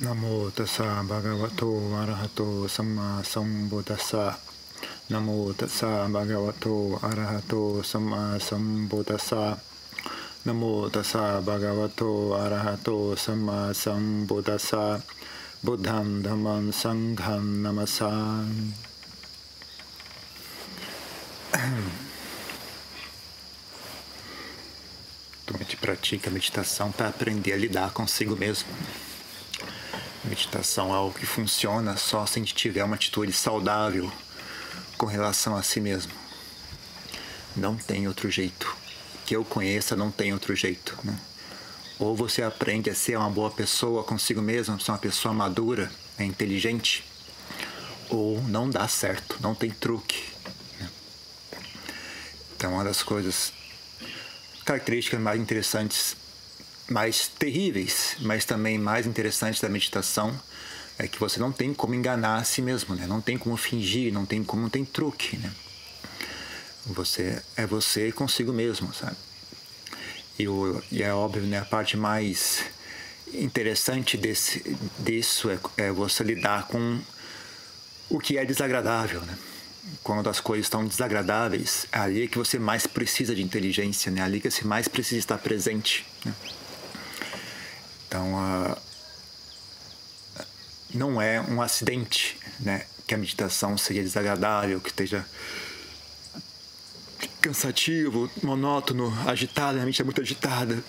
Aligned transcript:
Namo 0.00 0.48
tassa 0.54 1.02
bhagavato 1.02 1.90
arahato 1.98 2.68
samma 2.68 3.20
sambuddhassa. 3.24 4.38
Namo 5.10 5.52
tassa 5.58 6.06
bhagavato 6.06 7.00
arahato 7.02 7.82
samma 7.82 8.38
sambuddhassa. 8.38 9.58
Namo 10.44 10.88
tassa 10.88 11.42
bhagavato 11.42 12.36
arahato 12.38 13.16
samma 13.16 13.74
sambuddhassa. 13.74 15.02
Buddham 15.64 16.22
dhammam 16.22 16.70
sangham 16.70 17.60
namasami. 17.60 18.74
Tu 25.44 25.76
pratica 25.80 26.30
meditação 26.30 26.92
para 26.92 27.08
aprender 27.08 27.52
a 27.52 27.56
lidar 27.56 27.90
consigo 27.90 28.36
mesmo. 28.36 28.68
Meditação 30.38 30.90
é 30.90 30.96
algo 30.96 31.18
que 31.18 31.26
funciona 31.26 31.96
só 31.96 32.24
se 32.24 32.38
a 32.38 32.40
gente 32.40 32.54
tiver 32.54 32.84
uma 32.84 32.94
atitude 32.94 33.32
saudável 33.32 34.08
com 34.96 35.04
relação 35.04 35.56
a 35.56 35.64
si 35.64 35.80
mesmo. 35.80 36.12
Não 37.56 37.76
tem 37.76 38.06
outro 38.06 38.30
jeito. 38.30 38.72
Que 39.26 39.34
eu 39.34 39.44
conheça, 39.44 39.96
não 39.96 40.12
tem 40.12 40.32
outro 40.32 40.54
jeito. 40.54 40.96
Né? 41.02 41.18
Ou 41.98 42.14
você 42.14 42.44
aprende 42.44 42.88
a 42.88 42.94
ser 42.94 43.18
uma 43.18 43.28
boa 43.28 43.50
pessoa 43.50 44.04
consigo 44.04 44.40
mesmo, 44.40 44.80
ser 44.80 44.92
uma 44.92 44.98
pessoa 44.98 45.34
madura, 45.34 45.90
né, 46.16 46.24
inteligente, 46.24 47.04
ou 48.08 48.40
não 48.42 48.70
dá 48.70 48.86
certo, 48.86 49.38
não 49.40 49.56
tem 49.56 49.72
truque. 49.72 50.22
Né? 50.78 50.88
Então, 52.56 52.74
uma 52.74 52.84
das 52.84 53.02
coisas, 53.02 53.52
características 54.64 55.20
mais 55.20 55.40
interessantes 55.40 56.16
mais 56.88 57.28
terríveis, 57.28 58.16
mas 58.20 58.44
também 58.44 58.78
mais 58.78 59.06
interessantes 59.06 59.60
da 59.60 59.68
meditação 59.68 60.38
é 60.98 61.06
que 61.06 61.18
você 61.18 61.38
não 61.38 61.52
tem 61.52 61.72
como 61.72 61.94
enganar 61.94 62.38
a 62.38 62.44
si 62.44 62.60
mesmo, 62.60 62.94
né? 62.94 63.06
Não 63.06 63.20
tem 63.20 63.38
como 63.38 63.56
fingir, 63.56 64.12
não 64.12 64.26
tem 64.26 64.42
como, 64.42 64.62
não 64.62 64.70
tem 64.70 64.84
truque, 64.84 65.36
né? 65.36 65.52
Você 66.86 67.40
é 67.56 67.66
você 67.66 68.10
consigo 68.10 68.52
mesmo, 68.52 68.92
sabe? 68.92 69.16
E, 70.38 70.48
o, 70.48 70.82
e 70.90 71.02
é 71.02 71.12
óbvio, 71.12 71.42
né? 71.42 71.58
A 71.58 71.64
parte 71.64 71.96
mais 71.96 72.64
interessante 73.32 74.16
desse, 74.16 74.76
disso 74.98 75.50
é, 75.50 75.58
é 75.76 75.92
você 75.92 76.24
lidar 76.24 76.66
com 76.66 77.00
o 78.08 78.18
que 78.18 78.38
é 78.38 78.44
desagradável, 78.44 79.20
né? 79.20 79.38
Quando 80.02 80.28
as 80.28 80.40
coisas 80.40 80.66
estão 80.66 80.84
desagradáveis, 80.84 81.86
é 81.92 81.98
ali 81.98 82.28
que 82.28 82.38
você 82.38 82.58
mais 82.58 82.86
precisa 82.86 83.34
de 83.34 83.42
inteligência, 83.42 84.10
né? 84.10 84.20
É 84.20 84.24
ali 84.24 84.40
que 84.40 84.50
você 84.50 84.64
mais 84.64 84.88
precisa 84.88 85.18
estar 85.18 85.38
presente, 85.38 86.06
né? 86.24 86.34
Então, 88.08 88.34
uh, 88.34 88.76
não 90.94 91.20
é 91.20 91.40
um 91.40 91.60
acidente 91.60 92.38
né, 92.58 92.86
que 93.06 93.14
a 93.14 93.18
meditação 93.18 93.76
seja 93.76 94.02
desagradável, 94.02 94.80
que 94.80 94.88
esteja 94.88 95.24
cansativo, 97.40 98.30
monótono, 98.42 99.12
agitado, 99.28 99.78
a 99.78 99.84
mente 99.84 100.00
é 100.00 100.04
muito 100.04 100.20
agitada, 100.20 100.82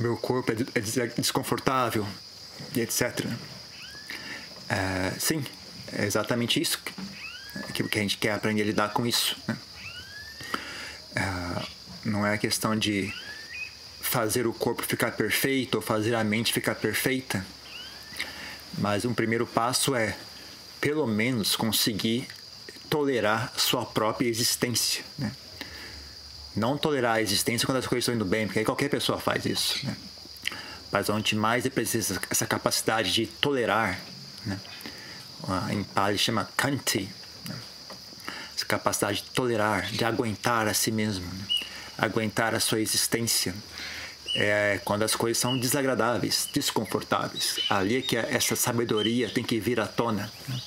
meu 0.00 0.16
corpo 0.16 0.52
é, 0.52 0.56
é 0.74 1.06
desconfortável 1.06 2.06
e 2.74 2.80
etc. 2.80 3.24
É, 4.68 5.18
sim, 5.18 5.44
é 5.92 6.04
exatamente 6.04 6.60
isso 6.60 6.80
que, 7.72 7.82
que 7.84 7.98
a 7.98 8.02
gente 8.02 8.18
quer 8.18 8.32
aprender 8.32 8.62
a 8.62 8.66
lidar 8.66 8.92
com 8.92 9.06
isso. 9.06 9.36
Né? 9.46 9.56
É, 11.14 11.66
não 12.04 12.26
é 12.26 12.36
questão 12.36 12.76
de 12.76 13.12
fazer 14.08 14.46
o 14.46 14.52
corpo 14.54 14.82
ficar 14.82 15.12
perfeito 15.12 15.76
ou 15.76 15.82
fazer 15.82 16.14
a 16.14 16.24
mente 16.24 16.52
ficar 16.52 16.74
perfeita. 16.74 17.44
Mas 18.78 19.04
um 19.04 19.12
primeiro 19.12 19.46
passo 19.46 19.94
é, 19.94 20.16
pelo 20.80 21.06
menos, 21.06 21.54
conseguir 21.54 22.26
tolerar 22.88 23.52
sua 23.56 23.84
própria 23.84 24.26
existência. 24.26 25.04
Né? 25.18 25.30
Não 26.56 26.78
tolerar 26.78 27.16
a 27.16 27.22
existência 27.22 27.66
quando 27.66 27.78
as 27.78 27.86
coisas 27.86 28.02
estão 28.02 28.14
indo 28.14 28.24
bem, 28.24 28.46
porque 28.46 28.60
aí 28.60 28.64
qualquer 28.64 28.88
pessoa 28.88 29.18
faz 29.20 29.44
isso. 29.44 29.84
Né? 29.84 29.94
Mas 30.90 31.10
onde 31.10 31.36
mais 31.36 31.66
é 31.66 31.70
preciso 31.70 32.18
essa 32.30 32.46
capacidade 32.46 33.12
de 33.12 33.26
tolerar, 33.26 34.00
né? 34.46 34.58
em 35.70 35.84
Pali 35.84 36.16
chama 36.16 36.48
kanti, 36.56 37.08
né? 37.46 37.54
essa 38.56 38.64
capacidade 38.64 39.18
de 39.18 39.30
tolerar, 39.30 39.86
de 39.90 40.02
aguentar 40.02 40.66
a 40.66 40.72
si 40.72 40.90
mesmo, 40.90 41.26
né? 41.26 41.58
Aguentar 41.98 42.54
a 42.54 42.60
sua 42.60 42.80
existência 42.80 43.54
é 44.34 44.80
quando 44.84 45.02
as 45.02 45.16
coisas 45.16 45.38
são 45.38 45.58
desagradáveis, 45.58 46.48
desconfortáveis. 46.52 47.58
Ali 47.68 47.96
é 47.96 48.02
que 48.02 48.16
essa 48.16 48.54
sabedoria 48.54 49.28
tem 49.28 49.42
que 49.42 49.58
vir 49.58 49.80
à 49.80 49.86
tona. 49.86 50.30
Né? 50.48 50.60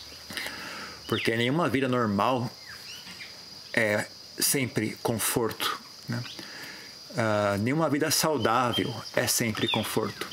Porque 1.07 1.35
nenhuma 1.35 1.69
vida 1.69 1.87
normal 1.87 2.49
é 3.73 4.05
sempre 4.39 4.97
conforto. 5.01 5.79
Né? 6.07 6.21
Uh, 7.11 7.57
nenhuma 7.59 7.89
vida 7.89 8.09
saudável 8.11 8.93
é 9.15 9.27
sempre 9.27 9.67
conforto. 9.67 10.27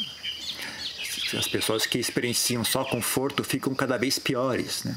As 1.37 1.47
pessoas 1.47 1.85
que 1.85 1.99
experienciam 1.99 2.65
só 2.65 2.85
conforto 2.85 3.45
ficam 3.45 3.75
cada 3.75 3.99
vez 3.99 4.19
piores. 4.19 4.85
Né? 4.85 4.97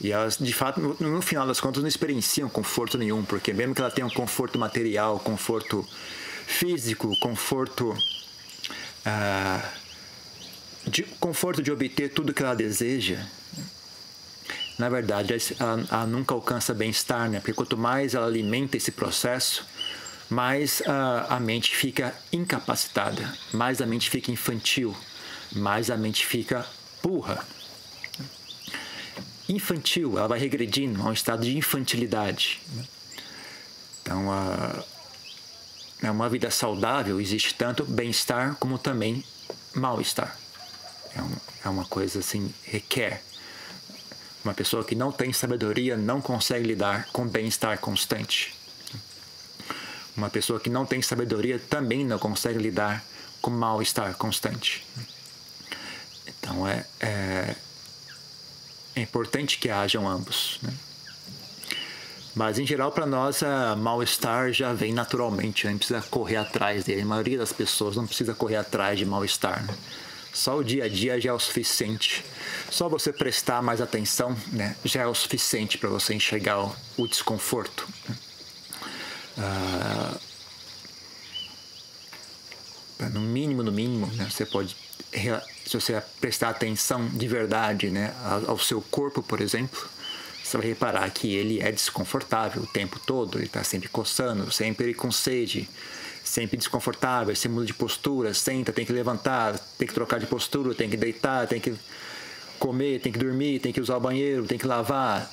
E 0.00 0.12
elas, 0.12 0.36
de 0.38 0.52
fato, 0.52 0.80
no, 0.80 1.22
final 1.22 1.46
das 1.46 1.60
contas, 1.60 1.82
não 1.82 1.88
experienciam 1.88 2.48
conforto 2.48 2.98
nenhum, 2.98 3.24
porque 3.24 3.52
mesmo 3.52 3.74
que 3.74 3.80
ela 3.80 3.90
tenha 3.90 4.06
um 4.06 4.10
conforto 4.10 4.58
material, 4.58 5.18
conforto 5.18 5.86
físico, 6.46 7.10
conforto, 7.20 7.96
ah, 9.04 9.72
de, 10.86 11.02
conforto 11.18 11.62
de 11.62 11.72
obter 11.72 12.10
tudo 12.10 12.34
que 12.34 12.42
ela 12.42 12.54
deseja, 12.54 13.24
na 14.78 14.88
verdade 14.90 15.34
ela, 15.58 15.86
ela 15.90 16.06
nunca 16.06 16.34
alcança 16.34 16.74
bem-estar, 16.74 17.30
né? 17.30 17.40
Porque 17.40 17.54
quanto 17.54 17.76
mais 17.76 18.14
ela 18.14 18.26
alimenta 18.26 18.76
esse 18.76 18.92
processo, 18.92 19.66
mais 20.28 20.82
a 21.28 21.38
mente 21.40 21.74
fica 21.74 22.14
incapacitada, 22.32 23.32
mais 23.52 23.80
a 23.80 23.86
mente 23.86 24.10
fica 24.10 24.30
infantil, 24.30 24.94
mais 25.52 25.90
a 25.90 25.96
mente 25.96 26.26
fica 26.26 26.66
burra. 27.02 27.44
Infantil, 29.48 30.18
ela 30.18 30.28
vai 30.28 30.38
regredindo 30.38 31.00
a 31.02 31.06
um 31.06 31.12
estado 31.12 31.42
de 31.42 31.56
infantilidade. 31.56 32.60
Então, 34.02 34.30
a, 34.32 34.84
é 36.02 36.10
uma 36.10 36.28
vida 36.28 36.50
saudável 36.50 37.20
existe 37.20 37.54
tanto 37.54 37.84
bem-estar 37.84 38.56
como 38.56 38.78
também 38.78 39.24
mal-estar. 39.74 40.36
É, 41.14 41.22
um, 41.22 41.36
é 41.64 41.68
uma 41.68 41.84
coisa 41.84 42.18
assim, 42.18 42.52
requer. 42.64 43.22
Uma 44.44 44.54
pessoa 44.54 44.84
que 44.84 44.94
não 44.94 45.10
tem 45.10 45.32
sabedoria 45.32 45.96
não 45.96 46.20
consegue 46.20 46.66
lidar 46.66 47.06
com 47.12 47.26
bem-estar 47.26 47.78
constante. 47.78 48.54
Uma 50.16 50.30
pessoa 50.30 50.60
que 50.60 50.70
não 50.70 50.86
tem 50.86 51.02
sabedoria 51.02 51.58
também 51.58 52.04
não 52.04 52.18
consegue 52.18 52.58
lidar 52.58 53.04
com 53.40 53.50
mal-estar 53.50 54.14
constante. 54.16 54.86
Então 56.26 56.66
é, 56.66 56.86
é, 57.00 57.56
é 58.96 59.02
importante 59.02 59.58
que 59.58 59.68
hajam 59.68 60.08
ambos. 60.08 60.58
Né? 60.62 60.72
Mas 62.34 62.58
em 62.58 62.66
geral, 62.66 62.90
para 62.90 63.06
nós, 63.06 63.42
a 63.42 63.76
mal-estar 63.76 64.52
já 64.52 64.72
vem 64.72 64.92
naturalmente, 64.92 65.66
né? 65.66 65.72
não 65.72 65.78
precisa 65.78 66.02
correr 66.02 66.36
atrás 66.36 66.84
dele. 66.84 67.02
A 67.02 67.06
maioria 67.06 67.38
das 67.38 67.52
pessoas 67.52 67.94
não 67.94 68.06
precisa 68.06 68.34
correr 68.34 68.56
atrás 68.56 68.98
de 68.98 69.06
mal-estar. 69.06 69.64
Né? 69.64 69.74
Só 70.32 70.58
o 70.58 70.64
dia 70.64 70.84
a 70.84 70.88
dia 70.88 71.20
já 71.20 71.30
é 71.30 71.32
o 71.32 71.38
suficiente. 71.38 72.24
Só 72.70 72.88
você 72.88 73.12
prestar 73.12 73.62
mais 73.62 73.80
atenção 73.80 74.36
né? 74.52 74.76
já 74.84 75.02
é 75.02 75.06
o 75.06 75.14
suficiente 75.14 75.78
para 75.78 75.88
você 75.88 76.14
enxergar 76.14 76.62
o, 76.62 76.76
o 76.98 77.06
desconforto. 77.06 77.88
Né? 78.08 78.16
No 83.12 83.20
mínimo, 83.20 83.62
no 83.62 83.72
mínimo, 83.72 84.06
né? 84.14 84.26
você 84.30 84.46
pode, 84.46 84.74
se 85.12 85.78
você 85.78 86.02
prestar 86.20 86.50
atenção 86.50 87.06
de 87.08 87.28
verdade 87.28 87.90
né? 87.90 88.14
ao 88.46 88.58
seu 88.58 88.80
corpo, 88.80 89.22
por 89.22 89.40
exemplo, 89.40 89.88
você 90.42 90.56
vai 90.56 90.66
reparar 90.68 91.10
que 91.10 91.34
ele 91.34 91.60
é 91.60 91.70
desconfortável 91.70 92.62
o 92.62 92.66
tempo 92.66 92.98
todo, 93.00 93.36
ele 93.36 93.46
está 93.46 93.62
sempre 93.64 93.88
coçando, 93.88 94.50
sempre 94.50 94.94
com 94.94 95.10
sede, 95.10 95.68
sempre 96.24 96.56
desconfortável, 96.56 97.34
se 97.34 97.48
muda 97.48 97.66
de 97.66 97.74
postura, 97.74 98.32
senta, 98.32 98.72
tem 98.72 98.86
que 98.86 98.92
levantar, 98.92 99.58
tem 99.76 99.86
que 99.86 99.94
trocar 99.94 100.18
de 100.18 100.26
postura, 100.26 100.74
tem 100.74 100.88
que 100.88 100.96
deitar, 100.96 101.46
tem 101.46 101.60
que 101.60 101.74
comer, 102.58 103.00
tem 103.00 103.12
que 103.12 103.18
dormir, 103.18 103.60
tem 103.60 103.72
que 103.72 103.80
usar 103.80 103.96
o 103.96 104.00
banheiro, 104.00 104.46
tem 104.46 104.56
que 104.56 104.66
lavar, 104.66 105.30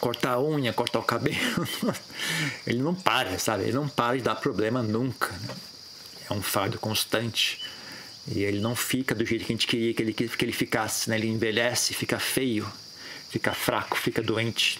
cortar 0.00 0.32
a 0.32 0.42
unha, 0.42 0.72
cortar 0.72 0.98
o 0.98 1.02
cabelo. 1.02 1.68
ele 2.66 2.82
não 2.82 2.94
para, 2.94 3.38
sabe? 3.38 3.64
Ele 3.64 3.72
não 3.72 3.88
para 3.88 4.16
de 4.16 4.22
dar 4.22 4.34
problema 4.36 4.82
nunca. 4.82 5.28
Né? 5.28 5.54
É 6.32 6.36
um 6.36 6.42
fardo 6.42 6.78
constante. 6.78 7.60
E 8.26 8.42
ele 8.42 8.60
não 8.60 8.74
fica 8.74 9.14
do 9.14 9.24
jeito 9.24 9.44
que 9.44 9.52
a 9.52 9.54
gente 9.54 9.66
queria 9.66 9.94
que 9.94 10.02
ele, 10.02 10.12
que 10.12 10.44
ele 10.44 10.52
ficasse, 10.52 11.10
né? 11.10 11.16
Ele 11.16 11.28
envelhece, 11.28 11.92
fica 11.92 12.18
feio 12.18 12.66
fica 13.32 13.54
fraco, 13.54 13.96
fica 13.96 14.22
doente 14.22 14.78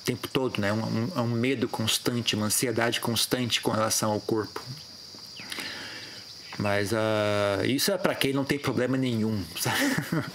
o 0.00 0.04
tempo 0.04 0.26
todo, 0.26 0.60
né? 0.60 0.72
Um, 0.72 0.84
um, 0.84 1.12
é 1.14 1.20
um 1.20 1.28
medo 1.28 1.68
constante, 1.68 2.34
uma 2.34 2.46
ansiedade 2.46 3.00
constante 3.00 3.60
com 3.60 3.70
relação 3.70 4.10
ao 4.10 4.20
corpo. 4.20 4.60
Mas 6.58 6.90
uh, 6.90 7.64
isso 7.64 7.92
é 7.92 7.98
para 7.98 8.14
quem 8.16 8.32
não 8.32 8.44
tem 8.44 8.58
problema 8.58 8.96
nenhum. 8.96 9.44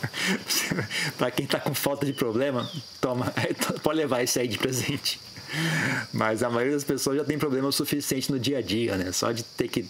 para 1.18 1.32
quem 1.32 1.46
está 1.46 1.60
com 1.60 1.74
falta 1.74 2.06
de 2.06 2.14
problema, 2.14 2.70
toma, 3.02 3.34
pode 3.84 3.98
levar 3.98 4.24
isso 4.24 4.40
aí 4.40 4.48
de 4.48 4.58
presente. 4.58 5.20
Mas 6.14 6.44
a 6.44 6.50
maioria 6.50 6.74
das 6.74 6.84
pessoas 6.84 7.18
já 7.18 7.24
tem 7.24 7.38
problema 7.38 7.68
o 7.68 7.72
suficiente 7.72 8.32
no 8.32 8.40
dia 8.40 8.60
a 8.60 8.62
dia, 8.62 8.96
né? 8.96 9.12
Só 9.12 9.32
de 9.32 9.44
ter 9.44 9.68
que 9.68 9.86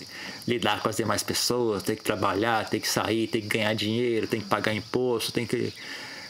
lidar 0.48 0.82
com 0.82 0.90
as 0.90 0.98
demais 0.98 1.24
pessoas, 1.24 1.84
ter 1.84 1.96
que 1.96 2.04
trabalhar, 2.04 2.70
ter 2.70 2.80
que 2.80 2.88
sair, 2.88 3.28
ter 3.28 3.42
que 3.42 3.48
ganhar 3.48 3.74
dinheiro, 3.74 4.28
tem 4.28 4.42
que 4.42 4.48
pagar 4.48 4.74
imposto, 4.74 5.32
tem 5.32 5.46
que 5.46 5.74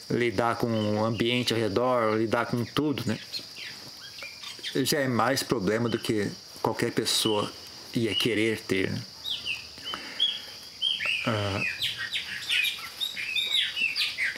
lidar 0.10 0.58
com 0.58 0.68
o 0.68 1.06
ambiente 1.06 1.54
ao 1.54 1.60
redor, 1.60 2.18
lidar 2.18 2.46
com 2.46 2.64
tudo, 2.66 3.04
né? 3.06 3.18
Já 4.76 5.00
é 5.00 5.08
mais 5.08 5.44
problema 5.44 5.90
do 5.90 6.00
que 6.00 6.30
qualquer 6.62 6.92
pessoa 6.92 7.52
ia 7.94 8.14
querer 8.16 8.60
ter. 8.62 8.92
Né? 8.92 9.02
Ah, 11.26 11.62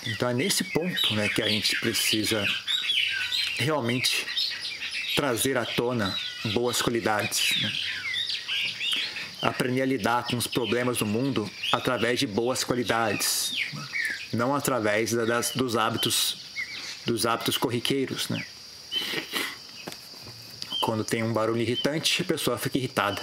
então 0.05 0.29
é 0.29 0.33
nesse 0.33 0.63
ponto 0.65 1.15
né, 1.15 1.29
que 1.29 1.41
a 1.41 1.47
gente 1.47 1.79
precisa 1.79 2.45
realmente 3.57 4.25
trazer 5.15 5.57
à 5.57 5.65
tona 5.65 6.17
boas 6.53 6.81
qualidades. 6.81 7.61
Né? 7.61 7.73
Aprender 9.41 9.81
a 9.81 9.85
lidar 9.85 10.25
com 10.25 10.37
os 10.37 10.47
problemas 10.47 10.97
do 10.97 11.05
mundo 11.05 11.49
através 11.71 12.19
de 12.19 12.27
boas 12.27 12.63
qualidades, 12.63 13.53
não 14.31 14.55
através 14.55 15.11
das, 15.11 15.51
dos 15.51 15.75
hábitos 15.75 16.43
dos 17.05 17.25
hábitos 17.25 17.57
corriqueiros. 17.57 18.29
Né? 18.29 18.43
Quando 20.81 21.03
tem 21.03 21.23
um 21.23 21.33
barulho 21.33 21.61
irritante, 21.61 22.21
a 22.21 22.25
pessoa 22.25 22.57
fica 22.57 22.77
irritada. 22.77 23.21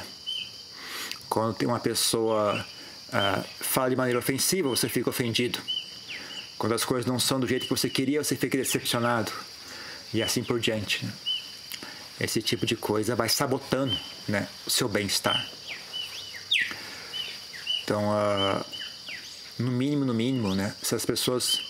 Quando 1.29 1.55
tem 1.55 1.69
uma 1.69 1.81
pessoa 1.81 2.65
uh, 3.09 3.45
fala 3.61 3.91
de 3.91 3.97
maneira 3.97 4.19
ofensiva, 4.19 4.69
você 4.69 4.89
fica 4.89 5.11
ofendido. 5.11 5.59
Quando 6.59 6.75
as 6.75 6.85
coisas 6.85 7.07
não 7.07 7.19
são 7.19 7.41
do 7.41 7.47
jeito 7.47 7.65
que 7.65 7.71
você 7.71 7.89
queria, 7.89 8.23
você 8.23 8.37
fica 8.37 8.59
decepcionado. 8.59 9.33
E 10.13 10.23
assim 10.23 10.43
por 10.43 10.59
diante. 10.59 11.07
Né? 11.07 11.13
Esse 12.21 12.43
tipo 12.43 12.67
de 12.67 12.77
coisa 12.77 13.17
vai 13.17 13.29
sabotando 13.29 13.97
né, 14.29 14.47
o 14.67 14.71
seu 14.71 14.89
bem-estar. 14.89 15.49
Então, 17.83 18.05
uh, 18.05 18.65
no 19.59 19.73
mínimo, 19.73 20.05
no 20.05 20.15
mínimo, 20.15 20.55
né, 20.55 20.75
se 20.83 20.95
as 20.95 21.05
pessoas 21.05 21.61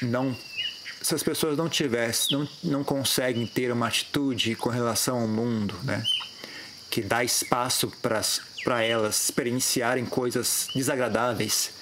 não 0.00 0.36
se 1.00 1.14
as 1.14 1.22
pessoas 1.22 1.58
não 1.58 1.68
tivessem, 1.68 2.38
não, 2.38 2.48
não 2.64 2.84
conseguem 2.84 3.46
ter 3.46 3.70
uma 3.70 3.88
atitude 3.88 4.56
com 4.56 4.70
relação 4.70 5.20
ao 5.20 5.28
mundo, 5.28 5.78
né, 5.82 6.02
que 6.90 7.02
dá 7.02 7.22
espaço 7.22 7.92
para 8.00 8.82
elas 8.82 9.24
experienciarem 9.24 10.06
coisas 10.06 10.68
desagradáveis, 10.74 11.72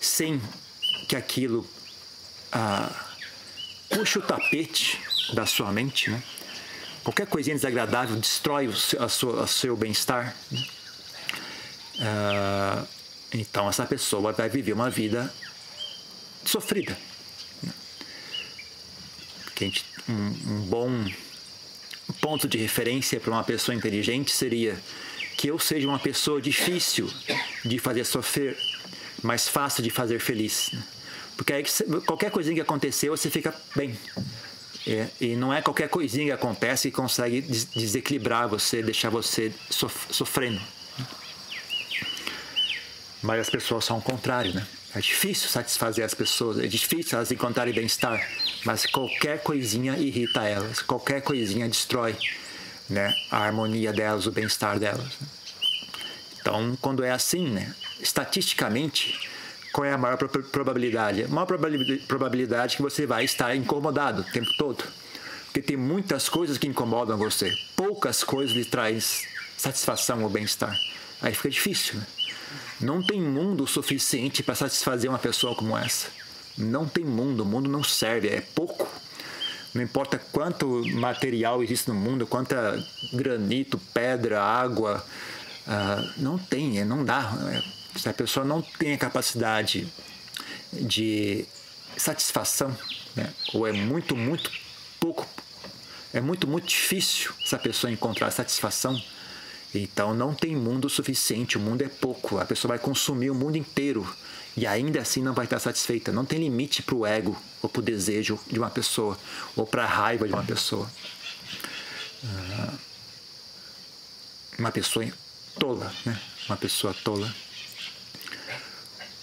sem 0.00 0.42
que 1.08 1.14
aquilo 1.14 1.64
ah, 2.50 2.90
puxe 3.88 4.18
o 4.18 4.22
tapete 4.22 5.00
da 5.32 5.46
sua 5.46 5.72
mente, 5.72 6.10
né? 6.10 6.22
Qualquer 7.06 7.26
coisinha 7.28 7.54
desagradável 7.54 8.16
destrói 8.16 8.66
o 8.66 8.74
seu, 8.74 9.00
a 9.00 9.08
sua, 9.08 9.42
o 9.44 9.46
seu 9.46 9.76
bem-estar. 9.76 10.34
Né? 10.50 10.66
Uh, 12.00 12.88
então 13.32 13.68
essa 13.68 13.86
pessoa 13.86 14.32
vai 14.32 14.48
viver 14.48 14.72
uma 14.72 14.90
vida 14.90 15.32
sofrida. 16.44 16.98
Né? 17.62 17.72
Gente, 19.56 19.84
um, 20.08 20.12
um 20.12 20.60
bom 20.62 21.04
ponto 22.20 22.48
de 22.48 22.58
referência 22.58 23.20
para 23.20 23.30
uma 23.30 23.44
pessoa 23.44 23.72
inteligente 23.72 24.32
seria 24.32 24.76
que 25.36 25.46
eu 25.46 25.60
seja 25.60 25.86
uma 25.86 26.00
pessoa 26.00 26.40
difícil 26.40 27.08
de 27.64 27.78
fazer 27.78 28.04
sofrer, 28.04 28.58
mas 29.22 29.46
fácil 29.46 29.80
de 29.80 29.90
fazer 29.90 30.18
feliz. 30.18 30.70
Né? 30.72 30.82
Porque 31.36 31.52
aí 31.52 31.64
qualquer 32.04 32.32
coisinha 32.32 32.56
que 32.56 32.60
acontecer, 32.60 33.10
você 33.10 33.30
fica 33.30 33.54
bem. 33.76 33.96
É, 34.86 35.08
e 35.20 35.34
não 35.34 35.52
é 35.52 35.60
qualquer 35.60 35.88
coisinha 35.88 36.26
que 36.26 36.32
acontece 36.32 36.90
que 36.90 36.96
consegue 36.96 37.40
desequilibrar 37.40 38.48
você, 38.48 38.82
deixar 38.82 39.10
você 39.10 39.52
sofrendo. 39.68 40.60
Mas 43.20 43.40
as 43.40 43.50
pessoas 43.50 43.84
são 43.84 43.98
o 43.98 44.02
contrário, 44.02 44.54
né? 44.54 44.64
É 44.94 45.00
difícil 45.00 45.48
satisfazer 45.48 46.04
as 46.04 46.14
pessoas, 46.14 46.58
é 46.58 46.66
difícil 46.66 47.18
elas 47.18 47.30
encontrarem 47.30 47.74
bem-estar, 47.74 48.26
mas 48.64 48.86
qualquer 48.86 49.42
coisinha 49.42 49.94
irrita 49.98 50.44
elas, 50.44 50.80
qualquer 50.80 51.20
coisinha 51.20 51.68
destrói 51.68 52.16
né, 52.88 53.12
a 53.30 53.38
harmonia 53.38 53.92
delas, 53.92 54.26
o 54.26 54.32
bem-estar 54.32 54.78
delas. 54.78 55.12
Então, 56.40 56.78
quando 56.80 57.04
é 57.04 57.10
assim, 57.10 57.50
né, 57.50 57.74
estatisticamente, 58.00 59.28
qual 59.76 59.84
é 59.84 59.92
a 59.92 59.98
maior 59.98 60.16
probabilidade? 60.16 61.24
A 61.24 61.28
maior 61.28 61.44
probabilidade 62.08 62.76
que 62.76 62.82
você 62.82 63.04
vai 63.04 63.26
estar 63.26 63.54
incomodado 63.54 64.22
o 64.22 64.24
tempo 64.24 64.48
todo. 64.56 64.82
Porque 65.44 65.60
tem 65.60 65.76
muitas 65.76 66.30
coisas 66.30 66.56
que 66.56 66.66
incomodam 66.66 67.18
você. 67.18 67.54
Poucas 67.76 68.24
coisas 68.24 68.56
lhe 68.56 68.64
traz 68.64 69.28
satisfação 69.54 70.22
ou 70.22 70.30
bem-estar. 70.30 70.74
Aí 71.20 71.34
fica 71.34 71.50
difícil. 71.50 71.96
Né? 71.96 72.06
Não 72.80 73.02
tem 73.02 73.20
mundo 73.20 73.66
suficiente 73.66 74.42
para 74.42 74.54
satisfazer 74.54 75.10
uma 75.10 75.18
pessoa 75.18 75.54
como 75.54 75.76
essa. 75.76 76.08
Não 76.56 76.88
tem 76.88 77.04
mundo. 77.04 77.42
O 77.42 77.46
mundo 77.46 77.68
não 77.68 77.84
serve. 77.84 78.28
É 78.28 78.40
pouco. 78.40 78.88
Não 79.74 79.82
importa 79.82 80.18
quanto 80.32 80.86
material 80.94 81.62
existe 81.62 81.88
no 81.88 81.94
mundo, 81.94 82.26
quanta 82.26 82.82
granito, 83.12 83.78
pedra, 83.92 84.42
água. 84.42 85.04
Uh, 85.66 86.22
não 86.22 86.38
tem, 86.38 86.80
é, 86.80 86.84
não 86.86 87.04
dá. 87.04 87.30
É 87.52 87.75
se 87.96 88.08
a 88.08 88.12
pessoa 88.12 88.44
não 88.44 88.62
tem 88.62 88.94
a 88.94 88.98
capacidade 88.98 89.86
de 90.72 91.46
satisfação, 91.96 92.76
né? 93.14 93.32
ou 93.54 93.66
é 93.66 93.72
muito, 93.72 94.16
muito 94.16 94.50
pouco, 95.00 95.26
é 96.12 96.20
muito, 96.20 96.46
muito 96.46 96.66
difícil 96.66 97.32
essa 97.44 97.58
pessoa 97.58 97.90
encontrar 97.90 98.30
satisfação, 98.30 99.00
então 99.74 100.14
não 100.14 100.34
tem 100.34 100.56
mundo 100.56 100.88
suficiente, 100.88 101.56
o 101.56 101.60
mundo 101.60 101.82
é 101.82 101.88
pouco, 101.88 102.38
a 102.38 102.44
pessoa 102.44 102.70
vai 102.70 102.78
consumir 102.78 103.30
o 103.30 103.34
mundo 103.34 103.56
inteiro 103.56 104.06
e 104.56 104.66
ainda 104.66 105.00
assim 105.00 105.22
não 105.22 105.34
vai 105.34 105.44
estar 105.44 105.58
satisfeita. 105.58 106.10
Não 106.10 106.24
tem 106.24 106.38
limite 106.38 106.82
para 106.82 106.94
o 106.94 107.04
ego 107.04 107.36
ou 107.60 107.68
para 107.68 107.80
o 107.80 107.82
desejo 107.82 108.40
de 108.46 108.58
uma 108.58 108.70
pessoa 108.70 109.18
ou 109.54 109.66
para 109.66 109.84
a 109.84 109.86
raiva 109.86 110.26
de 110.26 110.32
uma 110.32 110.42
pessoa. 110.42 110.90
Ah, 112.24 112.74
uma 114.58 114.72
pessoa 114.72 115.06
tola, 115.58 115.92
né? 116.06 116.18
Uma 116.48 116.56
pessoa 116.56 116.94
tola. 116.94 117.32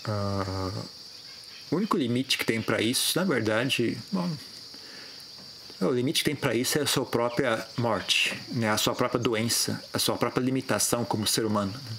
Uh, 0.08 0.86
o 1.72 1.76
único 1.78 1.98
limite 1.98 2.38
que 2.38 2.46
tem 2.46 2.62
para 2.62 2.82
isso, 2.82 3.18
na 3.18 3.26
verdade, 3.26 3.98
bom, 4.12 4.30
o 5.82 5.92
limite 5.92 6.24
que 6.24 6.30
tem 6.30 6.36
para 6.36 6.54
isso 6.54 6.78
é 6.78 6.82
a 6.82 6.88
sua 6.88 7.06
própria 7.06 7.66
morte, 7.78 8.40
né? 8.50 8.70
a 8.70 8.78
sua 8.78 8.94
própria 8.96 9.20
doença, 9.20 9.84
a 9.94 10.00
sua 10.00 10.16
própria 10.16 10.42
limitação 10.42 11.04
como 11.04 11.26
ser 11.26 11.46
humano. 11.46 11.74
Né? 11.74 11.98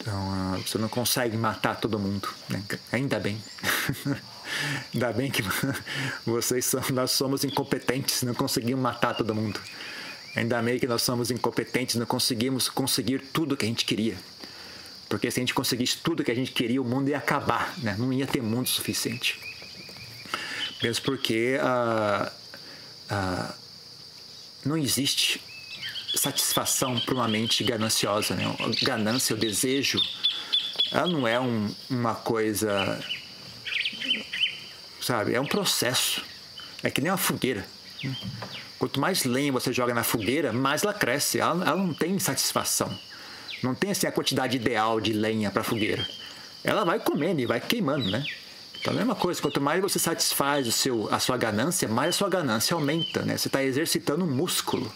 Então, 0.00 0.54
uh, 0.54 0.62
você 0.62 0.76
não 0.78 0.88
consegue 0.88 1.36
matar 1.36 1.80
todo 1.80 1.98
mundo, 1.98 2.28
né? 2.48 2.62
ainda 2.92 3.18
bem. 3.18 3.42
ainda 4.92 5.12
bem 5.12 5.30
que 5.30 5.42
vocês 6.26 6.66
são, 6.66 6.82
nós 6.90 7.12
somos 7.12 7.44
incompetentes, 7.44 8.22
não 8.22 8.34
conseguimos 8.34 8.82
matar 8.82 9.14
todo 9.14 9.34
mundo. 9.34 9.58
Ainda 10.36 10.60
bem 10.60 10.78
que 10.78 10.86
nós 10.86 11.02
somos 11.02 11.30
incompetentes, 11.30 11.94
não 11.96 12.06
conseguimos 12.06 12.68
conseguir 12.68 13.20
tudo 13.32 13.56
que 13.56 13.64
a 13.64 13.68
gente 13.68 13.84
queria. 13.84 14.16
Porque 15.08 15.30
se 15.30 15.38
a 15.38 15.42
gente 15.42 15.54
conseguisse 15.54 15.98
tudo 15.98 16.24
que 16.24 16.30
a 16.30 16.34
gente 16.34 16.52
queria, 16.52 16.80
o 16.80 16.84
mundo 16.84 17.08
ia 17.08 17.18
acabar, 17.18 17.74
né? 17.78 17.94
não 17.98 18.12
ia 18.12 18.26
ter 18.26 18.42
mundo 18.42 18.68
suficiente. 18.68 19.38
Mesmo 20.82 21.04
porque 21.04 21.58
ah, 21.60 22.32
ah, 23.08 23.54
não 24.64 24.76
existe 24.76 25.40
satisfação 26.14 26.98
para 27.00 27.14
uma 27.14 27.28
mente 27.28 27.62
gananciosa. 27.64 28.34
Né? 28.34 28.44
Ganância, 28.82 29.34
o 29.34 29.38
desejo, 29.38 30.00
ela 30.90 31.06
não 31.06 31.26
é 31.26 31.38
um, 31.40 31.74
uma 31.90 32.14
coisa. 32.14 33.00
Sabe? 35.00 35.34
É 35.34 35.40
um 35.40 35.46
processo. 35.46 36.22
É 36.82 36.90
que 36.90 37.00
nem 37.00 37.10
uma 37.10 37.18
fogueira. 37.18 37.66
Quanto 38.78 39.00
mais 39.00 39.24
lenha 39.24 39.52
você 39.52 39.72
joga 39.72 39.94
na 39.94 40.04
fogueira, 40.04 40.52
mais 40.52 40.82
ela 40.82 40.94
cresce. 40.94 41.40
Ela, 41.40 41.64
ela 41.64 41.76
não 41.76 41.94
tem 41.94 42.18
satisfação. 42.18 42.96
Não 43.64 43.74
tem 43.74 43.92
assim 43.92 44.06
a 44.06 44.12
quantidade 44.12 44.56
ideal 44.56 45.00
de 45.00 45.14
lenha 45.14 45.50
para 45.50 45.64
fogueira. 45.64 46.06
Ela 46.62 46.84
vai 46.84 47.00
comendo 47.00 47.40
e 47.40 47.46
vai 47.46 47.58
queimando, 47.60 48.10
né? 48.10 48.22
Então 48.78 48.92
a 48.92 48.96
mesma 48.96 49.14
coisa, 49.14 49.40
quanto 49.40 49.58
mais 49.58 49.80
você 49.80 49.98
satisfaz 49.98 50.68
o 50.68 50.72
seu, 50.72 51.08
a 51.10 51.18
sua 51.18 51.38
ganância, 51.38 51.88
mais 51.88 52.10
a 52.10 52.12
sua 52.12 52.28
ganância 52.28 52.74
aumenta, 52.74 53.22
né? 53.22 53.38
Você 53.38 53.48
está 53.48 53.64
exercitando 53.64 54.22
um 54.22 54.30
músculo. 54.30 54.92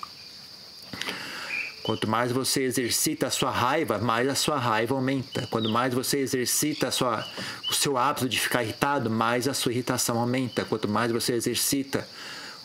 Quanto 1.83 2.07
mais 2.07 2.31
você 2.31 2.65
exercita 2.65 3.29
a 3.29 3.31
sua 3.31 3.51
raiva, 3.51 3.97
mais 3.97 4.29
a 4.29 4.35
sua 4.35 4.59
raiva 4.59 4.95
aumenta. 4.95 5.47
Quanto 5.47 5.71
mais 5.71 5.95
você 5.95 6.19
exercita 6.19 6.91
sua, 6.91 7.27
o 7.71 7.73
seu 7.73 7.97
hábito 7.97 8.29
de 8.29 8.39
ficar 8.39 8.63
irritado, 8.63 9.09
mais 9.09 9.49
a 9.49 9.55
sua 9.55 9.73
irritação 9.73 10.19
aumenta. 10.19 10.67
Quanto 10.67 10.87
mais 10.87 11.11
você 11.11 11.33
exercita 11.33 12.07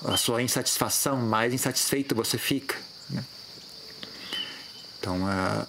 a 0.03 0.17
sua 0.17 0.43
insatisfação, 0.43 1.15
mais 1.15 1.53
insatisfeito 1.53 2.13
você 2.13 2.37
fica. 2.37 2.75
Né? 3.09 3.23
Então, 4.99 5.23
uh, 5.23 5.65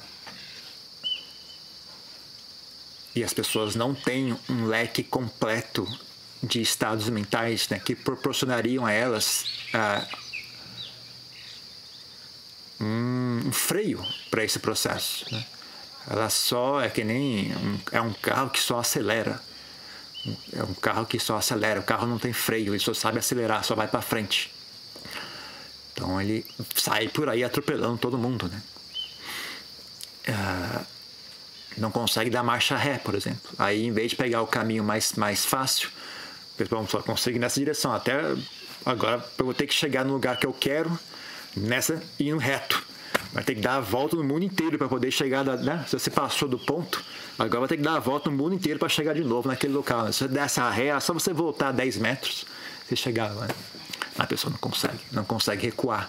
e 3.14 3.22
as 3.22 3.32
pessoas 3.32 3.74
não 3.74 3.94
têm 3.94 4.36
um 4.48 4.66
leque 4.66 5.02
completo 5.02 5.86
de 6.42 6.60
estados 6.60 7.08
mentais 7.08 7.68
né, 7.68 7.78
que 7.78 7.94
proporcionariam 7.94 8.84
a 8.84 8.92
elas 8.92 9.46
uh, 9.72 10.24
um, 12.84 13.52
freio 13.52 14.04
para 14.30 14.44
esse 14.44 14.58
processo. 14.58 15.32
Né? 15.32 15.44
Ela 16.08 16.28
só 16.28 16.80
é 16.80 16.90
que 16.90 17.04
nem 17.04 17.54
um, 17.56 17.78
é 17.92 18.00
um 18.00 18.12
carro 18.12 18.50
que 18.50 18.60
só 18.60 18.80
acelera. 18.80 19.40
É 20.52 20.62
um 20.62 20.74
carro 20.74 21.06
que 21.06 21.18
só 21.18 21.36
acelera. 21.36 21.80
O 21.80 21.84
carro 21.84 22.06
não 22.06 22.18
tem 22.18 22.32
freio, 22.32 22.72
ele 22.72 22.78
só 22.78 22.92
sabe 22.92 23.18
acelerar, 23.18 23.64
só 23.64 23.74
vai 23.74 23.88
para 23.88 24.02
frente. 24.02 24.52
Então 25.92 26.20
ele 26.20 26.44
sai 26.74 27.08
por 27.08 27.28
aí 27.28 27.44
atropelando 27.44 27.98
todo 27.98 28.18
mundo, 28.18 28.48
né? 28.48 28.62
Uh, 30.26 30.93
não 31.76 31.90
consegue 31.90 32.30
dar 32.30 32.42
marcha 32.42 32.76
ré, 32.76 32.98
por 32.98 33.14
exemplo. 33.14 33.50
Aí, 33.58 33.84
em 33.84 33.92
vez 33.92 34.10
de 34.10 34.16
pegar 34.16 34.42
o 34.42 34.46
caminho 34.46 34.84
mais, 34.84 35.12
mais 35.14 35.44
fácil, 35.44 35.88
pessoal 36.56 36.86
só 36.86 37.02
consegue 37.02 37.36
ir 37.36 37.40
nessa 37.40 37.58
direção. 37.58 37.92
Até 37.92 38.34
agora 38.84 39.24
eu 39.38 39.44
vou 39.44 39.54
ter 39.54 39.66
que 39.66 39.74
chegar 39.74 40.04
no 40.04 40.12
lugar 40.12 40.36
que 40.38 40.46
eu 40.46 40.52
quero, 40.52 40.96
nessa 41.56 42.02
indo 42.18 42.38
reto. 42.38 42.82
Vai 43.32 43.42
ter 43.42 43.54
que 43.56 43.60
dar 43.60 43.76
a 43.76 43.80
volta 43.80 44.16
no 44.16 44.22
mundo 44.22 44.44
inteiro 44.44 44.78
para 44.78 44.88
poder 44.88 45.10
chegar. 45.10 45.44
Da, 45.44 45.56
né? 45.56 45.84
Se 45.88 45.98
você 45.98 46.10
passou 46.10 46.48
do 46.48 46.58
ponto, 46.58 47.02
agora 47.38 47.60
vai 47.60 47.68
ter 47.68 47.76
que 47.76 47.82
dar 47.82 47.96
a 47.96 47.98
volta 47.98 48.30
no 48.30 48.36
mundo 48.36 48.54
inteiro 48.54 48.78
para 48.78 48.88
chegar 48.88 49.14
de 49.14 49.24
novo 49.24 49.48
naquele 49.48 49.72
local. 49.72 50.12
Se 50.12 50.20
você 50.20 50.28
der 50.28 50.44
essa 50.44 50.68
ré, 50.70 50.86
é 50.86 51.00
só 51.00 51.12
você 51.12 51.32
voltar 51.32 51.72
10 51.72 51.96
metros, 51.98 52.44
você 52.86 52.94
chegar 52.94 53.34
lá. 53.34 53.48
A 54.16 54.26
pessoa 54.26 54.52
não 54.52 54.58
consegue, 54.58 55.00
não 55.10 55.24
consegue 55.24 55.66
recuar, 55.66 56.08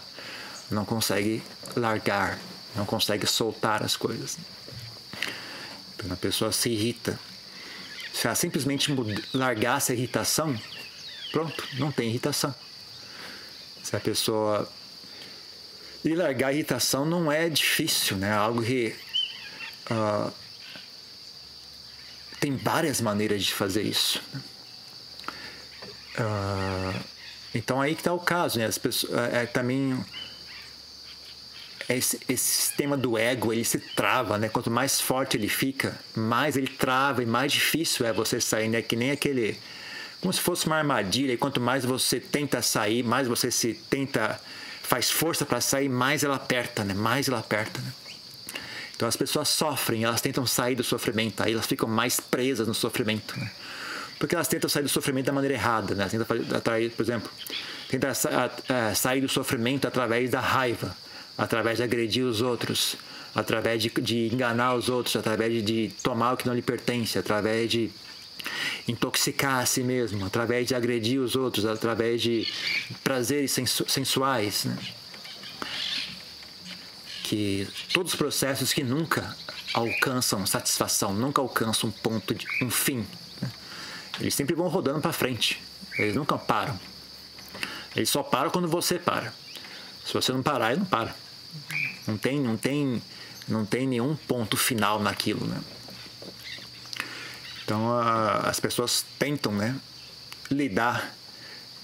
não 0.70 0.86
consegue 0.86 1.42
largar, 1.76 2.38
não 2.76 2.86
consegue 2.86 3.26
soltar 3.26 3.82
as 3.82 3.98
coisas. 3.98 4.38
Então 6.06 6.14
a 6.14 6.18
pessoa 6.18 6.52
se 6.52 6.70
irrita. 6.70 7.20
Se 8.14 8.28
ela 8.28 8.36
simplesmente 8.36 8.94
largar 9.34 9.78
essa 9.78 9.94
irritação, 9.94 10.58
pronto, 11.32 11.68
não 11.80 11.92
tem 11.92 12.10
irritação. 12.10 12.54
Se 13.84 13.96
a 13.96 14.00
pessoa. 14.00 14.72
E 16.04 16.16
largar 16.16 16.50
a 16.50 16.54
irritação 16.54 17.06
não 17.06 17.32
é 17.32 17.50
difícil, 17.50 18.18
né? 18.18 18.32
Algo 18.32 18.62
que. 18.62 18.96
Uh, 19.90 20.32
tem 22.40 22.56
várias 22.56 23.02
maneiras 23.02 23.44
de 23.44 23.54
fazer 23.54 23.82
isso. 23.82 24.22
Uh, 26.18 27.04
então 27.54 27.82
aí 27.82 27.96
que 27.96 28.02
está 28.02 28.14
o 28.14 28.20
caso, 28.20 28.60
né? 28.60 28.66
As 28.66 28.78
pessoas, 28.78 29.12
é, 29.14 29.44
é 29.44 29.46
também 29.48 30.00
esse, 31.88 32.20
esse 32.27 32.44
sistema 32.44 32.98
do 32.98 33.18
ego 33.18 33.54
ele 33.54 33.63
se 33.63 33.80
trava, 33.80 34.38
né? 34.38 34.50
Quanto 34.50 34.72
mais 34.72 35.00
forte 35.00 35.38
ele 35.38 35.48
fica, 35.48 35.98
mais 36.15 36.58
ele 36.58 36.68
trava 36.68 37.22
e 37.22 37.25
mais 37.25 37.51
difícil 37.51 38.06
é 38.06 38.12
você 38.12 38.42
sair, 38.42 38.68
né? 38.68 38.82
Que 38.82 38.96
nem 38.96 39.12
aquele 39.12 39.58
como 40.20 40.34
se 40.34 40.42
fosse 40.42 40.65
uma 40.65 40.77
armadilha. 40.77 41.34
E 41.34 41.38
quanto 41.38 41.62
mais 41.62 41.86
você 41.86 42.20
tenta 42.20 42.62
sair, 42.62 43.04
mais 43.04 43.27
você 43.27 43.51
se 43.51 43.74
tenta 43.74 44.39
faz 44.82 45.12
força 45.12 45.46
para 45.46 45.62
sair, 45.62 45.89
mais 45.89 46.24
ela 46.24 46.36
aperta, 46.36 46.84
né? 46.84 46.94
Mais 46.94 47.27
ela 47.27 47.39
aperta. 47.39 47.80
Né? 47.80 47.92
Então 48.96 49.08
as 49.08 49.15
pessoas 49.15 49.48
sofrem, 49.50 50.04
elas 50.04 50.22
tentam 50.22 50.46
sair 50.46 50.75
do 50.75 50.84
sofrimento, 50.84 51.44
aí 51.44 51.54
elas 51.54 51.68
ficam 51.68 51.88
mais 51.88 52.20
presas 52.20 52.68
no 52.68 52.74
sofrimento, 52.74 53.39
né? 53.39 53.51
Porque 54.18 54.34
elas 54.34 54.48
tentam 54.48 54.70
sair 54.70 54.84
do 54.84 54.89
sofrimento 54.89 55.25
da 55.25 55.34
maneira 55.34 55.54
errada, 55.54 55.94
né? 55.94 56.08
Tentam 56.10 56.58
atrair, 56.58 56.89
por 56.92 57.04
exemplo, 57.04 57.30
tentam 57.89 58.12
sair 58.96 59.22
do 59.22 59.30
sofrimento 59.30 59.88
através 59.88 60.32
da 60.32 60.39
raiva 60.39 60.96
através 61.38 61.77
de 61.77 61.84
agredir 61.84 62.24
os 62.24 62.42
outros, 62.42 62.96
através 63.34 63.82
de, 63.82 63.89
de 63.89 64.34
enganar 64.34 64.75
os 64.75 64.88
outros, 64.89 65.15
através 65.15 65.63
de, 65.63 65.92
tomar 66.01 66.34
o 66.34 66.38
que 66.38 66.48
não 66.48 66.54
lhe 66.54 66.62
pertence, 66.62 67.20
através 67.20 67.70
de 67.70 67.92
intoxicar 68.88 69.62
a 69.62 69.65
si 69.65 69.84
mesmo, 69.84 70.25
através 70.25 70.68
de 70.68 70.75
agredir 70.75 71.20
os 71.20 71.36
outros, 71.36 71.65
através 71.65 72.22
de 72.22 72.48
prazeres 73.04 73.51
sensu 73.51 73.86
sensuais. 73.89 74.65
Né? 74.65 74.77
Que 77.24 77.68
todos 77.92 78.13
os 78.13 78.18
processos 78.18 78.72
que 78.72 78.84
nunca 78.84 79.36
alcançam 79.74 80.46
satisfação, 80.46 81.13
nunca 81.13 81.42
alcançam 81.42 81.89
um 81.89 81.92
ponto, 81.92 82.34
de, 82.34 82.46
um 82.62 82.70
fim. 82.70 83.06
Né? 83.42 83.51
Eles 84.22 84.36
sempre 84.36 84.56
vão 84.56 84.68
rodando 84.68 85.01
para 85.01 85.12
frente, 85.12 85.62
eles 85.98 86.15
nunca 86.15 86.38
param. 86.38 86.80
Eles 87.96 88.10
só 88.10 88.22
param 88.22 88.50
quando 88.50 88.68
você 88.68 89.00
para. 89.00 89.34
Se 90.06 90.13
você 90.13 90.32
não 90.32 90.44
parar, 90.44 90.72
ele 90.72 90.82
não 90.82 90.86
para. 90.86 91.15
Não 92.08 92.18
tem, 92.18 92.40
não 92.40 92.58
tem, 92.58 93.02
não 93.48 93.66
tem 93.66 93.88
nenhum 93.88 94.16
ponto 94.16 94.56
final 94.56 95.00
naquilo, 95.00 95.46
né? 95.46 95.60
Então 97.64 97.92
a, 97.92 98.42
as 98.50 98.60
pessoas 98.60 99.04
tentam, 99.18 99.52
né, 99.52 99.76
lidar 100.52 101.16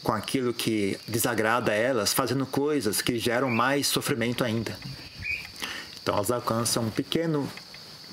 com 0.04 0.12
aquilo 0.12 0.54
que 0.54 0.98
desagrada 1.08 1.72
a 1.72 1.76
elas, 1.76 2.14
fazendo 2.14 2.46
coisas 2.46 3.02
que 3.02 3.18
geram 3.18 3.50
mais 3.50 3.88
sofrimento 3.88 4.44
ainda. 4.44 4.78
Então 6.02 6.16
elas 6.16 6.32
alcançam 6.32 6.84
um 6.84 6.90
pequeno, 6.90 7.52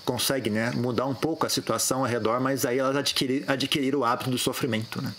conseguem, 0.04 0.52
né, 0.52 0.70
mudar 0.72 1.06
um 1.06 1.14
pouco 1.14 1.46
a 1.46 1.48
situação 1.50 2.00
ao 2.00 2.06
redor, 2.06 2.40
mas 2.40 2.64
aí 2.64 2.78
elas 2.78 2.96
adquirir, 2.96 3.44
adquiriram 3.46 4.00
o 4.00 4.04
hábito 4.04 4.30
do 4.30 4.38
sofrimento, 4.38 5.02
né? 5.02 5.14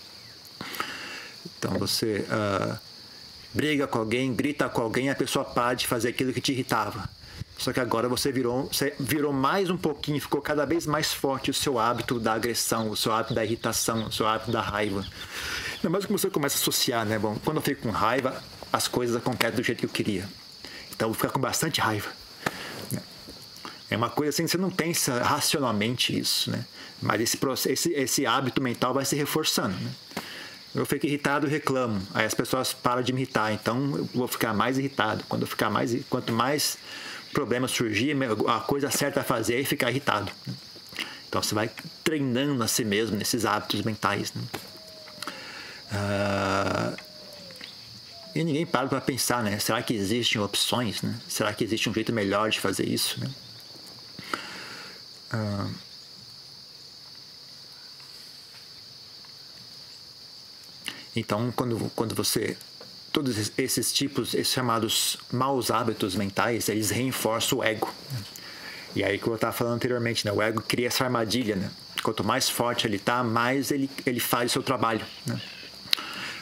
Então 1.58 1.78
você 1.78 2.26
uh, 2.28 2.78
briga 3.52 3.86
com 3.86 3.98
alguém, 3.98 4.34
grita 4.34 4.68
com 4.68 4.82
alguém, 4.82 5.10
a 5.10 5.14
pessoa 5.14 5.44
para 5.44 5.74
de 5.74 5.86
fazer 5.86 6.08
aquilo 6.08 6.32
que 6.32 6.40
te 6.40 6.52
irritava. 6.52 7.08
Só 7.58 7.72
que 7.72 7.80
agora 7.80 8.08
você 8.08 8.32
virou, 8.32 8.68
você 8.72 8.94
virou 8.98 9.32
mais 9.32 9.68
um 9.68 9.76
pouquinho, 9.76 10.18
ficou 10.20 10.40
cada 10.40 10.64
vez 10.64 10.86
mais 10.86 11.12
forte 11.12 11.50
o 11.50 11.54
seu 11.54 11.78
hábito 11.78 12.18
da 12.18 12.32
agressão, 12.32 12.88
o 12.88 12.96
seu 12.96 13.12
hábito 13.12 13.34
da 13.34 13.44
irritação, 13.44 14.06
o 14.06 14.12
seu 14.12 14.26
hábito 14.26 14.50
da 14.50 14.62
raiva. 14.62 15.04
Ainda 15.76 15.90
mais 15.90 16.06
que 16.06 16.12
você 16.12 16.30
começa 16.30 16.56
a 16.56 16.60
associar, 16.60 17.04
né? 17.04 17.18
Bom, 17.18 17.36
quando 17.44 17.58
eu 17.58 17.62
fico 17.62 17.82
com 17.82 17.90
raiva, 17.90 18.42
as 18.72 18.88
coisas 18.88 19.14
acontecem 19.14 19.56
do 19.56 19.62
jeito 19.62 19.80
que 19.80 19.86
eu 19.86 19.90
queria. 19.90 20.26
Então 20.90 21.08
eu 21.08 21.12
vou 21.12 21.14
ficar 21.14 21.30
com 21.30 21.40
bastante 21.40 21.80
raiva. 21.80 22.08
É 23.90 23.96
uma 23.96 24.08
coisa 24.08 24.30
assim, 24.30 24.46
você 24.46 24.56
não 24.56 24.70
pensa 24.70 25.20
racionalmente 25.20 26.16
isso, 26.16 26.50
né? 26.50 26.64
Mas 27.02 27.20
esse, 27.20 27.38
esse, 27.68 27.92
esse 27.92 28.24
hábito 28.24 28.62
mental 28.62 28.94
vai 28.94 29.04
se 29.04 29.16
reforçando, 29.16 29.76
né? 29.76 29.90
Eu 30.74 30.86
fico 30.86 31.06
irritado 31.06 31.46
e 31.46 31.50
reclamo. 31.50 32.00
Aí 32.14 32.24
as 32.24 32.34
pessoas 32.34 32.72
param 32.72 33.02
de 33.02 33.12
me 33.12 33.22
irritar, 33.22 33.52
então 33.52 33.96
eu 33.96 34.04
vou 34.14 34.28
ficar 34.28 34.54
mais 34.54 34.78
irritado. 34.78 35.24
Quando 35.28 35.42
eu 35.42 35.48
ficar 35.48 35.70
mais, 35.70 35.96
quanto 36.08 36.32
mais 36.32 36.78
problemas 37.32 37.70
surgir, 37.70 38.16
a 38.48 38.60
coisa 38.60 38.90
certa 38.90 39.20
a 39.20 39.24
fazer 39.24 39.60
é 39.60 39.64
ficar 39.64 39.90
irritado. 39.90 40.30
Então 41.28 41.42
você 41.42 41.54
vai 41.54 41.70
treinando 42.04 42.62
a 42.62 42.68
si 42.68 42.84
mesmo 42.84 43.16
nesses 43.16 43.44
hábitos 43.44 43.82
mentais. 43.82 44.32
Né? 44.32 44.42
Uh, 45.92 46.96
e 48.34 48.44
ninguém 48.44 48.64
para 48.64 48.88
para 48.88 49.00
pensar, 49.00 49.42
né? 49.42 49.58
Será 49.58 49.82
que 49.82 49.92
existem 49.92 50.40
opções? 50.40 51.02
Né? 51.02 51.14
Será 51.28 51.52
que 51.52 51.64
existe 51.64 51.88
um 51.88 51.94
jeito 51.94 52.12
melhor 52.12 52.48
de 52.50 52.60
fazer 52.60 52.88
isso? 52.88 53.18
Né? 53.20 53.30
Uh, 55.34 55.89
Então, 61.14 61.52
quando, 61.52 61.90
quando 61.94 62.14
você. 62.14 62.56
Todos 63.12 63.50
esses 63.58 63.92
tipos, 63.92 64.34
esses 64.34 64.52
chamados 64.52 65.18
maus 65.32 65.70
hábitos 65.70 66.14
mentais, 66.14 66.68
eles 66.68 66.90
reforçam 66.90 67.58
o 67.58 67.64
ego. 67.64 67.92
E 68.94 69.02
aí, 69.02 69.18
como 69.18 69.32
eu 69.32 69.36
estava 69.36 69.52
falando 69.52 69.74
anteriormente, 69.74 70.24
né? 70.24 70.32
o 70.32 70.40
ego 70.40 70.62
cria 70.62 70.86
essa 70.86 71.04
armadilha. 71.04 71.56
Né? 71.56 71.70
Quanto 72.02 72.22
mais 72.22 72.48
forte 72.48 72.86
ele 72.86 72.96
está, 72.96 73.24
mais 73.24 73.70
ele, 73.70 73.90
ele 74.06 74.20
faz 74.20 74.50
o 74.50 74.52
seu 74.52 74.62
trabalho. 74.62 75.04
Né? 75.26 75.40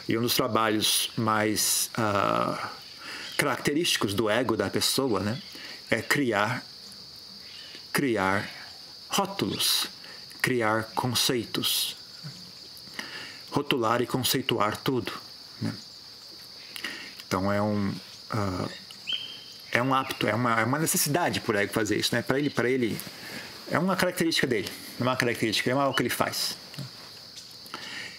E 0.09 0.17
um 0.17 0.23
dos 0.23 0.35
trabalhos 0.35 1.11
mais 1.17 1.91
uh, 1.99 2.69
característicos 3.37 4.15
do 4.15 4.29
ego 4.29 4.57
da 4.57 4.71
pessoa 4.71 5.21
né? 5.21 5.41
é 5.91 6.01
criar, 6.01 6.65
criar 7.93 8.49
rótulos, 9.09 9.89
criar 10.41 10.85
conceitos, 10.95 11.98
rotular 13.51 14.03
e 14.03 14.07
conceituar 14.07 14.77
tudo. 14.77 15.13
Né? 15.61 15.73
Então 17.27 17.53
é 17.53 17.61
um 17.61 17.89
uh, 17.89 18.71
é 19.71 19.83
um 19.83 19.95
hábito, 19.95 20.27
é 20.27 20.35
uma, 20.35 20.61
é 20.61 20.65
uma 20.65 20.79
necessidade 20.79 21.41
por 21.41 21.55
ego 21.55 21.73
fazer 21.73 21.97
isso, 21.97 22.15
né? 22.15 22.23
Para 22.23 22.39
ele, 22.39 22.51
para 22.51 22.69
ele 22.69 22.99
é 23.71 23.79
uma 23.79 23.97
característica 23.97 24.47
dele, 24.47 24.69
é 24.99 25.03
uma 25.03 25.17
característica, 25.17 25.71
é 25.71 25.73
algo 25.75 25.95
que 25.95 26.03
ele 26.03 26.11
faz. 26.11 26.57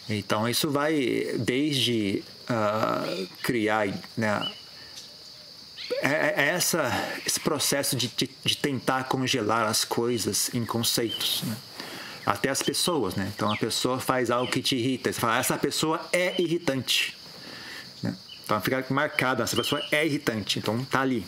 Então 0.08 0.48
isso 0.48 0.72
vai 0.72 1.36
desde 1.38 2.24
uh, 2.50 3.28
criar, 3.44 3.88
né? 4.18 4.52
É, 6.02 6.44
é, 6.44 6.48
essa, 6.50 6.92
esse 7.26 7.40
processo 7.40 7.96
de, 7.96 8.08
de, 8.10 8.30
de, 8.44 8.58
tentar 8.58 9.06
congelar 9.06 9.66
as 9.66 9.84
coisas 9.84 10.54
em 10.54 10.64
conceitos. 10.64 11.42
Né? 11.44 11.58
Até 12.26 12.50
as 12.50 12.62
pessoas, 12.62 13.16
né? 13.16 13.32
Então 13.36 13.52
a 13.52 13.58
pessoa 13.58 14.00
faz 14.00 14.30
algo 14.30 14.52
que 14.52 14.62
te 14.62 14.76
irrita, 14.76 15.12
você 15.12 15.20
fala, 15.20 15.38
essa 15.38 15.58
pessoa 15.58 16.00
é 16.12 16.40
irritante. 16.42 17.18
Né? 18.04 18.16
Então 18.44 18.60
fica 18.62 18.86
marcada, 18.90 19.44
essa 19.44 19.56
pessoa 19.56 19.82
é 19.92 20.06
irritante, 20.06 20.60
então 20.60 20.84
tá 20.86 21.02
ali. 21.02 21.26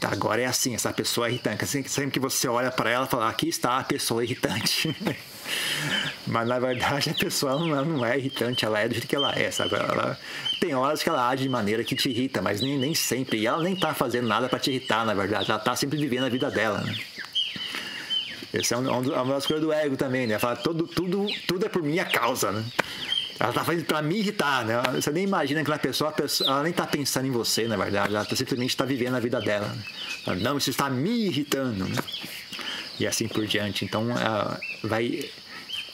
Tá, 0.00 0.08
agora 0.10 0.40
é 0.40 0.46
assim, 0.46 0.74
essa 0.74 0.92
pessoa 0.92 1.26
é 1.26 1.30
irritante. 1.30 1.66
Sempre 1.66 2.12
que 2.12 2.20
você 2.20 2.48
olha 2.48 2.70
para 2.70 2.90
ela, 2.90 3.06
fala, 3.06 3.28
aqui 3.28 3.48
está 3.48 3.78
a 3.78 3.84
pessoa 3.84 4.24
irritante. 4.24 4.94
Mas 6.26 6.48
na 6.48 6.58
verdade 6.58 7.10
a 7.10 7.14
pessoa 7.14 7.58
não, 7.58 7.84
não, 7.84 8.04
é 8.04 8.16
irritante, 8.18 8.64
ela 8.64 8.80
é 8.80 8.88
do 8.88 8.94
jeito 8.94 9.06
que 9.06 9.14
ela 9.14 9.32
é, 9.38 9.50
sabe? 9.50 9.74
Ela, 9.74 10.18
tem 10.58 10.74
horas 10.74 11.02
que 11.02 11.08
ela 11.08 11.28
age 11.28 11.42
de 11.42 11.48
maneira 11.50 11.84
que 11.84 11.94
te 11.94 12.08
irrita, 12.08 12.40
mas 12.40 12.62
nem, 12.62 12.78
nem 12.78 12.94
sempre. 12.94 13.38
E 13.38 13.46
ela 13.46 13.62
nem 13.62 13.76
tá 13.76 13.92
fazendo 13.92 14.26
nada 14.26 14.48
para 14.48 14.58
te 14.58 14.70
irritar, 14.70 15.04
na 15.04 15.12
verdade. 15.12 15.50
Ela 15.50 15.60
tá 15.60 15.76
sempre 15.76 15.98
vivendo 15.98 16.24
a 16.24 16.30
vida 16.30 16.50
dela, 16.50 16.80
né? 16.80 16.96
Essa 18.54 18.76
é 18.76 18.78
uma 18.78 19.34
das 19.34 19.46
coisas 19.46 19.64
do 19.64 19.72
ego 19.72 19.96
também, 19.96 20.26
né? 20.26 20.38
Fala, 20.38 20.54
tudo, 20.56 20.86
tudo, 20.86 21.26
tudo 21.46 21.66
é 21.66 21.68
por 21.68 21.82
minha 21.82 22.04
causa, 22.04 22.52
né? 22.52 22.64
Ela 23.38 23.52
tá 23.52 23.64
fazendo 23.64 23.84
pra 23.84 24.00
me 24.00 24.16
irritar, 24.16 24.64
né? 24.64 24.80
Você 24.94 25.10
nem 25.10 25.24
imagina 25.24 25.64
que 25.64 25.72
a 25.72 25.78
pessoa, 25.78 26.14
ela 26.42 26.62
nem 26.62 26.72
tá 26.72 26.86
pensando 26.86 27.26
em 27.26 27.32
você, 27.32 27.66
na 27.66 27.76
verdade. 27.76 28.14
Ela 28.14 28.24
tá, 28.24 28.36
simplesmente 28.36 28.70
está 28.70 28.84
vivendo 28.84 29.16
a 29.16 29.20
vida 29.20 29.40
dela. 29.40 29.66
Né? 30.26 30.36
Não, 30.36 30.56
isso 30.56 30.70
está 30.70 30.88
me 30.88 31.26
irritando, 31.26 31.84
né? 31.84 31.96
E 33.00 33.06
assim 33.08 33.26
por 33.26 33.44
diante. 33.44 33.84
Então, 33.84 34.06
vai 34.84 35.28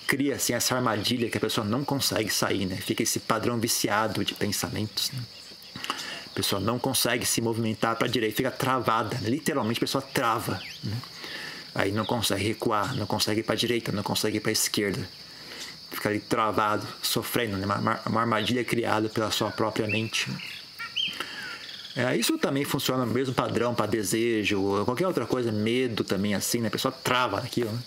cria 0.06 0.34
assim 0.34 0.52
essa 0.52 0.74
armadilha 0.74 1.30
que 1.30 1.38
a 1.38 1.40
pessoa 1.40 1.64
não 1.64 1.84
consegue 1.84 2.30
sair, 2.30 2.66
né? 2.66 2.76
Fica 2.76 3.02
esse 3.02 3.20
padrão 3.20 3.58
viciado 3.58 4.24
de 4.24 4.34
pensamentos. 4.34 5.10
Né? 5.12 5.20
A 6.26 6.34
pessoa 6.34 6.60
não 6.60 6.80
consegue 6.80 7.24
se 7.24 7.40
movimentar 7.40 7.94
para 7.94 8.08
direita, 8.08 8.36
fica 8.36 8.50
travada, 8.50 9.16
literalmente 9.22 9.78
a 9.78 9.80
pessoa 9.80 10.02
trava. 10.02 10.60
Né? 10.82 10.96
Aí 11.74 11.92
não 11.92 12.04
consegue 12.04 12.44
recuar, 12.44 12.96
não 12.96 13.06
consegue 13.06 13.40
ir 13.40 13.42
para 13.42 13.54
a 13.54 13.58
direita, 13.58 13.92
não 13.92 14.02
consegue 14.02 14.38
ir 14.38 14.40
para 14.40 14.50
a 14.50 14.52
esquerda. 14.52 15.08
Fica 15.90 16.08
ali 16.08 16.20
travado, 16.20 16.86
sofrendo, 17.02 17.56
né? 17.56 17.66
uma, 17.66 18.00
uma 18.06 18.20
armadilha 18.20 18.64
criada 18.64 19.08
pela 19.08 19.30
sua 19.30 19.50
própria 19.50 19.86
mente. 19.86 20.28
É, 21.96 22.16
isso 22.16 22.38
também 22.38 22.64
funciona 22.64 23.04
no 23.04 23.12
mesmo 23.12 23.34
padrão 23.34 23.74
para 23.74 23.86
desejo, 23.86 24.84
qualquer 24.84 25.06
outra 25.06 25.26
coisa, 25.26 25.50
medo 25.50 26.04
também 26.04 26.34
assim, 26.34 26.60
né? 26.60 26.68
A 26.68 26.70
pessoa 26.70 26.92
trava 26.92 27.40
naquilo, 27.40 27.70
né? 27.72 27.82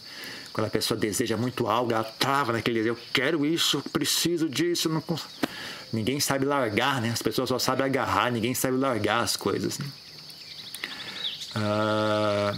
Quando 0.52 0.68
a 0.68 0.70
pessoa 0.70 1.00
deseja 1.00 1.36
muito 1.36 1.68
algo, 1.68 1.94
ela 1.94 2.04
trava 2.04 2.54
naquele 2.54 2.80
desejo. 2.80 2.96
Eu 2.96 3.00
quero 3.12 3.46
isso, 3.46 3.78
eu 3.78 3.92
preciso 3.92 4.50
disso. 4.50 4.88
Não 4.88 5.02
Ninguém 5.92 6.20
sabe 6.20 6.46
largar, 6.46 7.02
né? 7.02 7.10
As 7.10 7.22
pessoas 7.22 7.50
só 7.50 7.58
sabem 7.58 7.86
agarrar, 7.86 8.32
ninguém 8.32 8.54
sabe 8.54 8.78
largar 8.78 9.24
as 9.24 9.36
coisas. 9.36 9.80
Né? 9.80 9.86
Ah... 11.56 12.54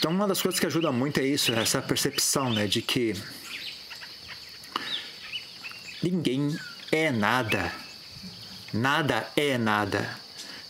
Então, 0.00 0.12
uma 0.12 0.26
das 0.26 0.40
coisas 0.40 0.58
que 0.58 0.64
ajuda 0.64 0.90
muito 0.90 1.20
é 1.20 1.24
isso, 1.24 1.52
essa 1.52 1.82
percepção 1.82 2.50
né, 2.50 2.66
de 2.66 2.80
que 2.80 3.12
ninguém 6.02 6.58
é 6.90 7.12
nada. 7.12 7.70
Nada 8.72 9.28
é 9.36 9.58
nada. 9.58 10.18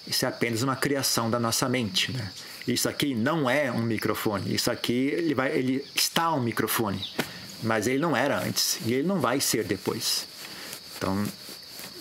Isso 0.05 0.25
é 0.25 0.29
apenas 0.29 0.65
uma 0.65 0.75
criação 0.75 1.31
da 1.31 1.39
nossa 1.39 1.69
mente. 1.69 2.11
Né? 2.11 2.29
Isso 2.67 2.89
aqui 2.89 3.15
não 3.15 3.49
é 3.49 3.71
um 3.71 3.83
microfone. 3.83 4.53
Isso 4.53 4.69
aqui 4.69 5.11
ele, 5.11 5.33
vai, 5.33 5.57
ele 5.57 5.85
está 5.95 6.35
um 6.35 6.41
microfone, 6.41 7.01
mas 7.63 7.87
ele 7.87 8.01
não 8.01 8.17
era 8.17 8.37
antes 8.37 8.81
e 8.85 8.95
ele 8.95 9.07
não 9.07 9.21
vai 9.21 9.39
ser 9.39 9.63
depois. 9.63 10.27
Então, 10.97 11.25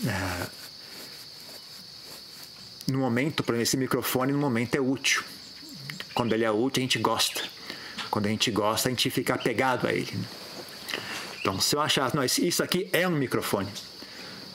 é, 0.04 0.48
no 2.88 2.98
momento, 2.98 3.44
para 3.44 3.62
esse 3.62 3.78
microfone, 3.78 4.32
no 4.32 4.40
momento 4.40 4.74
é 4.74 4.82
útil. 4.82 5.24
Quando 6.20 6.34
ele 6.34 6.44
é 6.44 6.52
útil, 6.52 6.82
a 6.82 6.84
gente 6.84 7.00
gosta. 7.00 7.42
Quando 8.12 8.26
a 8.26 8.30
gente 8.30 8.52
gosta, 8.52 8.90
a 8.90 8.92
gente 8.92 9.10
fica 9.10 9.36
apegado 9.36 9.88
a 9.88 9.94
ele. 9.94 10.12
Né? 10.12 10.26
Então, 11.40 11.62
se 11.62 11.78
eu 11.78 11.80
achar, 11.80 12.14
não, 12.14 12.22
isso 12.26 12.62
aqui 12.62 12.90
é 12.92 13.08
um 13.08 13.12
microfone. 13.12 13.70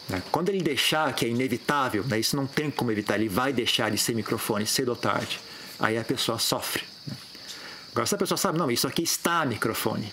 Né? 0.06 0.22
Quando 0.30 0.50
ele 0.50 0.62
deixar 0.62 1.10
que 1.14 1.24
é 1.24 1.28
inevitável, 1.30 2.04
né, 2.04 2.20
isso 2.20 2.36
não 2.36 2.46
tem 2.46 2.70
como 2.70 2.92
evitar, 2.92 3.14
ele 3.14 3.30
vai 3.30 3.50
deixar 3.50 3.90
de 3.90 3.96
ser 3.96 4.14
microfone 4.14 4.66
cedo 4.66 4.90
ou 4.90 4.96
tarde 4.96 5.40
aí 5.80 5.96
a 5.96 6.04
pessoa 6.04 6.38
sofre. 6.38 6.84
Né? 7.06 7.16
Agora, 7.92 8.04
se 8.04 8.14
a 8.14 8.18
pessoa 8.18 8.36
sabe, 8.36 8.58
não, 8.58 8.70
isso 8.70 8.86
aqui 8.86 9.02
está 9.02 9.46
microfone. 9.46 10.12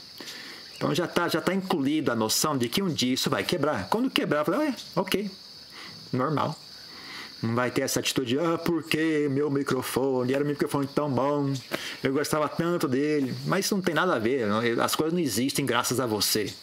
Então 0.78 0.96
já 0.96 1.04
está 1.04 1.28
já 1.28 1.42
tá 1.42 1.54
incluída 1.54 2.14
a 2.14 2.16
noção 2.16 2.58
de 2.58 2.70
que 2.70 2.82
um 2.82 2.88
dia 2.88 3.14
isso 3.14 3.30
vai 3.30 3.44
quebrar. 3.44 3.90
Quando 3.90 4.10
quebrar, 4.10 4.46
fala, 4.46 4.68
é, 4.68 4.74
ok, 4.96 5.30
normal. 6.14 6.58
Não 7.42 7.56
vai 7.56 7.72
ter 7.72 7.82
essa 7.82 8.00
atitude, 8.00 8.38
ah, 8.38 8.58
porque 8.58 9.28
meu 9.32 9.50
microfone 9.50 10.34
era 10.34 10.44
um 10.44 10.48
microfone 10.48 10.88
tão 10.88 11.10
bom, 11.10 11.52
eu 12.04 12.14
gostava 12.14 12.48
tanto 12.48 12.88
dele. 12.88 13.34
Mas 13.46 13.66
isso 13.66 13.76
não 13.76 13.82
tem 13.82 13.96
nada 13.96 14.16
a 14.16 14.20
ver, 14.20 14.46
as 14.80 14.96
coisas 14.96 15.14
não 15.14 15.20
existem 15.20 15.66
graças 15.66 16.00
a 16.00 16.06
você. 16.06 16.54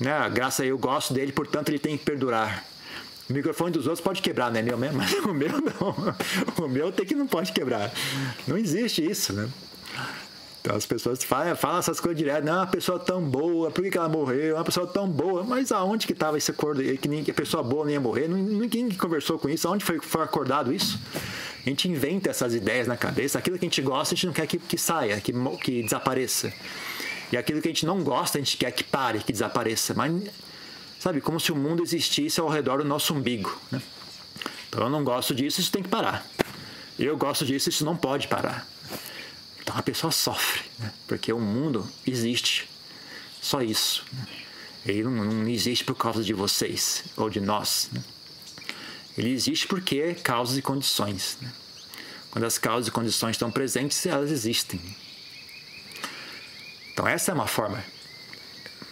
Né? 0.00 0.28
Graças 0.30 0.60
a 0.60 0.66
eu 0.66 0.76
gosto 0.76 1.14
dele, 1.14 1.30
portanto 1.30 1.68
ele 1.68 1.78
tem 1.78 1.96
que 1.96 2.04
perdurar. 2.04 2.64
O 3.28 3.32
microfone 3.32 3.72
dos 3.72 3.86
outros 3.86 4.02
pode 4.02 4.22
quebrar, 4.22 4.50
né? 4.52 4.62
Meu 4.62 4.78
mesmo, 4.78 4.98
mas 4.98 5.12
o 5.12 5.34
meu 5.34 5.50
não. 5.50 6.14
O 6.64 6.68
meu 6.68 6.92
tem 6.92 7.04
que 7.04 7.14
não 7.14 7.26
pode 7.26 7.52
quebrar. 7.52 7.92
Não 8.46 8.56
existe 8.56 9.04
isso, 9.04 9.32
né? 9.32 9.48
As 10.68 10.86
pessoas 10.86 11.22
falam, 11.22 11.54
falam 11.54 11.78
essas 11.78 12.00
coisas 12.00 12.18
direto, 12.18 12.44
não, 12.44 12.54
uma 12.54 12.66
pessoa 12.66 12.98
tão 12.98 13.22
boa, 13.22 13.70
por 13.70 13.84
que, 13.84 13.90
que 13.90 13.98
ela 13.98 14.08
morreu? 14.08 14.56
Uma 14.56 14.64
pessoa 14.64 14.86
tão 14.86 15.08
boa, 15.08 15.44
mas 15.44 15.70
aonde 15.70 16.06
que 16.06 16.12
estava 16.12 16.36
esse 16.36 16.50
acordo 16.50 16.82
que, 16.98 17.08
nem, 17.08 17.22
que 17.22 17.30
a 17.30 17.34
pessoa 17.34 17.62
boa 17.62 17.84
nem 17.84 17.94
ia 17.94 18.00
morrer? 18.00 18.28
Ninguém 18.28 18.88
conversou 18.90 19.38
com 19.38 19.48
isso, 19.48 19.68
aonde 19.68 19.84
foi, 19.84 20.00
foi 20.00 20.22
acordado 20.22 20.72
isso? 20.72 20.98
A 21.64 21.68
gente 21.68 21.88
inventa 21.88 22.30
essas 22.30 22.54
ideias 22.54 22.86
na 22.86 22.96
cabeça, 22.96 23.38
aquilo 23.38 23.58
que 23.58 23.64
a 23.64 23.68
gente 23.68 23.82
gosta, 23.82 24.14
a 24.14 24.16
gente 24.16 24.26
não 24.26 24.32
quer 24.32 24.46
que, 24.46 24.58
que 24.58 24.78
saia, 24.78 25.20
que, 25.20 25.32
que 25.62 25.82
desapareça. 25.82 26.52
E 27.32 27.36
aquilo 27.36 27.60
que 27.60 27.68
a 27.68 27.70
gente 27.72 27.84
não 27.84 28.02
gosta, 28.02 28.38
a 28.38 28.40
gente 28.40 28.56
quer 28.56 28.70
que 28.70 28.84
pare, 28.84 29.18
que 29.18 29.32
desapareça. 29.32 29.92
Mas 29.94 30.30
sabe, 30.98 31.20
como 31.20 31.40
se 31.40 31.50
o 31.50 31.56
mundo 31.56 31.82
existisse 31.82 32.40
ao 32.40 32.48
redor 32.48 32.78
do 32.78 32.84
nosso 32.84 33.14
umbigo. 33.14 33.56
Né? 33.70 33.82
Então 34.68 34.84
eu 34.84 34.90
não 34.90 35.02
gosto 35.02 35.34
disso, 35.34 35.60
isso 35.60 35.72
tem 35.72 35.82
que 35.82 35.88
parar. 35.88 36.24
Eu 36.98 37.16
gosto 37.16 37.44
disso, 37.44 37.68
isso 37.68 37.84
não 37.84 37.96
pode 37.96 38.28
parar. 38.28 38.66
Então 39.66 39.76
a 39.76 39.82
pessoa 39.82 40.12
sofre, 40.12 40.62
né? 40.78 40.92
porque 41.08 41.32
o 41.32 41.40
mundo 41.40 41.84
existe. 42.06 42.70
Só 43.42 43.60
isso. 43.62 44.04
Né? 44.12 44.26
Ele 44.86 45.02
não, 45.02 45.24
não, 45.24 45.48
existe 45.48 45.82
por 45.82 45.96
causa 45.96 46.22
de 46.22 46.32
vocês 46.32 47.02
ou 47.16 47.28
de 47.28 47.40
nós. 47.40 47.90
Né? 47.90 48.00
Ele 49.18 49.30
existe 49.32 49.66
porque 49.66 50.14
causas 50.14 50.56
e 50.56 50.62
condições. 50.62 51.36
Né? 51.42 51.52
Quando 52.30 52.44
as 52.44 52.58
causas 52.58 52.86
e 52.86 52.92
condições 52.92 53.32
estão 53.32 53.50
presentes, 53.50 54.06
elas 54.06 54.30
existem. 54.30 54.80
Então 56.92 57.08
essa 57.08 57.32
é 57.32 57.34
uma 57.34 57.48
forma 57.48 57.82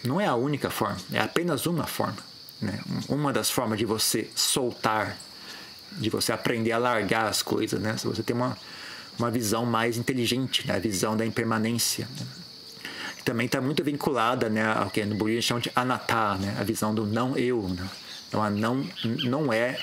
não 0.05 0.21
é 0.21 0.25
a 0.25 0.35
única 0.35 0.69
forma, 0.69 0.97
é 1.11 1.19
apenas 1.19 1.65
uma 1.65 1.85
forma. 1.85 2.17
Né? 2.61 2.79
Uma 3.09 3.33
das 3.33 3.49
formas 3.49 3.77
de 3.77 3.85
você 3.85 4.29
soltar, 4.35 5.17
de 5.91 6.09
você 6.09 6.31
aprender 6.31 6.71
a 6.71 6.77
largar 6.77 7.27
as 7.27 7.41
coisas, 7.41 7.79
né? 7.79 7.97
Se 7.97 8.07
você 8.07 8.23
tem 8.23 8.35
uma, 8.35 8.57
uma 9.17 9.31
visão 9.31 9.65
mais 9.65 9.97
inteligente, 9.97 10.67
né? 10.67 10.75
a 10.75 10.79
visão 10.79 11.15
da 11.15 11.25
impermanência. 11.25 12.07
Né? 12.19 12.25
Também 13.23 13.45
está 13.47 13.59
muito 13.59 13.83
vinculada 13.83 14.49
né, 14.49 14.63
ao 14.65 14.89
que 14.89 15.03
no 15.05 15.15
budismo 15.15 15.41
chamam 15.41 15.61
de 15.61 15.71
anatta, 15.75 16.35
né? 16.35 16.55
a 16.59 16.63
visão 16.63 16.93
do 16.93 17.05
não 17.05 17.37
eu. 17.37 17.61
Né? 17.69 17.89
Então, 18.27 18.43
a 18.43 18.49
não, 18.49 18.87
não 19.23 19.51
é 19.51 19.77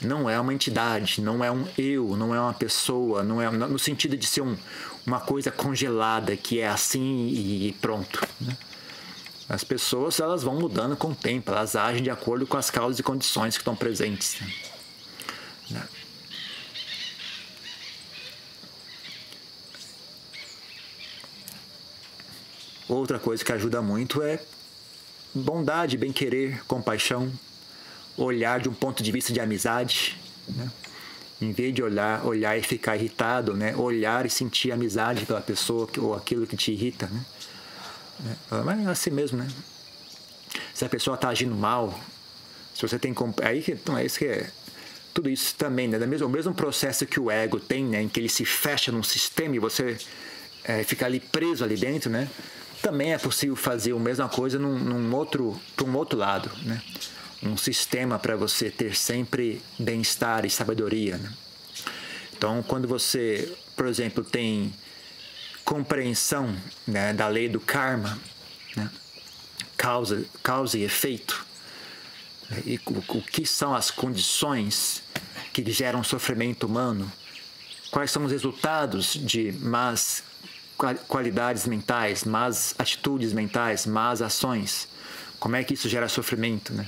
não 0.00 0.28
é 0.28 0.38
uma 0.38 0.52
entidade, 0.52 1.20
não 1.20 1.42
é 1.42 1.50
um 1.50 1.66
eu, 1.78 2.16
não 2.16 2.34
é 2.34 2.40
uma 2.40 2.52
pessoa, 2.52 3.22
não 3.22 3.40
é 3.40 3.50
no 3.50 3.78
sentido 3.78 4.16
de 4.16 4.26
ser 4.26 4.42
um, 4.42 4.56
uma 5.06 5.20
coisa 5.20 5.50
congelada 5.50 6.36
que 6.36 6.60
é 6.60 6.68
assim 6.68 7.28
e 7.28 7.72
pronto. 7.80 8.26
Né? 8.40 8.56
As 9.48 9.62
pessoas 9.62 10.20
elas 10.20 10.42
vão 10.42 10.58
mudando 10.58 10.96
com 10.96 11.08
o 11.08 11.14
tempo, 11.14 11.50
elas 11.50 11.76
agem 11.76 12.02
de 12.02 12.10
acordo 12.10 12.46
com 12.46 12.56
as 12.56 12.70
causas 12.70 12.98
e 12.98 13.02
condições 13.02 13.56
que 13.56 13.60
estão 13.60 13.76
presentes. 13.76 14.40
Né? 15.70 15.82
Outra 22.88 23.18
coisa 23.18 23.44
que 23.44 23.52
ajuda 23.52 23.80
muito 23.80 24.22
é 24.22 24.40
bondade, 25.34 25.96
bem-querer, 25.96 26.62
compaixão, 26.66 27.32
olhar 28.16 28.60
de 28.60 28.68
um 28.68 28.74
ponto 28.74 29.02
de 29.02 29.10
vista 29.10 29.32
de 29.32 29.40
amizade. 29.40 30.18
Né? 30.48 30.70
Em 31.40 31.52
vez 31.52 31.74
de 31.74 31.82
olhar, 31.82 32.24
olhar 32.24 32.56
e 32.56 32.62
ficar 32.62 32.96
irritado, 32.96 33.54
né? 33.54 33.74
olhar 33.74 34.24
e 34.24 34.30
sentir 34.30 34.70
amizade 34.70 35.26
pela 35.26 35.40
pessoa 35.40 35.88
ou 35.98 36.14
aquilo 36.14 36.46
que 36.46 36.56
te 36.56 36.72
irrita. 36.72 37.06
Né? 37.06 37.24
Né? 38.20 38.36
Mas 38.64 38.86
é 38.86 38.90
assim 38.90 39.10
mesmo, 39.10 39.38
né? 39.38 39.48
Se 40.72 40.84
a 40.84 40.88
pessoa 40.88 41.14
está 41.14 41.28
agindo 41.28 41.54
mal, 41.54 41.98
se 42.74 42.82
você 42.82 42.98
tem. 42.98 43.14
Aí 43.42 43.62
que, 43.62 43.72
então, 43.72 43.96
é 43.96 44.04
isso 44.04 44.18
que 44.18 44.26
é. 44.26 44.50
Tudo 45.12 45.30
isso 45.30 45.54
também, 45.54 45.86
né? 45.86 45.98
O 46.24 46.28
mesmo 46.28 46.52
processo 46.52 47.06
que 47.06 47.20
o 47.20 47.30
ego 47.30 47.60
tem, 47.60 47.84
né? 47.84 48.02
Em 48.02 48.08
que 48.08 48.18
ele 48.18 48.28
se 48.28 48.44
fecha 48.44 48.90
num 48.90 49.02
sistema 49.02 49.54
e 49.54 49.58
você 49.60 49.96
é, 50.64 50.82
fica 50.82 51.06
ali 51.06 51.20
preso 51.20 51.62
ali 51.62 51.76
dentro, 51.76 52.10
né? 52.10 52.28
Também 52.84 53.14
é 53.14 53.18
possível 53.18 53.56
fazer 53.56 53.94
a 53.94 53.98
mesma 53.98 54.28
coisa 54.28 54.58
num, 54.58 54.78
num 54.78 55.14
outro, 55.16 55.58
para 55.74 55.86
um 55.86 55.96
outro 55.96 56.18
lado, 56.18 56.50
né? 56.64 56.82
Um 57.42 57.56
sistema 57.56 58.18
para 58.18 58.36
você 58.36 58.70
ter 58.70 58.94
sempre 58.94 59.62
bem-estar 59.78 60.44
e 60.44 60.50
sabedoria, 60.50 61.16
né? 61.16 61.32
Então, 62.36 62.62
quando 62.62 62.86
você, 62.86 63.50
por 63.74 63.86
exemplo, 63.86 64.22
tem 64.22 64.70
compreensão 65.64 66.54
né, 66.86 67.14
da 67.14 67.26
lei 67.26 67.48
do 67.48 67.58
karma, 67.58 68.18
né, 68.76 68.90
causa, 69.78 70.22
causa 70.42 70.76
e 70.76 70.82
efeito, 70.82 71.42
e 72.66 72.78
o, 72.84 73.16
o 73.16 73.22
que 73.22 73.46
são 73.46 73.74
as 73.74 73.90
condições 73.90 75.02
que 75.54 75.64
geram 75.72 76.04
sofrimento 76.04 76.66
humano, 76.66 77.10
quais 77.90 78.10
são 78.10 78.26
os 78.26 78.30
resultados 78.32 79.14
de 79.14 79.52
más 79.52 80.22
qualidades 81.08 81.66
mentais, 81.66 82.24
más 82.24 82.74
atitudes 82.78 83.32
mentais, 83.32 83.86
más 83.86 84.20
ações, 84.20 84.88
como 85.38 85.56
é 85.56 85.64
que 85.64 85.74
isso 85.74 85.88
gera 85.88 86.08
sofrimento, 86.08 86.72
né? 86.72 86.86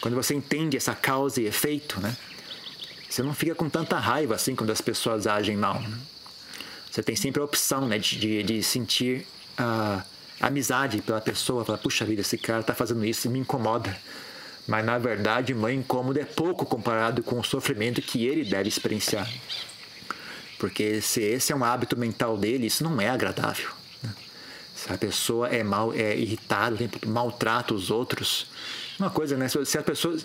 Quando 0.00 0.14
você 0.14 0.34
entende 0.34 0.76
essa 0.76 0.94
causa 0.94 1.40
e 1.40 1.46
efeito, 1.46 2.00
né? 2.00 2.16
Você 3.08 3.22
não 3.22 3.32
fica 3.32 3.54
com 3.54 3.68
tanta 3.68 3.96
raiva 3.96 4.34
assim 4.34 4.56
quando 4.56 4.70
as 4.70 4.80
pessoas 4.80 5.26
agem 5.26 5.56
mal. 5.56 5.80
Né? 5.80 5.96
Você 6.90 7.02
tem 7.02 7.14
sempre 7.14 7.40
a 7.40 7.44
opção 7.44 7.86
né, 7.86 7.98
de, 7.98 8.42
de 8.42 8.62
sentir 8.62 9.26
a 9.56 10.04
amizade 10.40 11.00
pela 11.00 11.20
pessoa, 11.20 11.64
falar, 11.64 11.78
puxa 11.78 12.04
vida, 12.04 12.22
esse 12.22 12.36
cara 12.36 12.60
está 12.60 12.74
fazendo 12.74 13.04
isso 13.04 13.28
e 13.28 13.30
me 13.30 13.38
incomoda. 13.38 13.96
Mas 14.66 14.84
na 14.84 14.98
verdade, 14.98 15.52
o 15.52 15.56
meu 15.56 15.70
incômodo 15.70 16.18
é 16.18 16.24
pouco 16.24 16.66
comparado 16.66 17.22
com 17.22 17.38
o 17.38 17.44
sofrimento 17.44 18.02
que 18.02 18.26
ele 18.26 18.44
deve 18.44 18.68
experienciar. 18.68 19.30
Porque 20.58 21.00
se 21.00 21.20
esse 21.22 21.52
é 21.52 21.56
um 21.56 21.64
hábito 21.64 21.96
mental 21.96 22.36
dele, 22.36 22.66
isso 22.66 22.84
não 22.84 23.00
é 23.00 23.08
agradável. 23.08 23.70
Né? 24.02 24.12
Se 24.74 24.92
a 24.92 24.98
pessoa 24.98 25.48
é 25.48 25.62
mal, 25.62 25.92
é 25.92 26.16
irritada, 26.16 26.78
maltrata 27.06 27.74
os 27.74 27.90
outros, 27.90 28.46
uma 28.98 29.10
coisa, 29.10 29.36
né? 29.36 29.48
Se 29.48 29.78
a 29.78 29.82
pessoa 29.82 30.16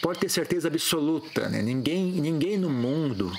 pode 0.00 0.18
ter 0.18 0.28
certeza 0.28 0.68
absoluta, 0.68 1.48
né? 1.48 1.62
Ninguém, 1.62 2.12
ninguém 2.12 2.56
no 2.56 2.70
mundo 2.70 3.32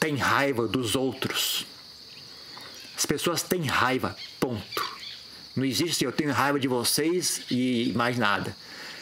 tem 0.00 0.16
raiva 0.16 0.66
dos 0.66 0.94
outros. 0.94 1.66
As 2.96 3.04
pessoas 3.04 3.42
têm 3.42 3.66
raiva, 3.66 4.16
ponto. 4.40 4.96
Não 5.54 5.64
existe 5.64 6.04
eu 6.04 6.12
tenho 6.12 6.32
raiva 6.32 6.58
de 6.58 6.68
vocês 6.68 7.42
e 7.50 7.92
mais 7.94 8.18
nada. 8.18 8.56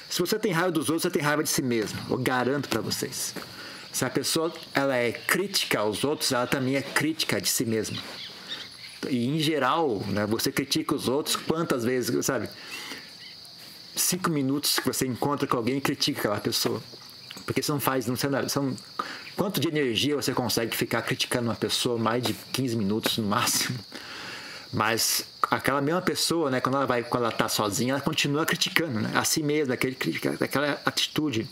Se 0.09 0.21
você 0.21 0.39
tem 0.39 0.53
raiva 0.53 0.71
dos 0.71 0.89
outros, 0.89 1.03
você 1.03 1.11
tem 1.11 1.23
raiva 1.23 1.43
de 1.43 1.49
si 1.51 1.63
mesmo. 1.63 1.99
Eu 2.09 2.19
garanto 2.19 2.69
para 2.69 2.81
vocês. 2.81 3.35
Se 3.95 4.05
a 4.05 4.11
pessoa 4.11 4.53
ela 4.75 4.97
é 4.97 5.13
crítica 5.13 5.79
aos 5.79 6.03
outros, 6.03 6.33
ela 6.33 6.49
também 6.49 6.75
é 6.75 6.83
crítica 6.83 7.41
de 7.41 7.49
si 7.49 7.65
mesma. 7.65 8.03
E 9.09 9.29
em 9.29 9.39
geral, 9.39 10.03
né, 10.09 10.27
você 10.27 10.51
critica 10.51 10.97
os 10.97 11.09
outros 11.09 11.37
quantas 11.37 11.85
vezes, 11.85 12.27
sabe? 12.27 12.49
Cinco 13.95 14.31
minutos 14.31 14.81
que 14.81 14.87
você 14.89 15.07
encontra 15.07 15.47
com 15.47 15.57
alguém 15.57 15.81
critica 15.81 16.19
aquela 16.23 16.41
pessoa. 16.41 16.83
Porque 17.47 17.63
você 17.63 17.71
não 17.71 17.79
faz, 17.79 18.09
não, 18.09 18.17
são, 18.49 18.75
quanto 19.37 19.61
de 19.61 19.69
energia 19.69 20.17
você 20.17 20.33
consegue 20.33 20.75
ficar 20.75 21.01
criticando 21.03 21.49
uma 21.49 21.55
pessoa 21.55 21.97
mais 21.97 22.21
de 22.21 22.35
15 22.53 22.75
minutos 22.75 23.17
no 23.19 23.29
máximo? 23.29 23.79
Mas 24.73 25.25
aquela 25.49 25.81
mesma 25.81 26.03
pessoa, 26.03 26.51
né, 26.51 26.61
quando 26.61 26.75
ela 26.75 26.87
vai, 26.87 27.05
quando 27.05 27.23
ela 27.23 27.33
tá 27.33 27.49
sozinha, 27.49 27.93
ela 27.93 28.01
continua 28.01 28.45
criticando, 28.45 28.99
né, 28.99 29.13
a 29.15 29.23
si 29.23 29.41
mesma, 29.41 29.75
aquele, 29.75 29.97
aquela 30.41 30.83
atitude. 30.85 31.49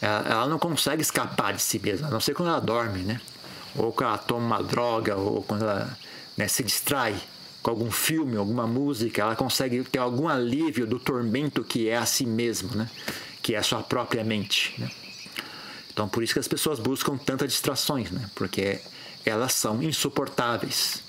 Ela, 0.00 0.46
não 0.48 0.58
consegue 0.58 1.02
escapar 1.02 1.54
de 1.54 1.62
si 1.62 1.78
mesma, 1.78 2.08
a 2.08 2.10
não 2.10 2.20
ser 2.20 2.34
quando 2.34 2.48
ela 2.48 2.60
dorme, 2.60 3.00
né? 3.00 3.20
Ou 3.76 3.92
quando 3.92 4.08
ela 4.08 4.18
toma 4.18 4.46
uma 4.46 4.62
droga, 4.62 5.16
ou 5.16 5.42
quando 5.42 5.62
ela 5.62 5.96
né, 6.36 6.46
se 6.46 6.62
distrai 6.62 7.16
com 7.62 7.70
algum 7.70 7.90
filme, 7.90 8.36
alguma 8.36 8.66
música, 8.66 9.22
ela 9.22 9.34
consegue 9.34 9.82
ter 9.84 9.98
algum 9.98 10.28
alívio 10.28 10.86
do 10.86 10.98
tormento 10.98 11.64
que 11.64 11.88
é 11.88 11.96
a 11.96 12.04
si 12.04 12.26
mesmo, 12.26 12.76
né? 12.76 12.90
Que 13.42 13.54
é 13.54 13.58
a 13.58 13.62
sua 13.62 13.82
própria 13.82 14.22
mente, 14.22 14.74
né? 14.78 14.90
Então, 15.92 16.08
por 16.08 16.22
isso 16.22 16.34
que 16.34 16.40
as 16.40 16.48
pessoas 16.48 16.78
buscam 16.78 17.16
tantas 17.16 17.52
distrações, 17.52 18.10
né? 18.10 18.28
Porque 18.34 18.80
elas 19.24 19.54
são 19.54 19.82
insuportáveis. 19.82 21.02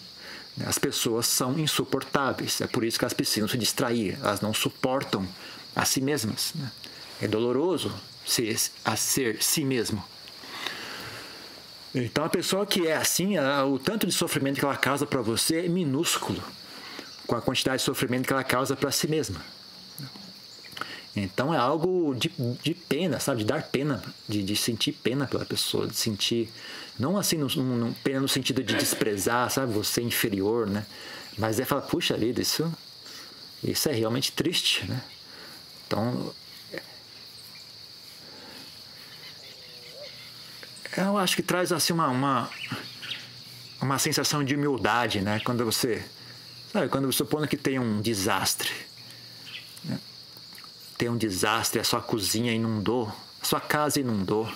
As 0.65 0.77
pessoas 0.77 1.27
são 1.27 1.59
insuportáveis, 1.59 2.61
é 2.61 2.67
por 2.67 2.85
isso 2.85 2.97
que 2.97 3.03
elas 3.03 3.13
precisam 3.13 3.47
se 3.49 3.57
distrair, 3.57 4.17
elas 4.21 4.39
não 4.39 4.53
suportam 4.53 5.27
a 5.75 5.83
si 5.83 5.99
mesmas. 5.99 6.53
Né? 6.55 6.71
É 7.23 7.27
doloroso 7.27 7.93
a 8.83 8.95
ser 8.95 9.41
si 9.41 9.63
mesmo. 9.63 10.03
Então, 11.93 12.25
a 12.25 12.29
pessoa 12.29 12.65
que 12.65 12.87
é 12.87 12.95
assim, 12.95 13.37
o 13.39 13.79
tanto 13.79 14.05
de 14.05 14.11
sofrimento 14.11 14.59
que 14.59 14.65
ela 14.65 14.75
causa 14.75 15.05
para 15.05 15.21
você 15.21 15.65
é 15.65 15.69
minúsculo 15.69 16.43
com 17.25 17.35
a 17.35 17.41
quantidade 17.41 17.77
de 17.77 17.83
sofrimento 17.83 18.27
que 18.27 18.33
ela 18.33 18.43
causa 18.43 18.75
para 18.75 18.91
si 18.91 19.07
mesma. 19.07 19.41
Então 21.15 21.53
é 21.53 21.57
algo 21.57 22.13
de, 22.13 22.29
de 22.61 22.73
pena, 22.73 23.19
sabe? 23.19 23.39
De 23.39 23.45
dar 23.45 23.63
pena, 23.63 24.03
de, 24.27 24.43
de 24.43 24.55
sentir 24.55 24.91
pena 24.91 25.25
pela 25.25 25.45
pessoa, 25.45 25.87
de 25.87 25.95
sentir 25.95 26.49
não 26.99 27.17
assim, 27.17 27.37
no, 27.37 27.47
no, 27.47 27.93
pena 27.95 28.19
no 28.19 28.27
sentido 28.27 28.61
de 28.61 28.75
desprezar, 28.75 29.49
sabe? 29.49 29.71
Você 29.73 30.01
é 30.01 30.03
inferior, 30.03 30.67
né? 30.67 30.85
Mas 31.37 31.59
é 31.59 31.65
falar, 31.65 31.83
puxa 31.83 32.17
vida, 32.17 32.41
isso, 32.41 32.71
isso 33.63 33.87
é 33.89 33.93
realmente 33.93 34.31
triste, 34.33 34.85
né? 34.85 35.01
Então, 35.87 36.33
eu 40.97 41.17
acho 41.17 41.35
que 41.35 41.41
traz 41.41 41.71
assim 41.71 41.93
uma, 41.93 42.07
uma, 42.07 42.49
uma 43.81 43.99
sensação 43.99 44.43
de 44.43 44.55
humildade, 44.55 45.21
né? 45.21 45.39
Quando 45.39 45.65
você, 45.65 46.03
sabe, 46.71 46.89
quando 46.89 47.11
supõe 47.11 47.47
que 47.47 47.57
tem 47.57 47.79
um 47.79 48.01
desastre, 48.01 48.71
né? 49.83 49.99
tem 50.97 51.09
um 51.09 51.17
desastre, 51.17 51.79
a 51.79 51.83
sua 51.83 52.01
cozinha 52.01 52.53
inundou, 52.53 53.11
a 53.41 53.45
sua 53.45 53.59
casa 53.59 53.99
inundou, 53.99 54.49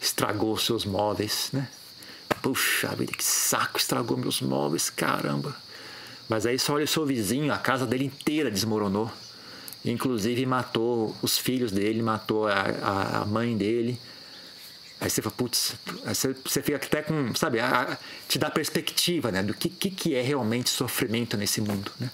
estragou 0.00 0.56
seus 0.58 0.84
móveis, 0.84 1.50
né? 1.52 1.68
Puxa 2.42 2.94
vida, 2.94 3.12
que 3.12 3.24
saco, 3.24 3.78
estragou 3.78 4.18
meus 4.18 4.42
móveis, 4.42 4.90
caramba. 4.90 5.56
Mas 6.28 6.44
aí 6.44 6.58
só 6.58 6.74
olha 6.74 6.84
o 6.84 6.88
seu 6.88 7.06
vizinho, 7.06 7.52
a 7.52 7.58
casa 7.58 7.86
dele 7.86 8.04
inteira 8.04 8.50
desmoronou. 8.50 9.10
Inclusive 9.84 10.44
matou 10.46 11.14
os 11.22 11.38
filhos 11.38 11.70
dele, 11.70 12.02
matou 12.02 12.46
a, 12.46 13.20
a 13.20 13.24
mãe 13.24 13.56
dele. 13.56 13.98
Aí 15.00 15.10
você 15.10 15.20
fala, 15.20 15.34
putz, 15.36 15.74
você, 16.04 16.34
você 16.44 16.62
fica 16.62 16.76
até 16.76 17.02
com, 17.02 17.34
sabe, 17.34 17.60
a, 17.60 17.98
te 18.28 18.38
dá 18.38 18.50
perspectiva, 18.50 19.30
né, 19.30 19.42
do 19.42 19.52
que, 19.52 19.68
que, 19.68 19.90
que 19.90 20.14
é 20.14 20.22
realmente 20.22 20.70
sofrimento 20.70 21.36
nesse 21.36 21.60
mundo, 21.60 21.90
né? 21.98 22.10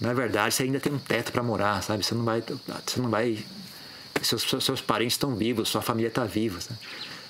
Na 0.00 0.14
verdade, 0.14 0.54
você 0.54 0.62
ainda 0.62 0.80
tem 0.80 0.92
um 0.92 0.98
teto 0.98 1.30
para 1.30 1.42
morar, 1.42 1.82
sabe? 1.82 2.02
Você 2.02 2.14
não 2.14 2.24
vai, 2.24 2.42
você 2.86 3.00
não 3.00 3.10
vai 3.10 3.44
seus, 4.22 4.42
seus 4.42 4.80
parentes 4.80 5.14
estão 5.14 5.34
vivos, 5.34 5.68
sua 5.68 5.82
família 5.82 6.08
está 6.08 6.24
viva. 6.24 6.58
Né? 6.70 6.76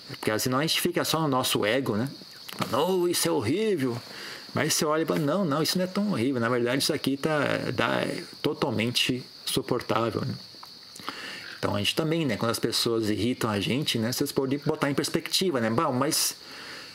Porque 0.08 0.38
senão 0.38 0.58
a 0.58 0.62
gente 0.62 0.80
fica 0.80 1.04
só 1.04 1.20
no 1.20 1.28
nosso 1.28 1.64
ego, 1.64 1.96
né? 1.96 2.08
Não, 2.70 3.08
isso 3.08 3.28
é 3.28 3.30
horrível. 3.30 4.00
Mas 4.54 4.74
você 4.74 4.84
olha 4.84 5.02
e 5.02 5.06
fala, 5.06 5.20
não, 5.20 5.44
não, 5.44 5.62
isso 5.62 5.78
não 5.78 5.84
é 5.84 5.88
tão 5.88 6.10
horrível. 6.10 6.40
Na 6.40 6.48
verdade, 6.48 6.82
isso 6.82 6.92
aqui 6.92 7.16
tá, 7.16 7.40
tá 7.76 8.06
totalmente 8.42 9.24
suportável. 9.44 10.22
Né? 10.22 10.34
Então 11.60 11.76
a 11.76 11.78
gente 11.78 11.94
também, 11.94 12.24
né? 12.24 12.38
Quando 12.38 12.50
as 12.50 12.58
pessoas 12.58 13.10
irritam 13.10 13.50
a 13.50 13.60
gente, 13.60 13.98
né? 13.98 14.10
Vocês 14.10 14.32
podem 14.32 14.58
botar 14.64 14.90
em 14.90 14.94
perspectiva, 14.94 15.60
né? 15.60 15.68
Bom, 15.68 15.92
mas 15.92 16.34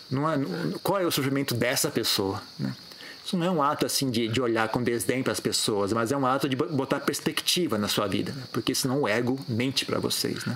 não 0.09 0.27
é, 0.27 0.37
qual 0.81 0.99
é 0.99 1.05
o 1.05 1.11
sofrimento 1.11 1.53
dessa 1.53 1.91
pessoa, 1.91 2.41
né? 2.59 2.75
Isso 3.23 3.37
não 3.37 3.45
é 3.45 3.51
um 3.51 3.61
ato 3.61 3.85
assim 3.85 4.09
de, 4.09 4.27
de 4.27 4.41
olhar 4.41 4.67
com 4.69 4.83
desdém 4.83 5.23
para 5.23 5.31
as 5.31 5.39
pessoas, 5.39 5.93
mas 5.93 6.11
é 6.11 6.17
um 6.17 6.25
ato 6.25 6.47
de 6.47 6.55
botar 6.55 6.99
perspectiva 6.99 7.75
na 7.75 7.87
sua 7.87 8.05
vida, 8.07 8.31
né? 8.31 8.43
porque 8.51 8.75
senão 8.75 9.01
o 9.01 9.07
ego 9.07 9.39
mente 9.47 9.83
para 9.83 9.97
vocês, 9.97 10.45
né? 10.45 10.55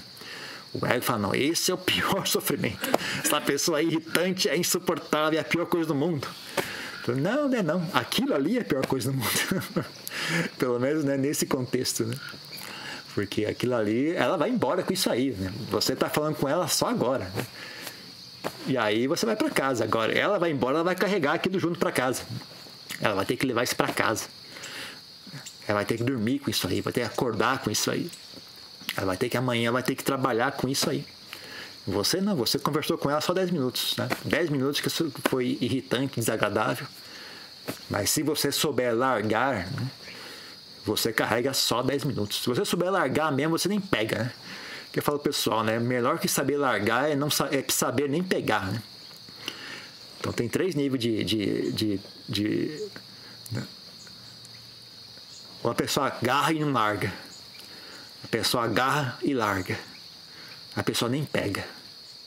O 0.71 0.85
ego 0.85 1.03
fala, 1.03 1.19
não, 1.19 1.33
esse 1.33 1.71
é 1.71 1.73
o 1.73 1.77
pior 1.77 2.25
sofrimento. 2.29 2.89
Essa 3.23 3.41
pessoa 3.41 3.79
é 3.79 3.83
irritante, 3.83 4.47
é 4.47 4.55
insuportável, 4.55 5.39
é 5.39 5.41
a 5.41 5.43
pior 5.45 5.65
coisa 5.65 5.87
do 5.87 5.95
mundo. 5.95 6.27
Não, 7.07 7.49
né, 7.49 7.63
não. 7.63 7.89
Aquilo 7.91 8.35
ali 8.35 8.59
é 8.59 8.61
a 8.61 8.65
pior 8.65 8.85
coisa 8.85 9.11
do 9.11 9.17
mundo. 9.17 9.85
Pelo 10.59 10.79
menos 10.79 11.03
né, 11.03 11.17
nesse 11.17 11.47
contexto, 11.47 12.05
né? 12.05 12.15
Porque 13.13 13.45
aquilo 13.45 13.75
ali, 13.75 14.11
ela 14.11 14.37
vai 14.37 14.49
embora 14.49 14.83
com 14.83 14.93
isso 14.93 15.09
aí, 15.09 15.31
né? 15.31 15.51
Você 15.69 15.93
está 15.93 16.09
falando 16.09 16.35
com 16.35 16.47
ela 16.47 16.67
só 16.67 16.87
agora, 16.87 17.25
né? 17.35 17.45
E 18.67 18.77
aí 18.77 19.07
você 19.07 19.25
vai 19.25 19.35
para 19.35 19.49
casa. 19.49 19.83
Agora, 19.83 20.13
ela 20.13 20.37
vai 20.37 20.51
embora, 20.51 20.75
ela 20.75 20.83
vai 20.83 20.95
carregar 20.95 21.33
aquilo 21.33 21.59
junto 21.59 21.79
para 21.79 21.91
casa. 21.91 22.23
Ela 23.01 23.15
vai 23.15 23.25
ter 23.25 23.35
que 23.35 23.45
levar 23.45 23.63
isso 23.63 23.75
para 23.75 23.91
casa. 23.91 24.27
Ela 25.67 25.77
vai 25.77 25.85
ter 25.85 25.97
que 25.97 26.03
dormir 26.03 26.39
com 26.39 26.49
isso 26.49 26.67
aí, 26.67 26.81
vai 26.81 26.91
ter 26.93 27.01
que 27.01 27.07
acordar 27.07 27.59
com 27.59 27.69
isso 27.69 27.91
aí. 27.91 28.09
Ela 28.95 29.07
vai 29.07 29.17
ter 29.17 29.29
que 29.29 29.37
amanhã 29.37 29.71
vai 29.71 29.83
ter 29.83 29.95
que 29.95 30.03
trabalhar 30.03 30.51
com 30.53 30.67
isso 30.67 30.89
aí. 30.89 31.05
Você 31.87 32.21
não, 32.21 32.35
você 32.35 32.59
conversou 32.59 32.97
com 32.97 33.09
ela 33.09 33.21
só 33.21 33.33
10 33.33 33.51
minutos, 33.51 33.95
né? 33.97 34.07
10 34.25 34.49
minutos 34.49 34.81
que 34.81 34.89
foi 35.29 35.57
irritante, 35.61 36.19
desagradável. 36.19 36.85
Mas 37.89 38.09
se 38.09 38.23
você 38.23 38.51
souber 38.51 38.95
largar, 38.95 39.67
né? 39.71 39.91
Você 40.89 41.13
carrega 41.13 41.53
só 41.53 41.83
10 41.83 42.03
minutos. 42.03 42.41
Se 42.41 42.49
você 42.49 42.65
souber 42.65 42.91
largar 42.91 43.31
mesmo, 43.31 43.57
você 43.57 43.69
nem 43.69 43.79
pega, 43.79 44.23
né? 44.23 44.33
Que 44.91 44.99
eu 44.99 45.03
falo 45.03 45.19
pessoal, 45.19 45.63
né? 45.63 45.79
Melhor 45.79 46.17
que 46.17 46.27
saber 46.27 46.57
largar 46.57 47.09
é 47.09 47.15
não 47.15 47.27
é 47.27 47.63
saber 47.69 48.09
nem 48.09 48.23
pegar, 48.23 48.71
né? 48.71 48.81
Então 50.19 50.33
tem 50.33 50.49
três 50.49 50.73
níveis 50.73 51.01
de. 51.01 51.23
de, 51.23 51.71
de, 51.71 51.99
de 52.27 52.89
né? 53.51 53.63
Uma 55.63 55.75
pessoa 55.75 56.07
agarra 56.07 56.53
e 56.53 56.59
não 56.59 56.71
larga. 56.71 57.13
A 58.23 58.27
pessoa 58.27 58.63
agarra 58.63 59.17
e 59.21 59.33
larga. 59.33 59.79
A 60.75 60.81
pessoa 60.81 61.09
nem 61.09 61.23
pega. 61.23 61.63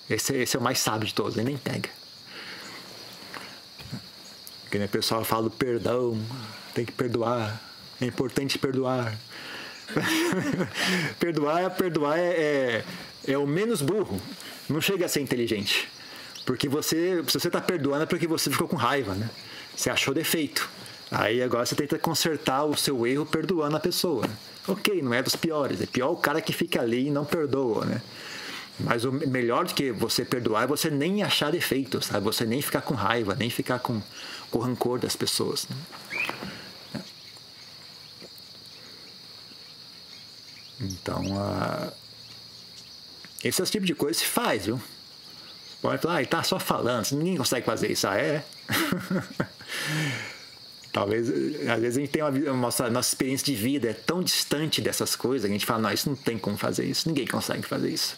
Esse, 0.09 0.37
esse 0.37 0.57
é 0.57 0.61
o 0.61 0.62
mais 0.62 0.79
sábio 0.79 1.07
de 1.07 1.14
todos, 1.14 1.37
ele 1.37 1.46
nem 1.46 1.59
pega. 1.59 1.90
Porque 4.62 4.79
né, 4.79 4.85
o 4.85 4.88
pessoal 4.88 5.25
fala 5.25 5.51
perdão, 5.51 6.16
tem 6.75 6.85
que 6.85 6.92
perdoar, 6.92 7.61
é 8.05 8.09
importante 8.09 8.59
perdoar. 8.59 9.17
perdoar, 11.19 11.71
perdoar 11.71 12.19
é, 12.19 12.85
é, 13.27 13.33
é 13.33 13.38
o 13.38 13.47
menos 13.47 13.83
burro. 13.83 14.21
Não 14.69 14.81
chega 14.81 15.07
a 15.07 15.09
ser 15.09 15.21
inteligente. 15.21 15.88
Porque 16.45 16.69
você, 16.69 17.23
se 17.27 17.38
você 17.38 17.49
está 17.49 17.61
perdoando 17.61 18.05
é 18.05 18.07
porque 18.07 18.27
você 18.27 18.51
ficou 18.51 18.67
com 18.67 18.77
raiva, 18.77 19.15
né? 19.15 19.31
Você 19.77 19.91
achou 19.91 20.12
defeito. 20.12 20.69
Aí 21.11 21.43
agora 21.43 21.67
você 21.67 21.75
tenta 21.75 21.99
consertar 21.99 22.65
o 22.65 22.77
seu 22.77 23.07
erro 23.07 23.27
perdoando 23.27 23.77
a 23.77 23.81
pessoa. 23.81 24.25
Ok, 24.67 25.03
não 25.03 25.12
é 25.12 25.23
dos 25.23 25.37
piores. 25.37 25.81
É 25.81 25.87
pior 25.87 26.11
o 26.11 26.17
cara 26.17 26.41
que 26.41 26.53
fica 26.53 26.81
ali 26.81 27.09
e 27.09 27.11
não 27.11 27.25
perdoa, 27.25 27.85
né? 27.85 28.03
Mas 28.81 29.05
o 29.05 29.12
melhor 29.12 29.67
do 29.67 29.75
que 29.75 29.93
você 29.93 30.25
perdoar 30.25 30.65
é 30.65 30.67
você 30.67 30.91
nem 30.91 31.23
achar 31.23 31.53
defeitos, 31.53 32.07
sabe? 32.07 32.25
Você 32.25 32.45
nem 32.45 32.62
ficar 32.62 32.81
com 32.81 32.95
raiva, 32.95 33.35
nem 33.35 33.51
ficar 33.51 33.79
com, 33.79 34.01
com 34.51 34.59
rancor 34.59 34.99
das 34.99 35.15
pessoas. 35.15 35.69
Né? 35.69 35.77
Então, 40.83 41.23
uh, 41.37 41.92
esse 43.45 43.61
é 43.61 43.64
o 43.64 43.66
tipo 43.66 43.87
de 43.87 43.95
coisa 43.95 44.18
que 44.18 44.27
se 44.27 44.31
faz, 44.31 44.66
viu? 44.66 44.81
Pode 45.81 46.03
falar, 46.03 46.21
ah, 46.21 46.27
tá 46.27 46.42
só 46.42 46.59
falando, 46.59 47.11
ninguém 47.12 47.37
consegue 47.37 47.66
fazer 47.66 47.90
isso. 47.90 48.07
Ah, 48.07 48.16
é? 48.16 48.45
Talvez, 50.92 51.29
às 51.29 51.81
vezes 51.81 51.97
a 51.97 52.01
gente 52.01 52.11
tem 52.11 52.23
uma, 52.23 52.31
nossa, 52.53 52.90
nossa 52.90 53.09
experiência 53.09 53.47
de 53.47 53.55
vida 53.55 53.88
é 53.88 53.95
tão 53.95 54.23
distante 54.23 54.81
dessas 54.81 55.16
coisas, 55.16 55.49
a 55.49 55.53
gente 55.53 55.64
fala, 55.64 55.81
não, 55.81 55.92
isso 55.92 56.09
não 56.09 56.16
tem 56.16 56.38
como 56.38 56.57
fazer 56.57 56.85
isso, 56.85 57.09
ninguém 57.09 57.27
consegue 57.27 57.62
fazer 57.62 57.90
isso. 57.90 58.16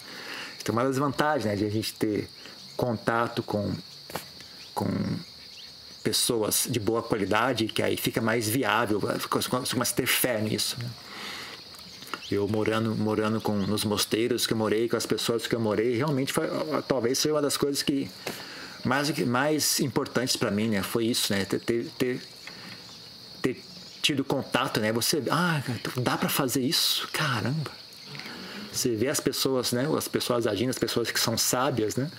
É 0.67 0.71
uma 0.71 0.83
das 0.83 0.97
vantagens 0.97 1.45
né, 1.45 1.57
de 1.57 1.67
a 1.67 1.71
gente 1.71 1.93
ter 1.95 2.29
contato 2.77 3.43
com, 3.43 3.73
com 4.75 4.87
pessoas 6.03 6.67
de 6.69 6.81
boa 6.81 7.03
qualidade, 7.03 7.67
que 7.67 7.83
aí 7.83 7.97
fica 7.97 8.21
mais 8.21 8.49
viável, 8.49 8.99
você 8.99 9.49
começa 9.49 9.93
a 9.93 9.97
ter 9.97 10.07
fé 10.07 10.41
nisso. 10.41 10.77
Né? 10.83 10.89
Eu 12.31 12.49
morando, 12.49 12.95
morando 12.97 13.41
com, 13.41 13.53
nos 13.53 13.85
mosteiros 13.85 14.47
que 14.47 14.53
eu 14.53 14.57
morei, 14.57 14.89
com 14.89 14.97
as 14.97 15.07
pessoas 15.07 15.47
que 15.47 15.55
eu 15.55 15.61
morei, 15.61 15.97
realmente 15.97 16.33
foi, 16.33 16.49
talvez 16.89 17.21
foi 17.21 17.31
uma 17.31 17.43
das 17.43 17.57
coisas 17.57 17.83
que 17.83 18.11
mais, 18.85 19.11
mais 19.27 19.81
importantes 19.81 20.37
para 20.37 20.51
mim, 20.51 20.69
né? 20.69 20.83
Foi 20.83 21.07
isso, 21.07 21.33
né? 21.33 21.45
Ter, 21.45 21.61
ter, 21.61 21.87
ter, 21.99 22.21
ter 23.43 23.63
tido 24.03 24.25
contato, 24.25 24.81
né? 24.81 24.93
Você, 24.93 25.23
ah, 25.31 25.63
dá 25.97 26.17
para 26.17 26.29
fazer 26.29 26.63
isso? 26.63 27.09
Caramba! 27.13 27.71
Você 28.73 28.95
vê 28.97 29.09
as 29.09 29.21
pessoas, 29.21 29.73
né? 29.73 29.87
As 29.97 30.09
pessoas 30.09 30.47
agindo, 30.47 30.71
as 30.71 30.79
pessoas 30.79 31.11
que 31.11 31.21
são 31.21 31.39
sábias, 31.39 31.97
né? 31.97 32.11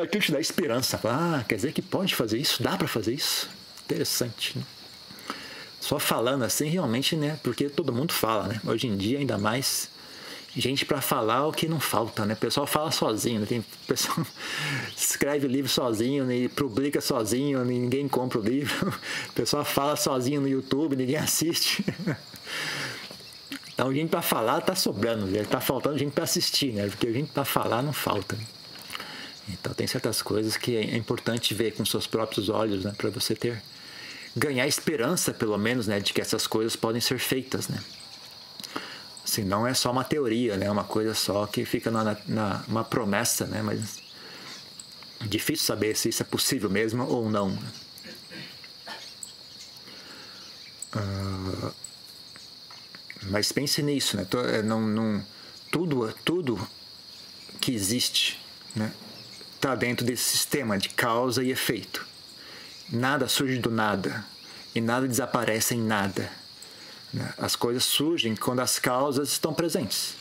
Aquilo 0.00 0.22
te 0.22 0.30
dá 0.30 0.40
esperança. 0.40 1.00
Ah, 1.04 1.42
quer 1.48 1.56
dizer 1.56 1.72
que 1.72 1.80
pode 1.80 2.14
fazer 2.14 2.38
isso? 2.38 2.62
Dá 2.62 2.76
para 2.76 2.86
fazer 2.86 3.14
isso? 3.14 3.48
Interessante, 3.84 4.58
né? 4.58 4.64
Só 5.86 6.00
falando 6.00 6.42
assim, 6.42 6.66
realmente, 6.66 7.14
né? 7.14 7.38
Porque 7.44 7.68
todo 7.68 7.92
mundo 7.92 8.12
fala, 8.12 8.48
né? 8.48 8.60
Hoje 8.66 8.88
em 8.88 8.96
dia, 8.96 9.20
ainda 9.20 9.38
mais 9.38 9.88
gente 10.56 10.84
para 10.84 11.00
falar 11.00 11.46
o 11.46 11.52
que 11.52 11.68
não 11.68 11.78
falta, 11.78 12.26
né? 12.26 12.34
O 12.34 12.36
pessoal 12.36 12.66
fala 12.66 12.90
sozinho, 12.90 13.38
né? 13.38 13.46
Tem 13.46 13.64
pessoal 13.86 14.26
escreve 14.98 15.46
livro 15.46 15.70
sozinho, 15.70 16.24
né? 16.24 16.48
publica 16.48 17.00
sozinho, 17.00 17.64
ninguém 17.64 18.08
compra 18.08 18.40
o 18.40 18.42
livro. 18.42 18.92
O 19.30 19.32
pessoal 19.32 19.64
fala 19.64 19.94
sozinho 19.94 20.40
no 20.40 20.48
YouTube, 20.48 20.96
ninguém 20.96 21.18
assiste. 21.18 21.84
Então, 23.72 23.94
gente 23.94 24.08
para 24.08 24.22
falar 24.22 24.62
tá 24.62 24.74
sobrando, 24.74 25.26
né? 25.26 25.44
tá 25.44 25.60
faltando 25.60 25.96
gente 25.96 26.10
para 26.10 26.24
assistir, 26.24 26.72
né? 26.72 26.88
Porque 26.88 27.12
gente 27.12 27.30
para 27.30 27.44
falar 27.44 27.80
não 27.80 27.92
falta. 27.92 28.36
Então, 29.48 29.72
tem 29.72 29.86
certas 29.86 30.20
coisas 30.20 30.56
que 30.56 30.76
é 30.76 30.96
importante 30.96 31.54
ver 31.54 31.74
com 31.74 31.84
seus 31.84 32.08
próprios 32.08 32.48
olhos, 32.48 32.84
né? 32.84 32.92
Para 32.98 33.08
você 33.10 33.36
ter 33.36 33.62
ganhar 34.36 34.66
esperança, 34.66 35.32
pelo 35.32 35.56
menos, 35.56 35.86
né, 35.86 35.98
de 35.98 36.12
que 36.12 36.20
essas 36.20 36.46
coisas 36.46 36.76
podem 36.76 37.00
ser 37.00 37.18
feitas, 37.18 37.68
né? 37.68 37.82
Se 39.24 39.42
não 39.42 39.66
é 39.66 39.72
só 39.72 39.90
uma 39.90 40.04
teoria, 40.04 40.56
né, 40.56 40.70
uma 40.70 40.84
coisa 40.84 41.14
só 41.14 41.46
que 41.46 41.64
fica 41.64 41.90
na, 41.90 42.16
na 42.26 42.62
uma 42.68 42.84
promessa, 42.84 43.46
né, 43.46 43.62
mas 43.62 44.02
difícil 45.22 45.64
saber 45.64 45.96
se 45.96 46.10
isso 46.10 46.22
é 46.22 46.26
possível 46.26 46.68
mesmo 46.68 47.04
ou 47.04 47.30
não. 47.30 47.58
Uh, 50.94 51.72
mas 53.22 53.50
pense 53.50 53.82
nisso, 53.82 54.16
né? 54.16 54.26
É, 54.52 54.62
não, 54.62 54.80
não, 54.80 55.24
tudo, 55.72 56.12
tudo 56.24 56.68
que 57.60 57.72
existe, 57.72 58.40
né, 58.74 58.92
está 59.54 59.74
dentro 59.74 60.04
desse 60.04 60.24
sistema 60.24 60.78
de 60.78 60.90
causa 60.90 61.42
e 61.42 61.50
efeito. 61.50 62.06
Nada 62.90 63.28
surge 63.28 63.58
do 63.58 63.70
nada 63.70 64.24
e 64.74 64.80
nada 64.80 65.08
desaparece 65.08 65.74
em 65.74 65.82
nada. 65.82 66.30
Né? 67.12 67.34
As 67.38 67.56
coisas 67.56 67.84
surgem 67.84 68.36
quando 68.36 68.60
as 68.60 68.78
causas 68.78 69.30
estão 69.30 69.52
presentes. 69.52 70.14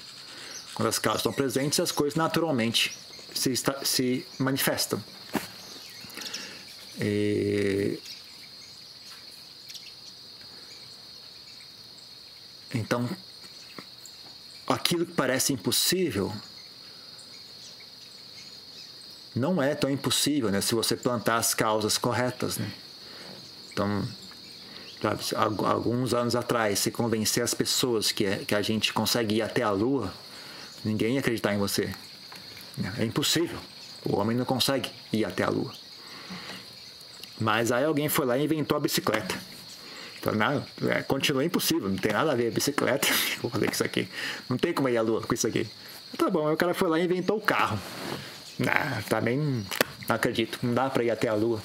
Quando 0.73 0.89
as 0.89 0.99
causas 0.99 1.19
estão 1.19 1.33
presentes, 1.33 1.79
as 1.79 1.91
coisas 1.91 2.15
naturalmente 2.15 2.97
se, 3.33 3.53
se 3.83 4.25
manifestam. 4.39 5.01
E... 6.99 7.99
Então, 12.73 13.09
aquilo 14.67 15.05
que 15.05 15.13
parece 15.13 15.53
impossível 15.53 16.33
não 19.35 19.61
é 19.61 19.75
tão 19.75 19.89
impossível, 19.89 20.49
né? 20.49 20.61
Se 20.61 20.73
você 20.73 20.95
plantar 20.95 21.35
as 21.35 21.53
causas 21.53 21.97
corretas, 21.97 22.57
né? 22.57 22.71
Então, 23.73 24.07
sabe, 25.01 25.21
alguns 25.65 26.13
anos 26.13 26.35
atrás, 26.35 26.79
se 26.79 26.89
convencer 26.89 27.43
as 27.43 27.53
pessoas 27.53 28.11
que, 28.11 28.25
é, 28.25 28.37
que 28.37 28.55
a 28.55 28.61
gente 28.61 28.93
consegue 28.93 29.35
ir 29.35 29.41
até 29.41 29.61
a 29.61 29.71
Lua, 29.71 30.11
ninguém 30.83 31.15
ia 31.15 31.19
acreditar 31.19 31.53
em 31.53 31.57
você. 31.57 31.93
É 32.97 33.03
impossível. 33.03 33.57
O 34.05 34.17
homem 34.17 34.37
não 34.37 34.45
consegue 34.45 34.89
ir 35.11 35.25
até 35.25 35.43
a 35.43 35.49
Lua. 35.49 35.73
Mas 37.37 37.71
aí 37.71 37.83
alguém 37.83 38.07
foi 38.07 38.25
lá 38.25 38.37
e 38.37 38.45
inventou 38.45 38.77
a 38.77 38.79
bicicleta. 38.79 39.35
Falei, 40.21 40.39
não, 40.39 40.89
é, 40.89 41.03
continua 41.03 41.43
impossível, 41.43 41.89
não 41.89 41.97
tem 41.97 42.13
nada 42.13 42.31
a 42.31 42.35
ver 42.35 42.47
a 42.47 42.51
bicicleta. 42.51 43.07
Vou 43.43 43.51
fazer 43.51 43.69
isso 43.69 43.83
aqui. 43.83 44.07
Não 44.49 44.57
tem 44.57 44.73
como 44.73 44.87
ir 44.87 44.97
à 44.97 45.01
Lua 45.01 45.21
com 45.21 45.33
isso 45.33 45.45
aqui. 45.45 45.67
Tá 46.17 46.29
bom, 46.29 46.47
aí 46.47 46.53
o 46.53 46.57
cara 46.57 46.73
foi 46.73 46.87
lá 46.87 46.97
e 46.97 47.03
inventou 47.03 47.37
o 47.37 47.41
carro. 47.41 47.77
Ah, 48.67 49.01
também 49.09 49.37
não 50.07 50.15
acredito, 50.15 50.59
não 50.63 50.73
dá 50.73 50.89
para 50.89 51.03
ir 51.03 51.11
até 51.11 51.27
a 51.27 51.33
Lua. 51.33 51.61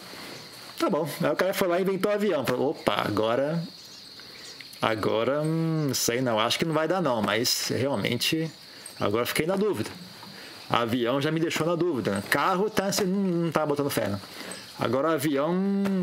Tá 0.78 0.88
bom. 0.88 1.08
Aí 1.22 1.30
o 1.30 1.36
cara 1.36 1.52
foi 1.52 1.68
lá 1.68 1.78
e 1.78 1.82
inventou 1.82 2.10
o 2.10 2.14
avião. 2.14 2.44
Falou, 2.44 2.70
opa, 2.70 3.02
agora. 3.06 3.62
Agora, 4.80 5.42
hum, 5.42 5.92
sei 5.92 6.22
não, 6.22 6.40
acho 6.40 6.58
que 6.58 6.64
não 6.64 6.72
vai 6.72 6.88
dar 6.88 7.02
não, 7.02 7.20
mas 7.20 7.68
realmente. 7.68 8.50
Agora 8.98 9.26
fiquei 9.26 9.46
na 9.46 9.56
dúvida. 9.56 9.90
Avião 10.70 11.20
já 11.20 11.30
me 11.30 11.38
deixou 11.38 11.66
na 11.66 11.74
dúvida. 11.74 12.22
Carro 12.30 12.70
tá, 12.70 12.90
você 12.90 13.04
não 13.04 13.50
tá 13.50 13.66
botando 13.66 13.90
fé, 13.90 14.08
não. 14.08 14.20
Agora 14.78 15.12
avião, 15.12 15.52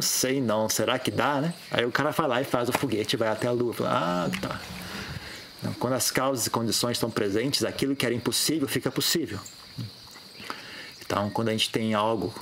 sei 0.02 0.40
não, 0.40 0.70
será 0.70 1.00
que 1.00 1.10
dá, 1.10 1.42
né? 1.42 1.54
Aí 1.72 1.84
o 1.84 1.92
cara 1.92 2.12
vai 2.12 2.28
lá 2.28 2.42
e 2.42 2.44
faz 2.44 2.70
o 2.70 2.72
foguete 2.72 3.18
vai 3.18 3.30
até 3.30 3.48
a 3.48 3.52
lua. 3.52 3.74
Ah, 3.82 4.30
tá. 4.40 4.62
Quando 5.80 5.94
as 5.94 6.12
causas 6.12 6.46
e 6.46 6.50
condições 6.52 6.98
estão 6.98 7.10
presentes, 7.10 7.66
aquilo 7.66 7.96
que 7.96 8.06
era 8.06 8.14
impossível 8.14 8.68
fica 8.68 8.92
possível. 8.92 9.40
Então, 11.08 11.30
quando 11.30 11.48
a 11.48 11.52
gente 11.54 11.70
tem 11.70 11.94
algo 11.94 12.36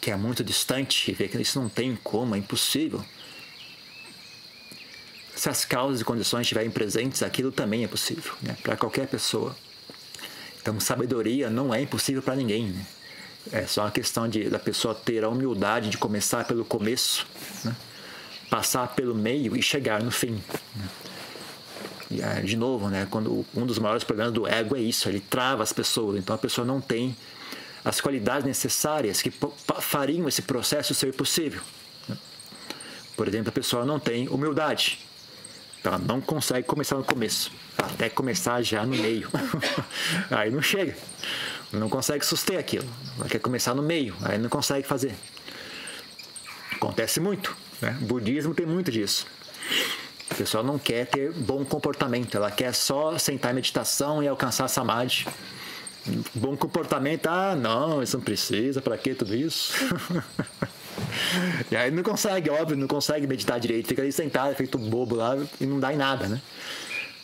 que 0.00 0.12
é 0.12 0.16
muito 0.16 0.44
distante 0.44 1.10
e 1.10 1.14
vê 1.14 1.26
que 1.26 1.36
isso 1.42 1.60
não 1.60 1.68
tem 1.68 1.98
como, 2.02 2.36
é 2.36 2.38
impossível. 2.38 3.04
Se 5.34 5.48
as 5.48 5.64
causas 5.64 6.00
e 6.00 6.04
condições 6.04 6.42
estiverem 6.42 6.70
presentes, 6.70 7.24
aquilo 7.24 7.50
também 7.50 7.82
é 7.82 7.88
possível, 7.88 8.32
né? 8.40 8.56
para 8.62 8.76
qualquer 8.76 9.08
pessoa. 9.08 9.54
Então, 10.62 10.78
sabedoria 10.78 11.50
não 11.50 11.74
é 11.74 11.82
impossível 11.82 12.22
para 12.22 12.36
ninguém. 12.36 12.68
Né? 12.68 12.86
É 13.50 13.66
só 13.66 13.82
uma 13.82 13.90
questão 13.90 14.28
de, 14.28 14.48
da 14.48 14.60
pessoa 14.60 14.94
ter 14.94 15.24
a 15.24 15.28
humildade 15.28 15.90
de 15.90 15.98
começar 15.98 16.44
pelo 16.44 16.64
começo, 16.64 17.26
né? 17.64 17.74
passar 18.48 18.94
pelo 18.94 19.14
meio 19.14 19.56
e 19.56 19.62
chegar 19.62 20.02
no 20.02 20.12
fim. 20.12 20.40
Né? 20.76 20.88
E, 22.10 22.22
é, 22.22 22.40
de 22.40 22.56
novo, 22.56 22.88
né? 22.88 23.06
Quando 23.10 23.44
um 23.54 23.66
dos 23.66 23.78
maiores 23.78 24.02
problemas 24.02 24.32
do 24.32 24.46
ego 24.46 24.76
é 24.76 24.80
isso, 24.80 25.08
ele 25.08 25.20
trava 25.20 25.62
as 25.62 25.72
pessoas. 25.72 26.18
Então 26.18 26.34
a 26.34 26.38
pessoa 26.38 26.66
não 26.66 26.80
tem 26.80 27.14
as 27.88 28.02
qualidades 28.02 28.44
necessárias 28.44 29.22
que 29.22 29.32
fariam 29.80 30.28
esse 30.28 30.42
processo 30.42 30.94
ser 30.94 31.14
possível. 31.14 31.62
Por 33.16 33.26
exemplo, 33.26 33.48
a 33.48 33.52
pessoa 33.52 33.82
não 33.82 33.98
tem 33.98 34.28
humildade. 34.28 34.98
Ela 35.82 35.96
não 35.96 36.20
consegue 36.20 36.66
começar 36.66 36.96
no 36.96 37.04
começo, 37.04 37.50
até 37.78 38.10
começar 38.10 38.60
já 38.60 38.84
no 38.84 38.94
meio. 38.94 39.30
aí 40.30 40.50
não 40.50 40.60
chega. 40.60 40.94
Não 41.72 41.88
consegue 41.88 42.26
suster 42.26 42.58
aquilo. 42.58 42.86
Ela 43.18 43.26
quer 43.26 43.38
começar 43.38 43.74
no 43.74 43.82
meio, 43.82 44.14
aí 44.20 44.36
não 44.36 44.50
consegue 44.50 44.86
fazer. 44.86 45.14
Acontece 46.72 47.20
muito. 47.20 47.56
Né? 47.80 47.96
O 48.02 48.04
budismo 48.04 48.54
tem 48.54 48.66
muito 48.66 48.92
disso. 48.92 49.26
A 50.28 50.34
pessoa 50.34 50.62
não 50.62 50.78
quer 50.78 51.06
ter 51.06 51.32
bom 51.32 51.64
comportamento, 51.64 52.36
ela 52.36 52.50
quer 52.50 52.74
só 52.74 53.16
sentar 53.16 53.52
em 53.52 53.54
meditação 53.54 54.22
e 54.22 54.28
alcançar 54.28 54.68
samadhi 54.68 55.26
Bom 56.34 56.56
comportamento, 56.56 57.26
ah, 57.26 57.54
não, 57.54 58.02
isso 58.02 58.16
não 58.16 58.24
precisa, 58.24 58.80
para 58.80 58.96
que 58.96 59.14
tudo 59.14 59.34
isso? 59.34 59.72
e 61.70 61.76
aí 61.76 61.90
não 61.90 62.02
consegue, 62.02 62.50
óbvio, 62.50 62.76
não 62.76 62.88
consegue 62.88 63.26
meditar 63.26 63.58
direito, 63.60 63.88
fica 63.88 64.02
ali 64.02 64.12
sentado, 64.12 64.54
feito 64.54 64.78
bobo 64.78 65.16
lá 65.16 65.36
e 65.60 65.66
não 65.66 65.78
dá 65.78 65.92
em 65.92 65.96
nada, 65.96 66.28
né? 66.28 66.40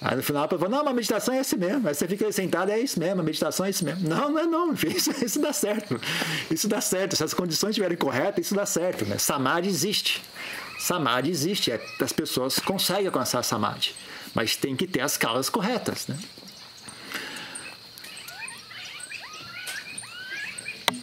Aí 0.04 0.16
no 0.16 0.22
final 0.22 0.44
a 0.44 0.48
pessoa 0.48 0.68
fala, 0.68 0.76
não, 0.76 0.84
mas 0.84 0.94
meditação 0.94 1.34
é 1.34 1.40
esse 1.40 1.56
mesmo. 1.56 1.88
Aí 1.88 1.94
você 1.94 2.06
fica 2.06 2.30
sentado, 2.30 2.70
é 2.70 2.78
isso 2.78 3.00
mesmo, 3.00 3.22
a 3.22 3.24
meditação 3.24 3.64
é 3.64 3.70
isso 3.70 3.82
mesmo. 3.84 4.06
Não, 4.06 4.30
não 4.30 4.38
é 4.38 4.46
não, 4.46 4.74
isso, 4.86 5.10
isso 5.24 5.40
dá 5.40 5.50
certo. 5.50 5.98
Isso 6.50 6.68
dá 6.68 6.80
certo. 6.80 7.16
Se 7.16 7.24
as 7.24 7.32
condições 7.32 7.70
estiverem 7.70 7.96
corretas, 7.96 8.44
isso 8.44 8.54
dá 8.54 8.66
certo. 8.66 9.06
Né? 9.06 9.16
Samadhi 9.16 9.66
existe. 9.66 10.22
Samadhi 10.78 11.30
existe. 11.30 11.72
É, 11.72 11.80
as 12.00 12.12
pessoas 12.12 12.58
conseguem 12.58 13.06
alcançar 13.06 13.42
Samadhi. 13.42 13.94
Mas 14.34 14.56
tem 14.56 14.76
que 14.76 14.86
ter 14.86 15.00
as 15.00 15.16
causas 15.16 15.48
corretas. 15.48 16.06
Né? 16.06 16.18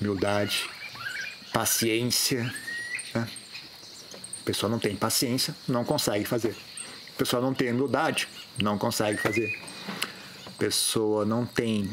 Humildade, 0.02 0.68
paciência. 1.54 2.44
Né? 3.14 3.28
A 4.42 4.44
pessoa 4.44 4.70
não 4.70 4.80
tem 4.80 4.96
paciência, 4.96 5.56
não 5.68 5.86
consegue 5.86 6.26
fazer. 6.26 6.56
A 7.14 7.18
pessoa 7.18 7.42
não 7.42 7.54
tem 7.54 7.72
humildade, 7.72 8.28
não 8.58 8.78
consegue 8.78 9.22
fazer. 9.22 9.56
A 10.48 10.58
pessoa 10.58 11.24
não 11.24 11.46
tem 11.46 11.90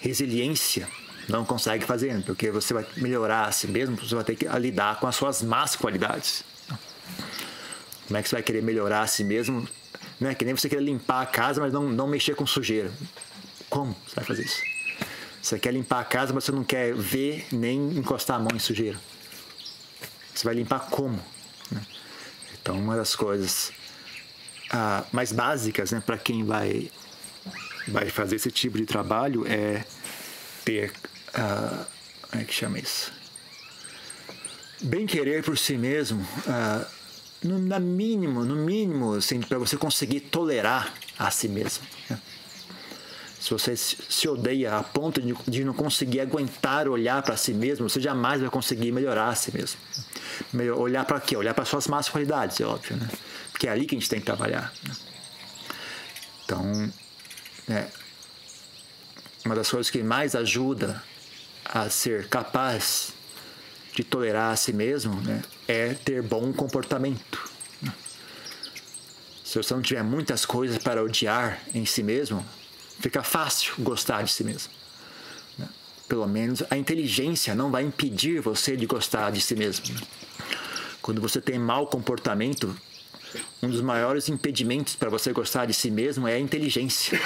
resiliência, 0.00 0.88
não 1.28 1.44
consegue 1.44 1.84
fazer, 1.84 2.22
porque 2.24 2.50
você 2.50 2.72
vai 2.72 2.86
melhorar 2.96 3.46
a 3.46 3.52
si 3.52 3.68
mesmo, 3.68 3.96
você 3.96 4.14
vai 4.14 4.24
ter 4.24 4.34
que 4.34 4.48
lidar 4.58 4.98
com 4.98 5.06
as 5.06 5.14
suas 5.14 5.42
más 5.42 5.76
qualidades. 5.76 6.42
Como 8.06 8.18
é 8.18 8.22
que 8.22 8.28
você 8.28 8.36
vai 8.36 8.42
querer 8.42 8.62
melhorar 8.62 9.02
a 9.02 9.06
si 9.06 9.22
mesmo? 9.22 9.68
Não 10.18 10.30
é 10.30 10.34
que 10.34 10.44
nem 10.44 10.54
você 10.54 10.68
querer 10.68 10.82
limpar 10.82 11.22
a 11.22 11.26
casa, 11.26 11.60
mas 11.60 11.72
não, 11.72 11.84
não 11.88 12.06
mexer 12.06 12.34
com 12.34 12.46
sujeira. 12.46 12.92
Como 13.68 13.94
você 14.06 14.14
vai 14.16 14.24
fazer 14.24 14.44
isso? 14.44 14.71
Você 15.42 15.58
quer 15.58 15.74
limpar 15.74 16.00
a 16.00 16.04
casa, 16.04 16.32
mas 16.32 16.44
você 16.44 16.52
não 16.52 16.62
quer 16.62 16.94
ver 16.94 17.46
nem 17.50 17.98
encostar 17.98 18.36
a 18.36 18.38
mão 18.38 18.52
em 18.54 18.60
sujeira. 18.60 18.98
Você 20.32 20.44
vai 20.44 20.54
limpar 20.54 20.88
como? 20.88 21.20
Então, 22.54 22.78
uma 22.78 22.94
das 22.94 23.16
coisas 23.16 23.72
ah, 24.70 25.04
mais 25.10 25.32
básicas 25.32 25.90
né, 25.90 26.00
para 26.00 26.16
quem 26.16 26.44
vai, 26.44 26.88
vai 27.88 28.08
fazer 28.08 28.36
esse 28.36 28.52
tipo 28.52 28.78
de 28.78 28.86
trabalho 28.86 29.44
é 29.48 29.84
ter. 30.64 30.92
Ah, 31.34 31.86
como 32.30 32.42
é 32.42 32.44
que 32.46 32.54
chama 32.54 32.78
isso? 32.78 33.12
Bem 34.80 35.06
querer 35.06 35.42
por 35.42 35.58
si 35.58 35.76
mesmo, 35.76 36.24
ah, 36.46 36.86
no, 37.42 37.58
na 37.58 37.80
mínimo, 37.80 38.44
no 38.44 38.54
mínimo, 38.54 39.14
assim, 39.14 39.40
para 39.40 39.58
você 39.58 39.76
conseguir 39.76 40.20
tolerar 40.20 40.94
a 41.18 41.32
si 41.32 41.48
mesmo. 41.48 41.84
Né? 42.08 42.18
Se 43.42 43.50
você 43.50 43.76
se 43.76 44.28
odeia 44.28 44.76
a 44.76 44.84
ponto 44.84 45.20
de, 45.20 45.64
não 45.64 45.74
conseguir 45.74 46.20
aguentar 46.20 46.86
olhar 46.86 47.20
para 47.22 47.36
si 47.36 47.52
mesmo, 47.52 47.90
você 47.90 48.00
jamais 48.00 48.40
vai 48.40 48.48
conseguir 48.48 48.92
melhorar 48.92 49.30
a 49.30 49.34
si 49.34 49.52
mesmo. 49.52 49.80
Olhar 50.76 51.04
para 51.04 51.20
quê? 51.20 51.36
Olhar 51.36 51.52
para 51.52 51.64
suas 51.64 51.88
más 51.88 52.08
qualidades, 52.08 52.60
é 52.60 52.64
óbvio, 52.64 52.96
né? 52.96 53.08
Porque 53.50 53.66
é 53.66 53.72
ali 53.72 53.84
que 53.84 53.96
a 53.96 53.98
gente 53.98 54.08
tem 54.08 54.20
que 54.20 54.26
trabalhar. 54.26 54.72
Né? 54.86 54.94
Então, 56.44 56.92
é, 57.68 57.88
uma 59.44 59.56
das 59.56 59.68
coisas 59.68 59.90
que 59.90 60.04
mais 60.04 60.36
ajuda 60.36 61.02
a 61.64 61.90
ser 61.90 62.28
capaz 62.28 63.12
de 63.92 64.04
tolerar 64.04 64.52
a 64.52 64.56
si 64.56 64.72
mesmo 64.72 65.20
né, 65.20 65.42
é 65.66 65.94
ter 65.94 66.22
bom 66.22 66.52
comportamento. 66.52 67.50
Né? 67.82 67.92
Se 69.42 69.60
você 69.60 69.74
não 69.74 69.82
tiver 69.82 70.04
muitas 70.04 70.46
coisas 70.46 70.78
para 70.78 71.02
odiar 71.02 71.60
em 71.74 71.84
si 71.84 72.04
mesmo, 72.04 72.46
fica 73.00 73.22
fácil 73.22 73.74
gostar 73.78 74.22
de 74.22 74.32
si 74.32 74.44
mesmo. 74.44 74.72
Né? 75.58 75.68
Pelo 76.08 76.26
menos 76.26 76.62
a 76.70 76.76
inteligência 76.76 77.54
não 77.54 77.70
vai 77.70 77.82
impedir 77.82 78.40
você 78.40 78.76
de 78.76 78.86
gostar 78.86 79.30
de 79.30 79.40
si 79.40 79.54
mesmo. 79.54 79.94
Né? 79.94 80.00
Quando 81.00 81.20
você 81.20 81.40
tem 81.40 81.58
mau 81.58 81.86
comportamento, 81.86 82.76
um 83.62 83.68
dos 83.68 83.80
maiores 83.80 84.28
impedimentos 84.28 84.94
para 84.94 85.10
você 85.10 85.32
gostar 85.32 85.66
de 85.66 85.74
si 85.74 85.90
mesmo 85.90 86.28
é 86.28 86.34
a 86.34 86.38
inteligência. 86.38 87.20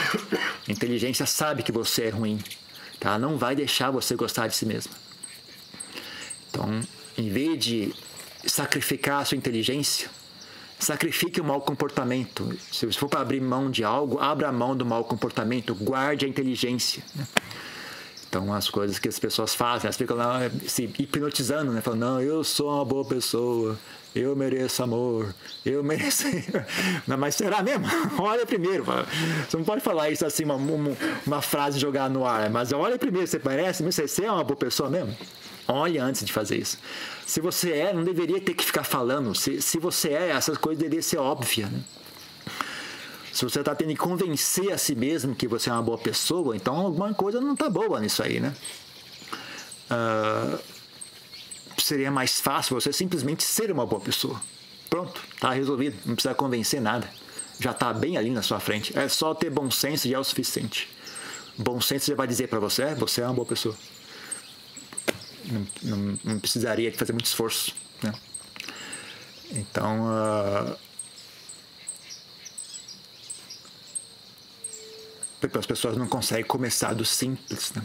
A 0.68 0.72
inteligência 0.72 1.26
sabe 1.26 1.62
que 1.62 1.72
você 1.72 2.04
é 2.04 2.08
ruim, 2.10 2.42
tá? 2.98 3.18
Não 3.18 3.36
vai 3.36 3.54
deixar 3.54 3.90
você 3.90 4.14
gostar 4.14 4.48
de 4.48 4.54
si 4.54 4.66
mesmo. 4.66 4.92
Então, 6.48 6.80
em 7.18 7.28
vez 7.28 7.62
de 7.62 7.94
sacrificar 8.46 9.22
a 9.22 9.24
sua 9.24 9.36
inteligência, 9.36 10.10
sacrifique 10.78 11.40
o 11.40 11.44
mau 11.44 11.60
comportamento. 11.60 12.56
Se 12.70 12.90
for 12.92 13.08
para 13.08 13.20
abrir 13.20 13.40
mão 13.40 13.70
de 13.70 13.84
algo, 13.84 14.18
abra 14.18 14.48
a 14.48 14.52
mão 14.52 14.76
do 14.76 14.84
mau 14.84 15.04
comportamento, 15.04 15.74
guarde 15.74 16.24
a 16.24 16.28
inteligência. 16.28 17.02
Né? 17.14 17.26
Então, 18.28 18.52
as 18.52 18.68
coisas 18.68 18.98
que 18.98 19.08
as 19.08 19.18
pessoas 19.18 19.54
fazem, 19.54 19.86
elas 19.86 19.96
ficam 19.96 20.16
lá 20.16 20.40
se 20.66 20.82
hipnotizando, 20.98 21.72
né? 21.72 21.80
Falando, 21.80 22.00
não, 22.00 22.20
eu 22.20 22.42
sou 22.42 22.70
uma 22.70 22.84
boa 22.84 23.04
pessoa, 23.04 23.78
eu 24.14 24.34
mereço 24.34 24.82
amor, 24.82 25.34
eu 25.64 25.82
mereço. 25.82 26.24
Não, 27.06 27.16
mas 27.16 27.34
será 27.34 27.62
mesmo? 27.62 27.86
Olha 28.18 28.44
primeiro. 28.44 28.84
Você 29.48 29.56
não 29.56 29.64
pode 29.64 29.82
falar 29.82 30.10
isso 30.10 30.24
assim, 30.24 30.44
uma, 30.44 30.54
uma, 30.54 30.96
uma 31.26 31.42
frase 31.42 31.78
jogar 31.78 32.08
no 32.08 32.24
ar, 32.24 32.50
mas 32.50 32.72
olha 32.72 32.98
primeiro, 32.98 33.26
você 33.26 33.38
parece, 33.38 33.82
você 33.82 34.24
é 34.24 34.32
uma 34.32 34.42
boa 34.42 34.56
pessoa 34.56 34.88
mesmo? 34.88 35.14
Olhe 35.68 35.98
antes 35.98 36.24
de 36.24 36.32
fazer 36.32 36.58
isso. 36.58 36.78
Se 37.26 37.40
você 37.40 37.72
é, 37.72 37.92
não 37.92 38.04
deveria 38.04 38.40
ter 38.40 38.54
que 38.54 38.64
ficar 38.64 38.84
falando. 38.84 39.34
Se, 39.34 39.60
se 39.60 39.78
você 39.78 40.10
é, 40.10 40.30
essas 40.30 40.56
coisas 40.56 40.78
deveriam 40.78 41.02
ser 41.02 41.18
óbvias. 41.18 41.70
Né? 41.70 41.80
Se 43.32 43.44
você 43.44 43.60
está 43.60 43.74
tendo 43.74 43.88
que 43.88 43.96
convencer 43.96 44.72
a 44.72 44.78
si 44.78 44.94
mesmo 44.94 45.34
que 45.34 45.48
você 45.48 45.68
é 45.68 45.72
uma 45.72 45.82
boa 45.82 45.98
pessoa, 45.98 46.56
então 46.56 46.76
alguma 46.76 47.12
coisa 47.12 47.40
não 47.40 47.52
está 47.52 47.68
boa 47.68 48.00
nisso 48.00 48.22
aí, 48.22 48.40
né? 48.40 48.54
Uh, 49.90 50.58
seria 51.76 52.10
mais 52.10 52.40
fácil 52.40 52.80
você 52.80 52.92
simplesmente 52.92 53.42
ser 53.42 53.70
uma 53.70 53.84
boa 53.84 54.00
pessoa. 54.00 54.40
Pronto, 54.88 55.20
está 55.34 55.50
resolvido. 55.50 55.96
Não 56.06 56.14
precisa 56.14 56.34
convencer 56.34 56.80
nada. 56.80 57.10
Já 57.58 57.72
está 57.72 57.92
bem 57.92 58.16
ali 58.16 58.30
na 58.30 58.40
sua 58.42 58.60
frente. 58.60 58.96
É 58.98 59.08
só 59.08 59.34
ter 59.34 59.50
bom 59.50 59.70
senso 59.70 60.08
e 60.08 60.14
é 60.14 60.18
o 60.18 60.24
suficiente. 60.24 60.88
Bom 61.58 61.80
senso 61.80 62.06
já 62.06 62.14
vai 62.14 62.26
dizer 62.26 62.48
para 62.48 62.58
você, 62.58 62.82
é, 62.82 62.94
você 62.94 63.20
é 63.20 63.24
uma 63.24 63.34
boa 63.34 63.46
pessoa. 63.46 63.76
Não, 65.46 65.66
não, 65.82 66.18
não 66.24 66.40
precisaria 66.40 66.90
de 66.90 66.96
fazer 66.96 67.12
muito 67.12 67.26
esforço, 67.26 67.74
né? 68.02 68.12
Então, 69.50 70.06
uh, 70.06 70.76
as 75.58 75.66
pessoas 75.66 75.96
não 75.96 76.08
conseguem 76.08 76.44
começar 76.44 76.94
do 76.94 77.04
simples, 77.04 77.72
né? 77.72 77.82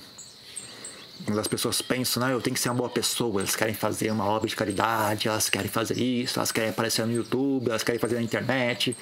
Quando 1.26 1.40
as 1.40 1.48
pessoas 1.48 1.82
pensam, 1.82 2.24
ah, 2.24 2.32
eu 2.32 2.42
tenho 2.42 2.54
que 2.54 2.60
ser 2.60 2.70
uma 2.70 2.76
boa 2.76 2.90
pessoa, 2.90 3.42
elas 3.42 3.56
querem 3.56 3.74
fazer 3.74 4.12
uma 4.12 4.26
obra 4.26 4.48
de 4.48 4.56
caridade, 4.56 5.28
elas 5.28 5.50
querem 5.50 5.70
fazer 5.70 5.98
isso, 5.98 6.40
elas 6.40 6.52
querem 6.52 6.70
aparecer 6.70 7.06
no 7.06 7.14
YouTube, 7.14 7.70
elas 7.70 7.84
querem 7.84 8.00
fazer 8.00 8.16
na 8.16 8.22
internet, 8.22 8.96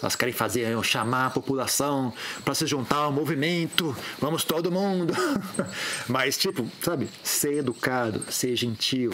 elas 0.00 0.16
querem 0.16 0.32
fazer, 0.32 0.66
chamar 0.84 1.26
a 1.26 1.30
população 1.30 2.12
para 2.44 2.54
se 2.54 2.66
juntar 2.66 2.96
ao 2.96 3.12
movimento, 3.12 3.96
vamos 4.18 4.44
todo 4.44 4.70
mundo. 4.70 5.12
Mas, 6.08 6.36
tipo, 6.36 6.68
sabe, 6.82 7.08
ser 7.22 7.58
educado, 7.58 8.24
ser 8.30 8.56
gentil, 8.56 9.12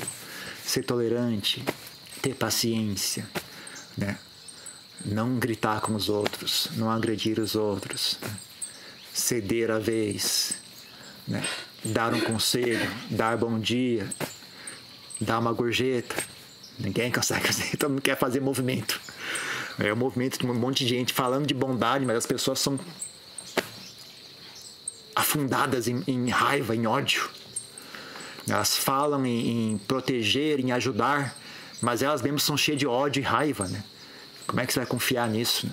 ser 0.64 0.85
tolerante, 0.85 1.64
ter 2.20 2.35
paciência, 2.35 3.29
né? 3.96 4.18
Não 5.05 5.37
gritar 5.37 5.81
com 5.81 5.94
os 5.96 6.09
outros, 6.09 6.68
não 6.77 6.88
agredir 6.88 7.40
os 7.40 7.57
outros. 7.57 8.18
Né? 8.22 8.31
ceder 9.12 9.70
a 9.70 9.79
vez, 9.79 10.55
né? 11.29 11.44
Dar 11.85 12.14
um 12.14 12.21
conselho, 12.21 12.90
dar 13.11 13.37
bom 13.37 13.59
dia, 13.59 14.09
dar 15.21 15.38
uma 15.38 15.53
gorjeta. 15.53 16.14
Ninguém 16.79 17.11
consegue 17.11 17.47
fazer, 17.47 17.77
todo 17.79 17.90
mundo 17.90 18.03
quer 18.03 18.16
fazer 18.16 18.40
movimento. 18.40 19.01
É 19.79 19.92
um 19.92 19.97
movimento 19.97 20.38
de 20.38 20.47
um 20.47 20.55
monte 20.55 20.85
de 20.85 20.90
gente 20.90 21.12
falando 21.12 21.47
de 21.47 21.55
bondade, 21.55 22.05
mas 22.05 22.16
as 22.16 22.27
pessoas 22.27 22.61
são 22.61 22.79
afundadas 25.14 25.88
em, 25.88 26.03
em 26.07 26.29
raiva, 26.29 26.75
em 26.75 26.87
ódio. 26.87 27.29
Elas 28.49 28.77
falam 28.77 29.25
em, 29.25 29.73
em, 29.73 29.79
proteger, 29.79 30.61
em 30.61 30.73
ajudar, 30.73 31.37
mas 31.81 32.03
elas 32.03 32.23
mesmas 32.23 32.42
são 32.42 32.57
cheias 32.57 32.79
de 32.79 32.87
ódio 32.87 33.21
e 33.21 33.25
raiva, 33.25 33.66
né? 33.68 33.83
Como 34.47 34.61
é 34.61 34.66
que 34.66 34.73
você 34.73 34.81
vai 34.81 34.87
confiar 34.87 35.29
nisso? 35.29 35.66
Né? 35.66 35.73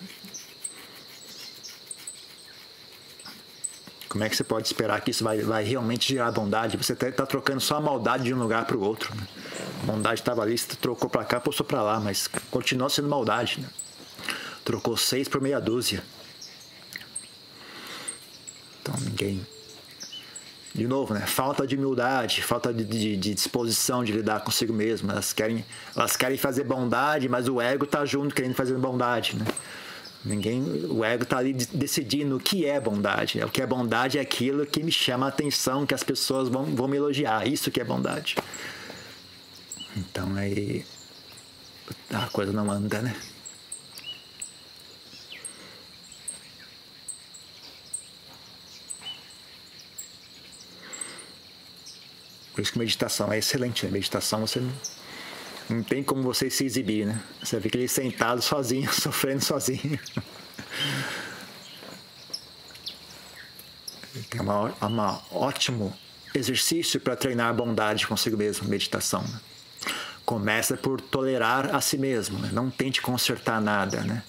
Como 4.10 4.24
é 4.24 4.30
que 4.30 4.36
você 4.36 4.43
pode 4.43 4.66
esperar 4.66 4.99
que 5.01 5.12
isso 5.12 5.24
vai, 5.24 5.39
vai 5.41 5.64
realmente 5.64 6.12
gerar 6.12 6.32
bondade? 6.32 6.76
Você 6.78 6.93
está 6.93 7.12
tá 7.12 7.28
trocando 7.28 7.62
só 7.62 7.76
a 7.76 7.82
maldade 7.82 8.24
de 8.24 8.34
um 8.34 8.39
lugar 8.39 8.66
para 8.66 8.76
o 8.76 8.82
outro. 8.82 9.16
Né? 9.16 9.22
A 9.84 9.86
bondade 9.86 10.20
estava 10.20 10.41
ali, 10.41 10.57
você 10.57 10.76
trocou 10.76 11.07
para 11.07 11.24
cá, 11.24 11.39
passou 11.39 11.64
para 11.64 11.84
lá, 11.84 11.99
mas 11.99 12.28
continua 12.49 12.89
sendo 12.89 13.07
maldade. 13.07 13.62
Né? 13.62 13.68
Trocou 14.66 14.97
seis 14.97 15.28
por 15.28 15.39
meia 15.39 15.60
dúzia. 15.60 16.03
Então 18.82 18.95
ninguém. 19.01 19.45
De 20.74 20.88
novo, 20.88 21.14
né? 21.14 21.26
Falta 21.28 21.68
de 21.68 21.76
humildade, 21.76 22.41
falta 22.41 22.74
de, 22.74 22.84
de, 22.84 23.16
de, 23.16 23.34
disposição 23.36 24.03
de 24.03 24.12
lidar 24.12 24.39
consigo 24.41 24.74
mesmo. 24.74 25.12
Elas 25.12 25.34
querem, 25.34 25.64
elas 25.95 26.16
querem 26.16 26.38
fazer 26.38 26.64
bondade, 26.64 27.30
mas 27.30 27.47
o 27.47 27.62
ego 27.62 27.86
está 27.86 28.05
junto 28.05 28.34
querendo 28.34 28.55
fazer 28.55 28.76
bondade, 28.76 29.36
né? 29.36 29.45
Ninguém, 30.24 30.61
o 30.89 31.03
ego 31.03 31.24
está 31.24 31.38
ali 31.38 31.53
decidindo 31.53 32.36
o 32.36 32.39
que 32.39 32.65
é 32.65 32.80
bondade. 32.80 33.41
O 33.41 33.49
que 33.49 33.61
é 33.61 33.65
bondade 33.65 34.17
é 34.17 34.22
aquilo 34.22 34.65
que 34.65 34.84
me 34.84 34.91
chama 34.91 35.26
a 35.26 35.30
atenção, 35.30 35.86
que 35.86 35.93
as 35.93 36.03
pessoas 36.03 36.49
vão, 36.49 36.65
vão 36.65 36.88
me 36.88 36.97
elogiar. 36.97 37.47
Isso 37.47 37.72
que 37.72 37.80
é 37.80 37.84
bondade. 37.86 38.36
Então 39.95 40.36
aí 40.36 40.86
a 42.13 42.28
coisa 42.28 42.51
não 42.51 42.70
anda, 42.70 43.01
né? 43.01 43.15
Por 52.53 52.61
isso 52.63 52.74
que 52.74 52.80
meditação 52.80 53.32
é 53.32 53.38
excelente. 53.38 53.86
Né? 53.86 53.91
Meditação 53.93 54.41
você 54.41 54.61
não, 55.70 55.84
tem 55.84 56.03
como 56.03 56.22
você 56.24 56.49
se 56.49 56.65
exibir, 56.65 57.05
né? 57.05 57.22
Você 57.41 57.59
fica 57.61 57.78
ali 57.78 57.88
sentado 57.88 58.41
sozinho, 58.41 58.91
sofrendo 58.93 59.43
sozinho. 59.43 59.99
É 64.36 64.41
uma, 64.41 64.74
uma 64.82 65.22
ótimo 65.32 65.95
exercício 66.34 66.99
para 66.99 67.15
treinar 67.15 67.49
a 67.49 67.53
bondade 67.53 68.07
consigo 68.07 68.38
mesmo, 68.38 68.67
meditação. 68.67 69.22
Né? 69.22 69.39
Começa 70.26 70.78
por 70.78 71.01
tolerar 71.01 71.76
a 71.76 71.82
si 71.82 71.97
mesmo, 71.97 72.39
né? 72.39 72.49
não 72.51 72.70
tente 72.70 73.01
consertar 73.01 73.61
nada, 73.61 74.01
né? 74.01 74.24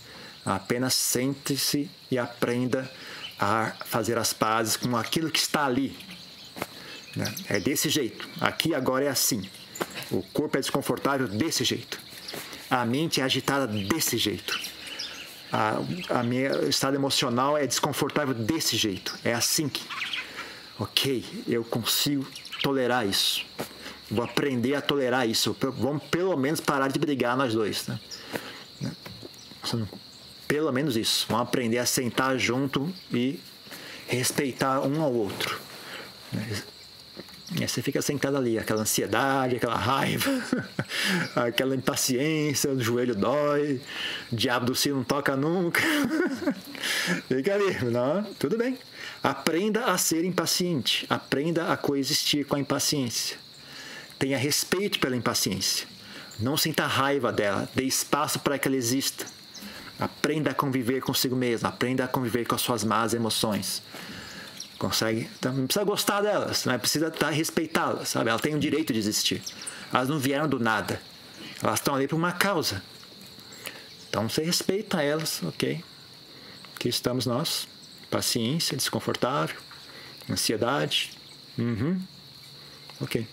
Apenas 0.45 0.95
sente-se 0.95 1.91
e 2.11 2.19
aprenda 2.19 2.91
a 3.39 3.73
fazer 3.85 4.19
as 4.19 4.33
pazes 4.33 4.77
com 4.77 4.97
aquilo 4.97 5.31
que 5.31 5.39
está 5.39 5.67
ali. 5.67 5.97
Né? 7.15 7.35
É 7.49 7.61
desse 7.61 7.89
jeito. 7.89 8.29
Aqui 8.41 8.75
agora 8.75 9.05
é 9.05 9.09
assim. 9.09 9.49
O 10.11 10.23
corpo 10.33 10.57
é 10.57 10.61
desconfortável 10.61 11.29
desse 11.29 11.65
jeito. 11.65 12.01
A 12.69 12.85
mente 12.85 13.21
é 13.21 13.25
agitada 13.25 13.67
desse 13.67 14.17
jeito. 14.17 14.59
A, 15.53 15.81
a 16.11 16.23
minha 16.23 16.51
estado 16.69 16.95
emocional 16.95 17.59
é 17.59 17.67
desconfortável 17.67 18.35
desse 18.35 18.77
jeito. 18.77 19.19
É 19.25 19.33
assim 19.33 19.69
que. 19.69 19.83
Ok, 20.79 21.25
eu 21.47 21.63
consigo 21.65 22.27
tolerar 22.63 23.07
isso. 23.07 23.45
Vou 24.11 24.25
aprender 24.25 24.75
a 24.75 24.81
tolerar 24.81 25.29
isso. 25.29 25.57
Vamos 25.61 26.03
pelo 26.05 26.37
menos 26.37 26.61
parar 26.61 26.89
de 26.89 26.99
brigar 26.99 27.37
nós 27.37 27.55
dois. 27.55 27.87
Né? 27.87 28.01
Pelo 30.49 30.73
menos 30.73 30.97
isso. 30.97 31.27
Vamos 31.29 31.43
aprender 31.43 31.79
a 31.79 31.87
sentar 31.87 32.39
junto 32.39 32.93
e 33.13 33.39
respeitar 34.09 34.81
um 34.81 35.03
ao 35.03 35.13
outro. 35.13 35.61
E 37.59 37.67
você 37.67 37.83
fica 37.83 38.01
sentado 38.01 38.37
ali, 38.37 38.59
aquela 38.59 38.83
ansiedade, 38.83 39.57
aquela 39.57 39.77
raiva, 39.77 40.31
aquela 41.35 41.75
impaciência, 41.75 42.71
o 42.71 42.81
joelho 42.81 43.15
dói, 43.15 43.81
o 44.31 44.37
diabo 44.37 44.67
do 44.67 44.75
sino 44.75 44.97
não 44.97 45.05
toca 45.05 45.35
nunca. 45.35 45.81
fica 47.27 47.55
ali, 47.55 47.85
não, 47.91 48.23
tudo 48.39 48.57
bem. 48.57 48.79
Aprenda 49.23 49.87
a 49.87 49.99
ser 49.99 50.25
impaciente, 50.25 51.05
aprenda 51.11 51.73
a 51.73 51.77
coexistir 51.77 52.47
com 52.47 52.55
a 52.55 52.61
impaciência. 52.61 53.37
Tenha 54.17 54.39
respeito 54.39 55.01
pela 55.01 55.17
impaciência. 55.17 55.89
Não 56.39 56.57
sinta 56.57 56.87
raiva 56.87 57.33
dela, 57.33 57.69
dê 57.75 57.83
espaço 57.83 58.39
para 58.39 58.59
que 58.59 58.69
ela 58.69 58.77
exista. 58.77 59.27
Aprenda 59.99 60.53
a 60.53 60.55
conviver 60.55 61.03
consigo 61.03 61.35
mesmo, 61.35 61.67
aprenda 61.69 62.05
a 62.05 62.09
conviver 62.09 62.47
com 62.47 62.55
as 62.55 62.63
suas 62.63 62.85
más 62.85 63.13
emoções. 63.13 63.83
Consegue? 64.81 65.29
Então, 65.39 65.53
não 65.53 65.67
precisa 65.67 65.85
gostar 65.85 66.23
delas, 66.23 66.65
mas 66.65 66.81
precisa 66.81 67.11
tá, 67.11 67.29
respeitá-las, 67.29 68.09
sabe? 68.09 68.31
Elas 68.31 68.41
têm 68.41 68.55
o 68.55 68.59
direito 68.59 68.95
de 68.95 68.99
existir. 68.99 69.43
Elas 69.93 70.09
não 70.09 70.19
vieram 70.19 70.49
do 70.49 70.59
nada. 70.59 70.99
Elas 71.63 71.81
estão 71.81 71.95
ali 71.95 72.09
por 72.09 72.17
uma 72.17 72.33
causa. 72.33 72.83
Então 74.09 74.27
você 74.27 74.43
respeita 74.43 75.03
elas, 75.03 75.43
ok? 75.43 75.85
Aqui 76.75 76.89
estamos 76.89 77.27
nós. 77.27 77.69
Paciência, 78.11 78.75
desconfortável, 78.75 79.55
ansiedade. 80.31 81.11
Uhum. 81.59 82.01
Ok. 83.03 83.27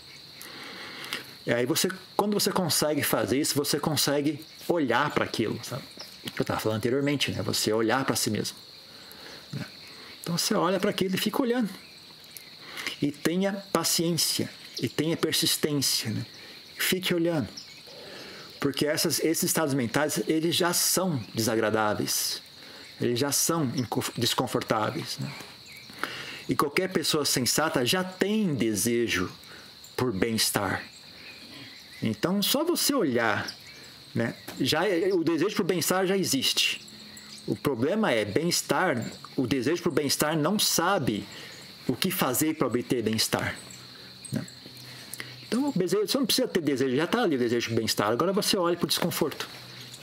E 1.46 1.54
aí 1.54 1.66
você, 1.66 1.88
quando 2.18 2.34
você 2.34 2.52
consegue 2.52 3.04
fazer 3.04 3.40
isso, 3.40 3.56
você 3.56 3.80
consegue 3.80 4.46
olhar 4.68 5.12
para 5.12 5.24
aquilo, 5.24 5.58
sabe? 5.64 5.84
Que 6.26 6.42
eu 6.42 6.44
estava 6.44 6.60
falando 6.60 6.80
anteriormente, 6.80 7.32
né? 7.32 7.42
Você 7.42 7.72
olhar 7.72 8.04
para 8.04 8.18
si 8.18 8.30
mesmo. 8.30 8.67
Então 10.28 10.38
você 10.38 10.54
olha 10.54 10.78
para 10.78 10.90
aquilo 10.90 11.16
e 11.16 11.18
fica 11.18 11.42
olhando. 11.42 11.70
E 13.02 13.14
tenha 13.14 13.54
paciência, 13.72 14.50
e 14.78 14.90
tenha 14.90 15.16
persistência. 15.16 16.10
Né? 16.10 16.26
Fique 16.78 17.16
olhando. 17.16 17.48
Porque 18.60 18.86
essas, 18.86 19.20
esses 19.22 19.44
estados 19.44 19.74
mentais, 19.74 20.22
eles 20.28 20.54
já 20.54 20.74
são 20.74 21.18
desagradáveis. 21.34 22.42
Eles 23.00 23.18
já 23.18 23.32
são 23.32 23.72
desconfortáveis. 24.18 25.18
Né? 25.18 25.32
E 26.50 26.58
qualquer 26.58 26.92
pessoa 26.92 27.24
sensata 27.24 27.86
já 27.86 28.04
tem 28.04 28.54
desejo 28.54 29.32
por 29.96 30.12
bem-estar. 30.12 30.84
Então, 32.04 32.42
só 32.42 32.66
você 32.66 32.94
olhar, 32.94 33.50
né? 34.14 34.36
já, 34.60 34.82
o 35.14 35.24
desejo 35.24 35.56
por 35.56 35.64
bem-estar 35.64 36.06
já 36.06 36.18
existe. 36.18 36.86
O 37.48 37.56
problema 37.56 38.12
é 38.12 38.26
bem-estar, 38.26 39.10
o 39.38 39.48
desejo 39.48 39.82
por 39.82 39.94
bem-estar 39.94 40.38
não 40.38 40.60
sabe 40.60 41.26
o 41.88 41.96
que 41.96 42.12
fazer 42.12 42.56
para 42.56 42.68
obter 42.68 43.02
bem-estar. 43.02 43.58
Né? 44.34 44.46
Então, 45.48 45.70
o 45.70 45.72
desejo, 45.72 46.06
você 46.06 46.18
não 46.18 46.26
precisa 46.26 46.46
ter 46.46 46.60
desejo, 46.60 46.94
já 46.94 47.06
está 47.06 47.24
ali 47.24 47.38
o 47.38 47.40
desejo 47.40 47.70
por 47.70 47.76
bem-estar. 47.78 48.12
Agora 48.12 48.34
você 48.34 48.58
olha 48.58 48.76
para 48.76 48.84
o 48.84 48.88
desconforto 48.88 49.48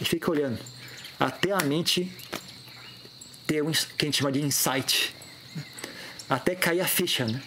e 0.00 0.06
fica 0.06 0.30
olhando. 0.30 0.58
Até 1.20 1.52
a 1.52 1.60
mente 1.64 2.10
ter 3.46 3.62
um 3.62 3.72
que 3.72 3.82
a 4.00 4.04
gente 4.06 4.16
chama 4.16 4.32
de 4.32 4.40
insight. 4.40 5.14
Né? 5.54 5.64
Até 6.30 6.54
cair 6.54 6.80
a 6.80 6.88
ficha. 6.88 7.26
Né? 7.26 7.42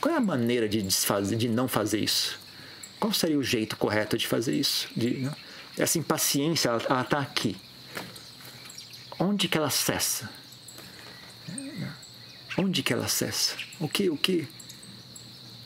Qual 0.00 0.14
é 0.14 0.16
a 0.16 0.20
maneira 0.20 0.66
de 0.66 0.80
desfazer, 0.80 1.36
de 1.36 1.50
não 1.50 1.68
fazer 1.68 2.00
isso? 2.00 2.40
Qual 2.98 3.12
seria 3.12 3.38
o 3.38 3.42
jeito 3.42 3.76
correto 3.76 4.16
de 4.16 4.26
fazer 4.26 4.54
isso? 4.54 4.88
De, 4.96 5.10
né? 5.18 5.32
Essa 5.76 5.98
impaciência, 5.98 6.70
ela 6.70 7.02
está 7.02 7.18
aqui 7.18 7.54
onde 9.18 9.48
que 9.48 9.56
ela 9.56 9.70
cessa? 9.70 10.30
Onde 12.58 12.82
que 12.82 12.92
ela 12.92 13.08
cessa? 13.08 13.56
O 13.80 13.88
que, 13.88 14.10
o 14.10 14.16
que? 14.16 14.46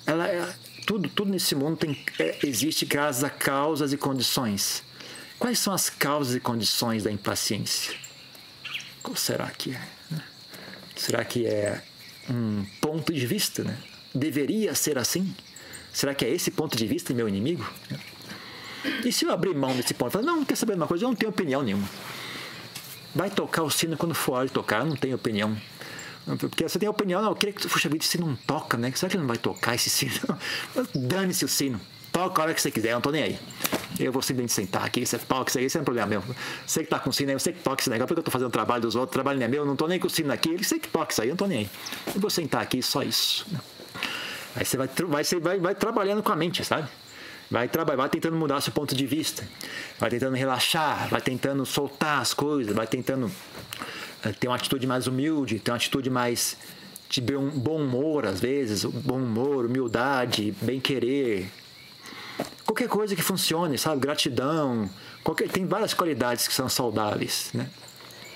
Ela 0.06 0.28
é, 0.28 0.54
tudo, 0.86 1.08
tudo 1.08 1.30
nesse 1.30 1.54
mundo 1.54 1.76
tem, 1.76 1.98
é, 2.18 2.38
existe 2.44 2.86
graças 2.86 3.24
a 3.24 3.30
causas 3.30 3.92
e 3.92 3.96
condições. 3.96 4.84
Quais 5.38 5.58
são 5.58 5.72
as 5.72 5.90
causas 5.90 6.36
e 6.36 6.40
condições 6.40 7.02
da 7.02 7.10
impaciência? 7.10 7.94
Qual 9.02 9.16
será 9.16 9.50
que 9.50 9.72
é? 9.72 9.80
Né? 10.10 10.22
Será 10.94 11.24
que 11.24 11.46
é 11.46 11.82
um 12.30 12.64
ponto 12.80 13.12
de 13.12 13.26
vista? 13.26 13.64
Né? 13.64 13.76
Deveria 14.14 14.74
ser 14.74 14.96
assim? 14.96 15.34
Será 15.92 16.14
que 16.14 16.24
é 16.24 16.30
esse 16.30 16.50
ponto 16.50 16.76
de 16.76 16.86
vista 16.86 17.12
meu 17.12 17.28
inimigo? 17.28 17.68
E 19.04 19.10
se 19.10 19.24
eu 19.24 19.32
abrir 19.32 19.54
mão 19.54 19.74
desse 19.76 19.92
ponto? 19.94 20.12
Falar, 20.12 20.24
não, 20.24 20.36
não 20.36 20.44
quer 20.44 20.56
saber 20.56 20.72
de 20.72 20.78
uma 20.78 20.86
coisa? 20.86 21.04
Eu 21.04 21.08
não 21.08 21.16
tenho 21.16 21.30
opinião 21.30 21.62
nenhuma. 21.62 21.88
Vai 23.16 23.30
tocar 23.30 23.62
o 23.62 23.70
sino 23.70 23.96
quando 23.96 24.14
for 24.14 24.34
hora 24.34 24.46
de 24.46 24.52
tocar, 24.52 24.80
eu 24.80 24.84
não 24.84 24.94
tenho 24.94 25.16
opinião. 25.16 25.56
Porque 26.38 26.68
você 26.68 26.78
tem 26.78 26.86
opinião, 26.86 27.22
não, 27.22 27.30
eu 27.30 27.34
queria 27.34 27.54
que, 27.54 27.66
puxa 27.66 27.88
vida, 27.88 28.04
esse 28.04 28.20
não 28.20 28.36
toca, 28.36 28.76
né? 28.76 28.92
Será 28.94 29.08
que 29.08 29.16
ele 29.16 29.22
não 29.22 29.28
vai 29.28 29.38
tocar 29.38 29.74
esse 29.74 29.88
sino? 29.88 30.12
Dane-se 30.94 31.42
o 31.42 31.48
sino. 31.48 31.80
Toca 32.12 32.42
a 32.42 32.44
hora 32.44 32.52
que 32.54 32.60
você 32.60 32.70
quiser, 32.70 32.90
eu 32.90 32.96
não 32.96 33.00
tô 33.00 33.10
nem 33.10 33.22
aí. 33.22 33.38
Eu 33.98 34.12
vou 34.12 34.20
simplesmente 34.20 34.52
sentar 34.52 34.84
aqui, 34.84 35.06
você 35.06 35.16
toca 35.16 35.48
isso 35.48 35.58
aí, 35.58 35.64
isso 35.64 35.78
é 35.78 35.80
um 35.80 35.84
problema 35.84 36.08
meu. 36.08 36.22
Você 36.66 36.84
que 36.84 36.90
tá 36.90 36.98
com 36.98 37.10
sino 37.10 37.30
aí, 37.30 37.38
você 37.38 37.54
que 37.54 37.62
toca 37.62 37.80
esse 37.80 37.88
negócio, 37.88 38.08
porque 38.08 38.20
eu 38.20 38.24
tô 38.24 38.30
fazendo 38.30 38.48
o 38.48 38.52
trabalho 38.52 38.82
dos 38.82 38.94
outros, 38.94 39.12
o 39.12 39.14
trabalho 39.14 39.38
não 39.38 39.46
é 39.46 39.48
meu, 39.48 39.62
eu 39.62 39.66
não 39.66 39.76
tô 39.76 39.88
nem 39.88 39.98
com 39.98 40.08
o 40.08 40.10
sino 40.10 40.30
aqui, 40.30 40.54
você 40.62 40.78
que 40.78 40.88
toca 40.88 41.10
isso 41.10 41.22
aí, 41.22 41.28
eu 41.28 41.32
não 41.32 41.38
tô 41.38 41.46
nem 41.46 41.60
aí. 41.60 41.70
Eu 42.14 42.20
vou 42.20 42.28
sentar 42.28 42.60
aqui, 42.60 42.82
só 42.82 43.02
isso. 43.02 43.46
Aí 44.54 44.64
você 44.66 44.76
vai, 44.76 44.88
vai, 44.88 45.24
vai, 45.40 45.58
vai 45.58 45.74
trabalhando 45.74 46.22
com 46.22 46.32
a 46.32 46.36
mente, 46.36 46.62
sabe? 46.62 46.86
Vai 47.50 47.68
trabalhar, 47.68 47.96
vai 47.96 48.08
tentando 48.08 48.36
mudar 48.36 48.60
seu 48.60 48.72
ponto 48.72 48.94
de 48.94 49.06
vista, 49.06 49.46
vai 49.98 50.10
tentando 50.10 50.34
relaxar, 50.34 51.08
vai 51.08 51.20
tentando 51.20 51.64
soltar 51.64 52.20
as 52.20 52.34
coisas, 52.34 52.74
vai 52.74 52.86
tentando 52.86 53.30
eh, 54.24 54.32
ter 54.32 54.48
uma 54.48 54.56
atitude 54.56 54.86
mais 54.86 55.06
humilde, 55.06 55.60
ter 55.60 55.70
uma 55.70 55.76
atitude 55.76 56.10
mais 56.10 56.56
de 57.08 57.20
bom 57.20 57.82
humor 57.82 58.26
às 58.26 58.40
vezes, 58.40 58.84
bom 58.84 59.18
humor, 59.18 59.66
humildade, 59.66 60.54
bem 60.60 60.80
querer, 60.80 61.48
qualquer 62.64 62.88
coisa 62.88 63.14
que 63.14 63.22
funcione, 63.22 63.78
sabe? 63.78 64.00
Gratidão, 64.00 64.90
qualquer, 65.22 65.48
tem 65.48 65.64
várias 65.66 65.94
qualidades 65.94 66.48
que 66.48 66.54
são 66.54 66.68
saudáveis, 66.68 67.50
né? 67.54 67.70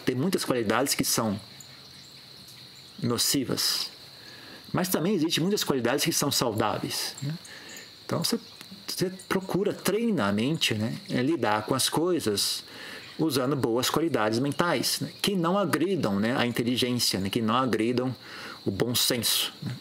Tem 0.05 0.15
muitas 0.15 0.45
qualidades 0.45 0.95
que 0.95 1.05
são 1.05 1.39
nocivas, 3.03 3.91
mas 4.73 4.89
também 4.89 5.15
existem 5.15 5.43
muitas 5.43 5.65
qualidades 5.65 6.05
que 6.05 6.13
são 6.13 6.31
saudáveis. 6.31 7.15
Né? 7.23 7.35
Então 8.07 8.23
você 8.23 8.39
você 8.93 9.13
procura 9.29 9.73
treina 9.73 10.27
a 10.27 10.33
mente, 10.33 10.75
né? 10.75 10.97
É 11.09 11.23
lidar 11.23 11.67
com 11.67 11.75
as 11.75 11.89
coisas 11.89 12.65
usando 13.25 13.55
boas 13.55 13.91
qualidades 13.91 14.39
mentais, 14.39 15.01
né? 15.01 15.11
que 15.21 15.37
não 15.37 15.59
agridam 15.59 16.19
né, 16.19 16.35
a 16.37 16.47
inteligência, 16.47 17.21
né? 17.21 17.29
que 17.29 17.43
não 17.43 17.55
agridam 17.55 18.15
o 18.65 18.71
bom 18.71 18.95
senso. 18.95 19.53
Né? 19.63 19.73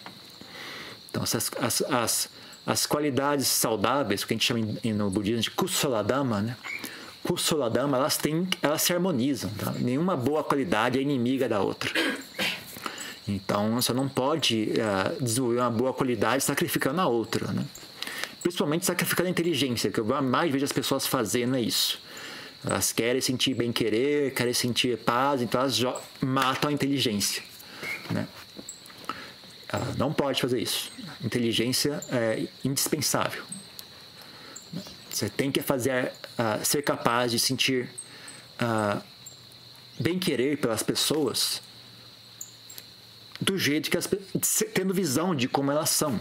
Então, 1.09 1.23
essas, 1.23 1.49
as, 1.59 1.81
as, 1.83 2.29
as 2.65 2.85
qualidades 2.85 3.47
saudáveis, 3.47 4.23
que 4.23 4.33
a 4.33 4.35
gente 4.35 4.45
chama 4.45 4.65
no 4.83 5.09
budismo 5.09 5.41
de 5.41 5.51
kusaladama, 5.51 6.41
né? 6.41 6.57
kusaladama, 7.23 7.97
elas, 7.97 8.17
têm, 8.17 8.47
elas 8.61 8.81
se 8.81 8.93
harmonizam. 8.93 9.49
Tá? 9.51 9.71
Nenhuma 9.77 10.15
boa 10.15 10.43
qualidade 10.43 10.99
é 10.99 11.01
inimiga 11.01 11.47
da 11.47 11.61
outra. 11.61 11.91
Então, 13.27 13.75
você 13.75 13.93
não 13.93 14.09
pode 14.09 14.71
uh, 14.73 15.23
desenvolver 15.23 15.59
uma 15.59 15.69
boa 15.69 15.93
qualidade 15.93 16.43
sacrificando 16.43 16.99
a 16.99 17.07
outra. 17.07 17.51
Né? 17.51 17.63
Principalmente 18.41 18.85
sacrificando 18.85 19.27
a 19.27 19.31
inteligência, 19.31 19.91
que 19.91 19.99
eu 19.99 20.05
mais 20.21 20.51
vejo 20.51 20.65
as 20.65 20.71
pessoas 20.71 21.05
fazendo 21.05 21.55
é 21.55 21.61
isso. 21.61 22.01
Elas 22.65 22.91
querem 22.91 23.21
sentir 23.21 23.53
bem 23.53 23.71
querer, 23.71 24.33
querem 24.33 24.53
sentir 24.53 24.97
paz, 24.97 25.41
então 25.41 25.61
elas 25.61 25.79
matam 26.21 26.69
a 26.69 26.73
inteligência, 26.73 27.41
né? 28.11 28.27
Uh, 29.71 29.97
não 29.97 30.11
pode 30.11 30.41
fazer 30.41 30.59
isso. 30.59 30.91
Inteligência 31.23 32.03
é 32.11 32.47
indispensável. 32.65 33.43
Você 35.09 35.29
tem 35.29 35.51
que 35.51 35.61
fazer, 35.61 36.11
uh, 36.39 36.65
ser 36.65 36.81
capaz 36.81 37.31
de 37.31 37.37
sentir 37.37 37.87
uh, 38.59 39.01
bem 39.99 40.17
querer 40.17 40.57
pelas 40.57 40.81
pessoas 40.81 41.61
do 43.39 43.57
jeito 43.57 43.89
que 43.89 43.97
as 43.97 44.09
tendo 44.73 44.93
visão 44.93 45.35
de 45.35 45.47
como 45.47 45.71
elas 45.71 45.91
são. 45.91 46.19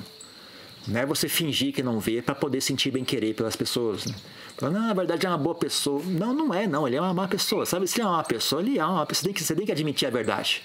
Não 0.89 1.01
é 1.01 1.07
você 1.07 1.29
fingir 1.29 1.73
que 1.73 1.83
não 1.83 2.01
vê 2.01 2.23
para 2.23 2.35
poder 2.35 2.63
sentir 2.63 2.91
bem 2.91 3.05
querer 3.05 3.35
pelas 3.35 3.55
pessoas. 3.55 4.07
Né? 4.07 4.15
Falando, 4.57 4.81
na 4.81 4.95
verdade 4.95 5.27
é 5.27 5.29
uma 5.29 5.37
boa 5.37 5.55
pessoa. 5.55 6.03
Não, 6.05 6.33
não 6.33 6.55
é, 6.55 6.67
não. 6.67 6.87
Ele 6.87 6.97
é 6.97 7.01
uma 7.01 7.13
má 7.13 7.29
pessoa. 7.29 7.67
Sabe, 7.67 7.87
se 7.87 7.97
ele 7.97 8.03
é 8.03 8.07
uma 8.07 8.17
má 8.17 8.25
pessoa, 8.25 8.63
ele 8.63 8.79
é 8.79 8.85
uma 8.85 9.05
pessoa. 9.05 9.21
Você 9.21 9.25
tem 9.27 9.35
que, 9.35 9.43
você 9.45 9.55
tem 9.55 9.67
que 9.67 9.73
admitir 9.73 10.09
a 10.09 10.11
verdade. 10.11 10.63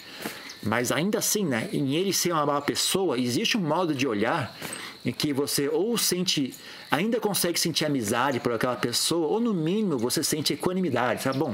Mas 0.64 0.94
ainda 0.94 1.20
assim, 1.20 1.46
né, 1.46 1.70
em 1.74 1.96
ele 1.96 2.14
ser 2.14 2.32
uma 2.32 2.46
má 2.46 2.62
pessoa, 2.62 3.20
existe 3.20 3.58
um 3.58 3.62
modo 3.62 3.94
de 3.94 4.08
olhar 4.08 4.58
em 5.06 5.12
que 5.12 5.34
você 5.34 5.68
ou 5.68 5.98
sente, 5.98 6.54
ainda 6.90 7.20
consegue 7.20 7.60
sentir 7.60 7.84
amizade 7.84 8.40
por 8.40 8.54
aquela 8.54 8.78
pessoa, 8.78 9.28
ou 9.28 9.42
no 9.42 9.54
mínimo 9.54 9.98
você 9.98 10.24
sente 10.24 10.54
equanimidade, 10.54 11.26
tá 11.26 11.34
bom? 11.34 11.54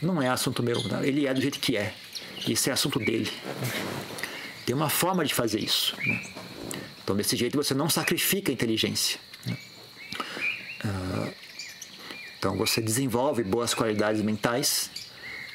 Não 0.00 0.22
é 0.22 0.28
assunto 0.28 0.62
meu, 0.62 0.82
não. 0.88 1.04
ele 1.04 1.26
é 1.26 1.34
do 1.34 1.40
jeito 1.42 1.60
que 1.60 1.76
é. 1.76 1.92
Isso 2.48 2.70
é 2.70 2.72
assunto 2.72 2.98
dele. 2.98 3.30
Tem 4.64 4.74
uma 4.74 4.88
forma 4.88 5.24
de 5.24 5.34
fazer 5.34 5.60
isso. 5.60 5.94
Né? 6.06 6.35
Então, 7.06 7.14
desse 7.14 7.36
jeito 7.36 7.56
você 7.56 7.72
não 7.72 7.88
sacrifica 7.88 8.50
a 8.50 8.52
inteligência. 8.52 9.20
Uh, 10.84 11.32
então, 12.36 12.56
você 12.56 12.80
desenvolve 12.80 13.44
boas 13.44 13.72
qualidades 13.72 14.20
mentais 14.22 14.90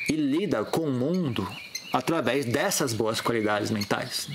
e 0.08 0.14
lida 0.14 0.64
com 0.64 0.88
o 0.88 0.92
mundo 0.94 1.46
através 1.92 2.46
dessas 2.46 2.94
boas 2.94 3.20
qualidades 3.20 3.70
mentais. 3.70 4.30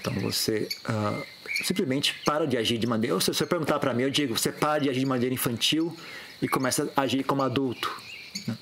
Então 0.00 0.12
você 0.14 0.66
uh, 0.88 1.24
simplesmente 1.62 2.12
para 2.24 2.44
de 2.44 2.56
agir 2.56 2.76
de 2.76 2.88
maneira. 2.88 3.14
Ou 3.14 3.20
se 3.20 3.32
você 3.32 3.46
perguntar 3.46 3.78
para 3.78 3.94
mim, 3.94 4.02
eu 4.02 4.10
digo: 4.10 4.36
você 4.36 4.50
para 4.50 4.82
de 4.82 4.90
agir 4.90 4.98
de 4.98 5.06
maneira 5.06 5.32
infantil 5.32 5.96
e 6.42 6.48
começa 6.48 6.90
a 6.96 7.02
agir 7.02 7.22
como 7.22 7.40
adulto. 7.42 7.88
Né? 8.48 8.58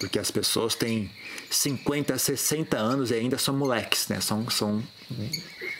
Porque 0.00 0.18
as 0.18 0.30
pessoas 0.30 0.74
têm 0.74 1.10
50, 1.50 2.16
60 2.16 2.78
anos 2.78 3.10
e 3.10 3.14
ainda 3.14 3.36
são 3.36 3.54
moleques, 3.54 4.08
né? 4.08 4.18
são, 4.18 4.48
são 4.48 4.82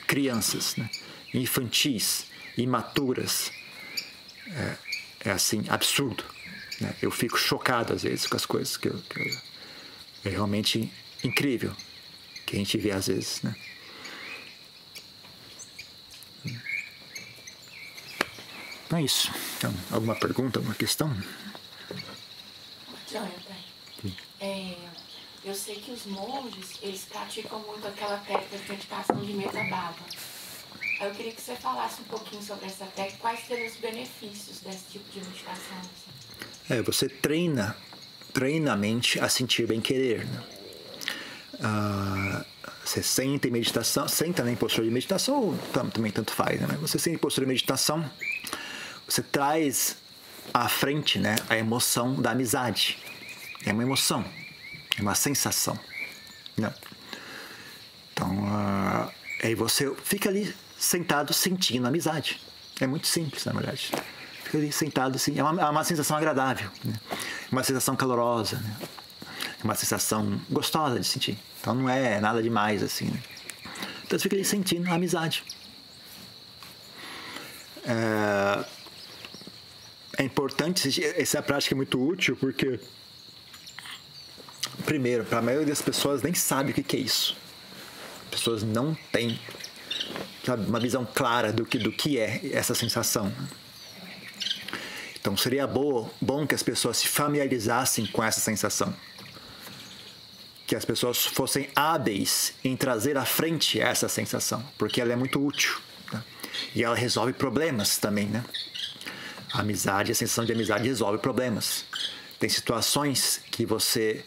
crianças, 0.09 0.75
né? 0.75 0.91
infantis, 1.33 2.27
imaturas. 2.57 3.53
É, 4.49 4.77
é 5.27 5.31
assim, 5.31 5.65
absurdo. 5.69 6.25
Né? 6.81 6.95
Eu 7.01 7.11
fico 7.11 7.39
chocado 7.39 7.93
às 7.93 8.03
vezes 8.03 8.27
com 8.27 8.37
as 8.37 8.47
coisas 8.47 8.77
que 8.77 8.89
eu, 8.89 8.99
que 9.03 9.21
eu 9.21 9.39
é 10.25 10.31
realmente 10.31 10.93
incrível 11.23 11.75
que 12.45 12.57
a 12.57 12.59
gente 12.59 12.79
vê 12.79 12.91
às 12.91 13.07
vezes, 13.07 13.43
né? 13.43 13.55
Então 18.87 18.99
é 18.99 19.03
isso. 19.03 19.31
Então, 19.59 19.75
alguma 19.91 20.15
pergunta, 20.15 20.59
alguma 20.59 20.75
questão? 20.75 21.15
Jonathan, 23.13 23.55
é, 24.41 24.75
eu 25.49 25.55
sei 25.55 25.77
que 25.77 25.91
os 25.91 26.05
monges, 26.07 26.79
eles 26.83 27.05
praticam 27.05 27.59
muito 27.61 27.87
aquela 27.87 28.19
técnica 28.19 28.59
de 28.59 28.71
meditação 28.71 29.17
de 29.17 29.33
metababa. 29.33 29.97
Eu 31.01 31.11
queria 31.13 31.33
que 31.33 31.41
você 31.41 31.55
falasse 31.55 32.01
um 32.03 32.05
pouquinho 32.05 32.43
sobre 32.43 32.67
essa 32.67 32.85
técnica, 32.87 33.19
quais 33.21 33.47
seriam 33.47 33.69
os 33.69 33.77
benefícios 33.77 34.61
desse 34.61 34.85
tipo 34.91 35.11
de 35.11 35.21
meditação. 35.21 35.81
É, 36.69 36.83
você 36.83 37.09
treina 37.09 37.77
treina 38.33 38.73
a 38.73 38.77
mente 38.77 39.19
a 39.19 39.29
sentir 39.29 39.67
bem 39.67 39.81
querer. 39.81 40.25
Né? 40.27 40.45
Ah, 41.61 42.45
você 42.85 43.03
senta 43.03 43.49
em 43.49 43.51
meditação, 43.51 44.07
senta 44.07 44.45
né, 44.45 44.55
postura 44.55 44.87
de 44.87 44.93
meditação, 44.93 45.43
ou 45.43 45.59
também 45.93 46.13
tanto 46.13 46.33
faz, 46.33 46.61
né? 46.61 46.79
Você 46.81 46.99
senta 46.99 47.17
em 47.17 47.19
postura 47.19 47.47
de 47.47 47.53
meditação, 47.53 48.09
você 49.09 49.23
traz 49.23 49.97
à 50.55 50.69
frente 50.69 51.19
né, 51.19 51.37
a 51.49 51.57
emoção 51.57 52.15
da 52.15 52.31
amizade. 52.31 52.99
É 53.67 53.73
uma 53.73 53.83
emoção, 53.83 54.25
uma 55.03 55.15
sensação. 55.15 55.79
Né? 56.57 56.73
Então, 58.13 58.31
uh, 58.31 59.11
aí 59.43 59.55
você 59.55 59.93
fica 60.03 60.29
ali 60.29 60.55
sentado 60.79 61.33
sentindo 61.33 61.87
amizade. 61.87 62.41
É 62.81 62.87
muito 62.87 63.07
simples, 63.07 63.45
na 63.45 63.53
verdade. 63.53 63.91
Fica 64.45 64.59
ali 64.59 64.73
sentado 64.73 65.17
assim, 65.17 65.39
é 65.39 65.43
uma, 65.43 65.61
é 65.61 65.65
uma 65.69 65.85
sensação 65.85 66.17
agradável. 66.17 66.71
Né? 66.85 66.95
uma 67.51 67.63
sensação 67.65 67.97
calorosa, 67.97 68.57
né? 68.57 68.77
uma 69.65 69.75
sensação 69.75 70.41
gostosa 70.51 71.01
de 71.01 71.07
sentir. 71.07 71.39
Então 71.61 71.75
não 71.75 71.89
é 71.89 72.21
nada 72.21 72.43
demais 72.43 72.83
assim. 72.83 73.07
Né? 73.07 73.23
Então 74.05 74.19
você 74.19 74.23
fica 74.23 74.37
ali 74.37 74.45
sentindo 74.45 74.91
amizade. 74.93 75.45
É, 77.85 78.65
é 80.19 80.23
importante, 80.23 81.03
essa 81.17 81.43
prática 81.43 81.75
é 81.75 81.77
muito 81.77 82.01
útil 82.01 82.37
porque, 82.37 82.79
primeiro, 84.89 85.23
para 85.23 85.41
a 85.41 85.43
maioria 85.43 85.67
das 85.67 85.83
pessoas 85.83 86.23
nem 86.23 86.33
sabe 86.33 86.71
o 86.71 86.75
que 86.75 86.97
é 86.97 86.99
isso. 86.99 87.37
As 88.25 88.31
pessoas 88.31 88.63
não 88.63 88.97
têm 89.13 89.39
sabe, 90.43 90.67
uma 90.67 90.81
visão 90.81 91.07
clara 91.15 91.53
do 91.53 91.67
que, 91.67 91.77
do 91.77 91.93
que 91.93 92.19
é 92.19 92.41
essa 92.55 92.75
sensação. 92.75 93.31
Então 95.21 95.37
seria 95.37 95.67
boa, 95.67 96.11
bom 96.23 96.47
que 96.47 96.55
as 96.55 96.63
pessoas 96.63 96.97
se 96.97 97.07
familiarizassem 97.07 98.07
com 98.07 98.25
essa 98.25 98.41
sensação. 98.41 98.95
Que 100.67 100.75
as 100.75 100.87
pessoas 100.87 101.27
fossem 101.27 101.69
hábeis 101.77 102.55
em 102.65 102.75
trazer 102.75 103.19
à 103.19 103.27
frente 103.27 103.79
essa 103.79 104.09
sensação, 104.09 104.65
porque 104.79 105.03
ela 105.03 105.13
é 105.13 105.17
muito 105.17 105.39
útil. 105.45 105.77
Né? 106.11 106.25
E 106.75 106.83
ela 106.83 106.97
resolve 106.97 107.35
problemas 107.35 107.99
também, 107.99 108.27
né? 108.27 108.43
A 109.53 109.61
amizade, 109.61 110.13
a 110.13 110.15
sensação 110.15 110.47
de 110.47 110.53
amizade 110.53 110.89
resolve 110.89 111.19
problemas. 111.19 111.85
Tem 112.39 112.49
situações 112.49 113.43
que 113.51 113.67
você. 113.67 114.25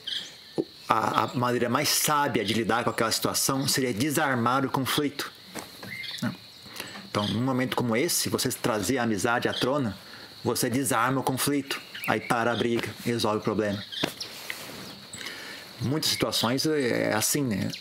A, 0.92 1.24
a 1.24 1.28
maneira 1.28 1.70
mais 1.70 1.88
sábia 1.88 2.44
de 2.44 2.54
lidar 2.54 2.84
com 2.84 2.90
aquela 2.90 3.12
situação 3.12 3.66
seria 3.66 3.94
desarmar 3.94 4.66
o 4.66 4.70
conflito. 4.70 5.32
Né? 6.22 6.36
Então, 7.10 7.26
num 7.30 7.42
momento 7.42 7.78
como 7.78 7.96
esse, 7.96 8.28
você 8.28 8.50
trazer 8.50 8.98
a 8.98 9.04
amizade 9.04 9.48
à 9.48 9.54
trona 9.54 9.96
você 10.44 10.70
desarma 10.70 11.22
o 11.22 11.24
conflito, 11.24 11.80
aí 12.08 12.20
para 12.20 12.52
a 12.52 12.56
briga, 12.56 12.90
resolve 13.06 13.38
o 13.38 13.42
problema. 13.42 13.82
Muitas 15.82 16.10
situações 16.10 16.66
é 16.66 17.14
assim, 17.14 17.44
né? 17.44 17.72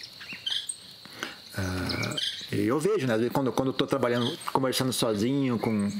Uh, 1.58 2.54
eu 2.54 2.78
vejo, 2.78 3.06
né? 3.06 3.14
Quando, 3.32 3.52
quando 3.52 3.68
eu 3.68 3.72
estou 3.72 3.86
trabalhando, 3.86 4.38
conversando 4.52 4.92
sozinho 4.92 5.58
com. 5.58 5.90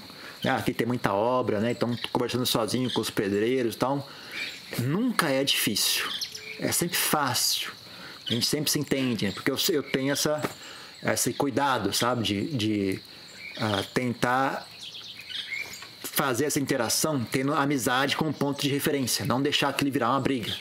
Ah, 0.44 0.56
aqui 0.56 0.72
tem 0.72 0.86
muita 0.86 1.12
obra, 1.12 1.60
né? 1.60 1.72
Então, 1.72 1.94
conversando 2.12 2.46
sozinho 2.46 2.90
com 2.92 3.00
os 3.00 3.10
pedreiros 3.10 3.74
e 3.74 3.78
tal. 3.78 4.08
Nunca 4.78 5.28
é 5.28 5.44
difícil. 5.44 6.06
É 6.60 6.70
sempre 6.70 6.96
fácil. 6.96 7.72
A 8.28 8.34
gente 8.34 8.46
sempre 8.46 8.70
se 8.70 8.78
entende, 8.78 9.26
né? 9.26 9.32
Porque 9.32 9.50
eu, 9.50 9.56
eu 9.70 9.82
tenho 9.82 10.12
essa, 10.12 10.40
esse 11.02 11.32
cuidado, 11.32 11.92
sabe? 11.92 12.22
De, 12.22 12.56
de 12.56 13.00
uh, 13.56 13.82
tentar 13.94 14.68
fazer 16.02 16.44
essa 16.44 16.60
interação 16.60 17.24
tendo 17.24 17.54
amizade 17.54 18.14
como 18.14 18.32
ponto 18.32 18.60
de 18.60 18.68
referência, 18.68 19.24
não 19.24 19.40
deixar 19.40 19.70
aquilo 19.70 19.90
virar 19.90 20.10
uma 20.10 20.20
briga. 20.20 20.54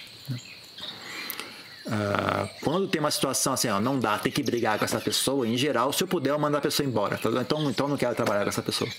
Uh, 1.85 2.49
quando 2.63 2.87
tem 2.87 3.01
uma 3.01 3.11
situação 3.11 3.53
assim, 3.53 3.67
ó, 3.67 3.81
não 3.81 3.99
dá, 3.99 4.17
tem 4.17 4.31
que 4.31 4.41
brigar 4.41 4.79
com 4.79 4.85
essa 4.85 5.01
pessoa, 5.01 5.45
em 5.45 5.57
geral, 5.57 5.91
se 5.91 6.01
eu 6.03 6.07
puder, 6.07 6.29
eu 6.29 6.39
mando 6.39 6.55
a 6.55 6.61
pessoa 6.61 6.87
embora. 6.87 7.19
Então, 7.19 7.69
então 7.69 7.87
não 7.89 7.97
quero 7.97 8.15
trabalhar 8.15 8.43
com 8.43 8.49
essa 8.49 8.61
pessoa. 8.61 8.89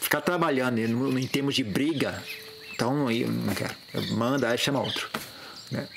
Ficar 0.00 0.20
trabalhando 0.20 0.78
em, 0.78 1.20
em 1.20 1.26
termos 1.26 1.54
de 1.54 1.64
briga, 1.64 2.22
então 2.74 3.06
não 3.06 3.54
quero. 3.54 3.74
Manda, 4.14 4.50
aí 4.50 4.58
chama 4.58 4.80
outro. 4.80 5.08
Né? 5.70 5.88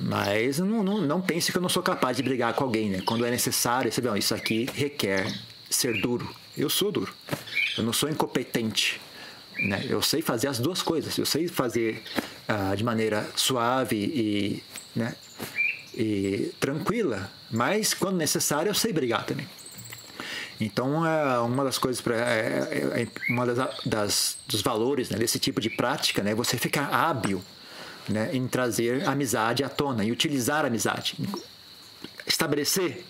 Mas 0.00 0.58
não, 0.58 0.82
não, 0.82 1.00
não 1.00 1.20
pense 1.20 1.50
que 1.50 1.58
eu 1.58 1.62
não 1.62 1.68
sou 1.68 1.82
capaz 1.82 2.16
de 2.16 2.22
brigar 2.22 2.54
com 2.54 2.64
alguém, 2.64 2.88
né? 2.88 3.02
Quando 3.04 3.26
é 3.26 3.30
necessário, 3.30 3.92
você 3.92 4.00
isso 4.16 4.34
aqui 4.34 4.68
requer 4.72 5.26
ser 5.68 6.00
duro. 6.00 6.28
Eu 6.56 6.70
sou 6.70 6.92
duro. 6.92 7.12
Eu 7.76 7.84
não 7.84 7.92
sou 7.92 8.08
incompetente. 8.08 9.00
Né? 9.58 9.84
Eu 9.88 10.00
sei 10.00 10.22
fazer 10.22 10.46
as 10.46 10.58
duas 10.58 10.82
coisas. 10.82 11.18
Eu 11.18 11.26
sei 11.26 11.48
fazer 11.48 12.02
uh, 12.48 12.76
de 12.76 12.84
maneira 12.84 13.28
suave 13.34 13.96
e, 13.96 14.62
né? 14.94 15.16
e 15.98 16.52
tranquila, 16.60 17.28
mas 17.50 17.92
quando 17.92 18.16
necessário 18.16 18.70
eu 18.70 18.74
sei 18.74 18.92
brigar 18.92 19.26
também. 19.26 19.48
Então, 20.60 21.06
é 21.06 21.38
uma 21.40 21.64
das 21.64 21.78
coisas, 21.78 22.00
pra, 22.00 22.16
é, 22.16 22.68
é, 22.70 23.02
é 23.02 23.32
uma 23.32 23.46
das, 23.46 23.84
das, 23.84 24.36
dos 24.46 24.62
valores 24.62 25.10
né, 25.10 25.18
desse 25.18 25.38
tipo 25.38 25.60
de 25.60 25.70
prática, 25.70 26.22
né, 26.22 26.34
você 26.34 26.56
ficar 26.56 26.88
hábil 26.88 27.42
né, 28.08 28.30
em 28.32 28.46
trazer 28.46 29.06
amizade 29.06 29.62
à 29.62 29.68
tona 29.68 30.04
e 30.04 30.12
utilizar 30.12 30.64
a 30.64 30.68
amizade, 30.68 31.16
estabelecer 32.26 33.04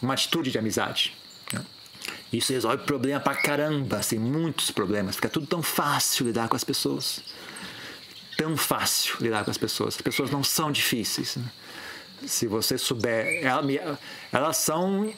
uma 0.00 0.14
atitude 0.14 0.50
de 0.50 0.58
amizade. 0.58 1.16
Isso 2.32 2.52
resolve 2.52 2.84
problema 2.84 3.18
pra 3.18 3.34
caramba, 3.34 3.96
assim, 3.96 4.18
muitos 4.18 4.70
problemas. 4.70 5.16
Fica 5.16 5.28
tudo 5.28 5.46
tão 5.46 5.62
fácil 5.62 6.26
lidar 6.26 6.48
com 6.48 6.54
as 6.54 6.62
pessoas. 6.62 7.20
Tão 8.36 8.56
fácil 8.56 9.16
lidar 9.20 9.44
com 9.44 9.50
as 9.50 9.58
pessoas. 9.58 9.96
As 9.96 10.00
pessoas 10.00 10.30
não 10.30 10.44
são 10.44 10.70
difíceis. 10.70 11.36
Né? 11.36 11.44
Se 12.26 12.46
você 12.46 12.78
souber, 12.78 13.42
elas 14.32 14.56
são 14.58 15.12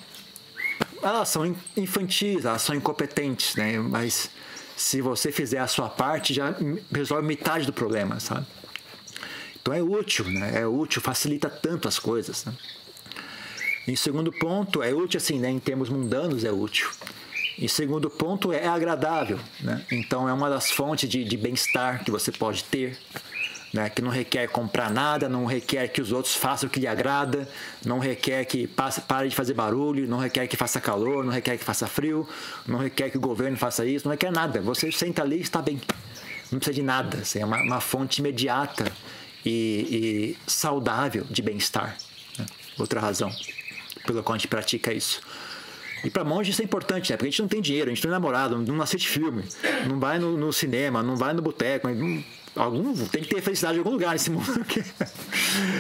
elas 1.03 1.29
são 1.29 1.55
infantis, 1.77 2.45
elas 2.45 2.63
são 2.63 2.75
incompetentes, 2.75 3.57
né? 3.57 3.79
Mas 3.79 4.31
se 4.77 5.01
você 5.01 5.31
fizer 5.31 5.59
a 5.59 5.67
sua 5.67 5.89
parte, 5.89 6.33
já 6.33 6.55
resolve 6.93 7.27
metade 7.27 7.67
do 7.67 7.73
problema, 7.73 8.21
sabe? 8.21 8.47
Então 9.63 9.73
é 9.73 9.81
útil, 9.81 10.25
né? 10.29 10.61
É 10.61 10.67
útil, 10.67 11.01
facilita 11.01 11.49
tanto 11.49 11.87
as 11.87 11.99
coisas. 11.99 12.45
Né? 12.45 12.53
Em 13.87 13.97
segundo 13.97 14.33
ponto, 14.33 14.83
é 14.83 14.93
útil 14.93 15.19
assim, 15.19 15.39
né? 15.39 15.49
Em 15.49 15.61
termos 15.61 15.89
mundanos 15.89 16.45
é 16.45 16.51
útil. 16.51 16.91
Em 17.59 17.69
segundo 17.69 18.11
ponto, 18.11 18.53
é 18.53 18.67
agradável, 18.67 19.39
né? 19.61 19.85
Então 19.93 20.29
é 20.29 20.33
uma 20.33 20.51
das 20.51 20.71
fontes 20.71 21.09
de, 21.09 21.23
de 21.23 21.37
bem-estar 21.37 22.05
que 22.05 22.11
você 22.11 22.33
pode 22.33 22.65
ter 22.65 22.99
né, 23.73 23.89
que 23.89 24.03
não 24.03 24.11
requer 24.11 24.49
comprar 24.49 24.91
nada, 24.91 25.29
não 25.29 25.47
requer 25.47 25.89
que 25.89 26.01
os 26.01 26.13
outros 26.13 26.35
façam 26.35 26.69
o 26.69 26.71
que 26.71 26.79
lhe 26.79 26.87
agrada, 26.87 27.49
não 27.85 27.99
requer 27.99 28.45
que 28.45 28.67
passe, 28.67 29.01
pare 29.01 29.29
de 29.29 29.35
fazer 29.35 29.55
barulho, 29.55 30.07
não 30.07 30.19
requer 30.19 30.47
que 30.47 30.57
faça 30.57 30.81
calor, 30.81 31.25
não 31.25 31.33
requer 31.33 31.57
que 31.57 31.65
faça 31.65 31.87
frio, 31.87 32.29
não 32.67 32.79
requer 32.79 33.11
que 33.11 33.17
o 33.17 33.21
governo 33.21 33.57
faça 33.57 33.87
isso, 33.87 34.07
não 34.07 34.13
requer 34.13 34.31
nada. 34.31 34.61
Você 34.61 34.93
senta 34.93 35.23
ali 35.23 35.39
e 35.39 35.41
está 35.41 35.63
bem. 35.63 35.81
Não 36.51 36.59
precisa 36.59 36.75
de 36.75 36.83
nada. 36.83 37.19
Assim, 37.19 37.41
é 37.41 37.47
uma, 37.47 37.63
uma 37.63 37.81
fonte 37.81 38.21
imediata 38.21 38.93
e, 39.45 40.37
e 40.47 40.51
saudável 40.51 41.25
de 41.31 41.43
bem-estar. 41.43 41.97
Né? 42.39 42.47
Outra 42.79 43.01
razão 43.01 43.31
pela 44.07 44.23
qual 44.23 44.35
a 44.35 44.39
gente 44.39 44.49
pratica 44.49 44.93
isso. 44.93 45.21
E 46.05 46.11
para 46.11 46.25
monge 46.25 46.51
isso 46.51 46.61
é 46.61 46.65
importante, 46.65 47.11
né? 47.11 47.17
Porque 47.17 47.29
a 47.29 47.31
gente 47.31 47.41
não 47.41 47.49
tem 47.49 47.61
dinheiro, 47.61 47.91
a 47.91 47.95
gente 47.95 48.05
é 48.05 48.11
namorado, 48.11 48.59
não 48.59 48.83
assiste 48.83 49.09
filme, 49.09 49.45
não 49.89 50.01
vai 50.01 50.19
no, 50.19 50.37
no 50.37 50.53
cinema, 50.53 51.03
não 51.03 51.17
vai 51.17 51.33
no 51.33 51.41
boteco, 51.41 51.87
algum 52.57 53.07
tem 53.07 53.23
que 53.23 53.29
ter 53.33 53.41
felicidade 53.41 53.77
em 53.77 53.79
algum 53.79 53.93
lugar 53.93 54.13
nesse 54.13 54.29
mundo. 54.31 54.67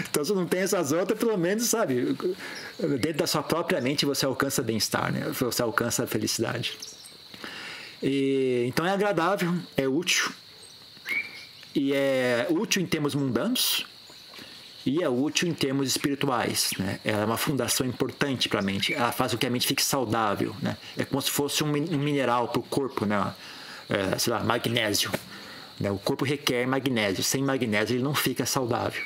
então, 0.08 0.24
se 0.24 0.32
não 0.32 0.46
tem 0.46 0.60
essas 0.60 0.92
outras, 0.92 1.18
pelo 1.18 1.36
menos, 1.36 1.64
sabe, 1.64 2.16
dentro 3.00 3.18
da 3.18 3.26
sua 3.26 3.42
própria 3.42 3.80
mente 3.80 4.06
você 4.06 4.24
alcança 4.24 4.62
bem-estar, 4.62 5.12
né? 5.12 5.28
Você 5.40 5.60
alcança 5.60 6.04
a 6.04 6.06
felicidade. 6.06 6.78
E, 8.00 8.64
então 8.68 8.86
é 8.86 8.90
agradável, 8.90 9.52
é 9.76 9.88
útil. 9.88 10.30
E 11.74 11.92
é 11.92 12.46
útil 12.50 12.82
em 12.82 12.86
termos 12.86 13.14
mundanos 13.14 13.86
e 14.84 15.02
é 15.02 15.08
útil 15.08 15.48
em 15.48 15.54
termos 15.54 15.88
espirituais. 15.88 16.70
Né? 16.78 16.98
Ela 17.04 17.22
é 17.22 17.24
uma 17.24 17.36
fundação 17.36 17.86
importante 17.86 18.48
para 18.48 18.58
a 18.58 18.62
mente. 18.62 18.92
Ela 18.92 19.12
faz 19.12 19.32
com 19.32 19.38
que 19.38 19.46
a 19.46 19.50
mente 19.50 19.66
fique 19.66 19.82
saudável. 19.82 20.54
Né? 20.60 20.76
É 20.96 21.04
como 21.04 21.22
se 21.22 21.30
fosse 21.30 21.62
um 21.62 21.68
mineral 21.68 22.48
para 22.48 22.60
o 22.60 22.62
corpo, 22.62 23.06
né? 23.06 23.32
É, 23.88 24.18
sei 24.18 24.32
lá, 24.32 24.40
magnésio. 24.42 25.10
Né? 25.78 25.90
O 25.90 25.98
corpo 25.98 26.24
requer 26.24 26.66
magnésio. 26.66 27.22
Sem 27.22 27.42
magnésio 27.42 27.96
ele 27.96 28.02
não 28.02 28.14
fica 28.14 28.44
saudável. 28.44 29.02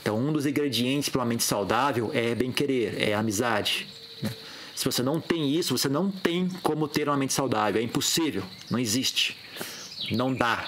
Então, 0.00 0.16
um 0.16 0.32
dos 0.32 0.46
ingredientes 0.46 1.08
para 1.08 1.20
uma 1.20 1.26
mente 1.26 1.42
saudável 1.42 2.12
é 2.14 2.32
bem-querer, 2.34 3.08
é 3.08 3.14
amizade. 3.14 3.88
Né? 4.22 4.30
Se 4.74 4.84
você 4.84 5.02
não 5.02 5.20
tem 5.20 5.50
isso, 5.50 5.76
você 5.76 5.88
não 5.88 6.10
tem 6.10 6.48
como 6.62 6.86
ter 6.86 7.08
uma 7.08 7.16
mente 7.16 7.32
saudável. 7.32 7.80
É 7.80 7.84
impossível, 7.84 8.44
não 8.70 8.78
existe. 8.78 9.36
Não 10.12 10.32
dá. 10.32 10.66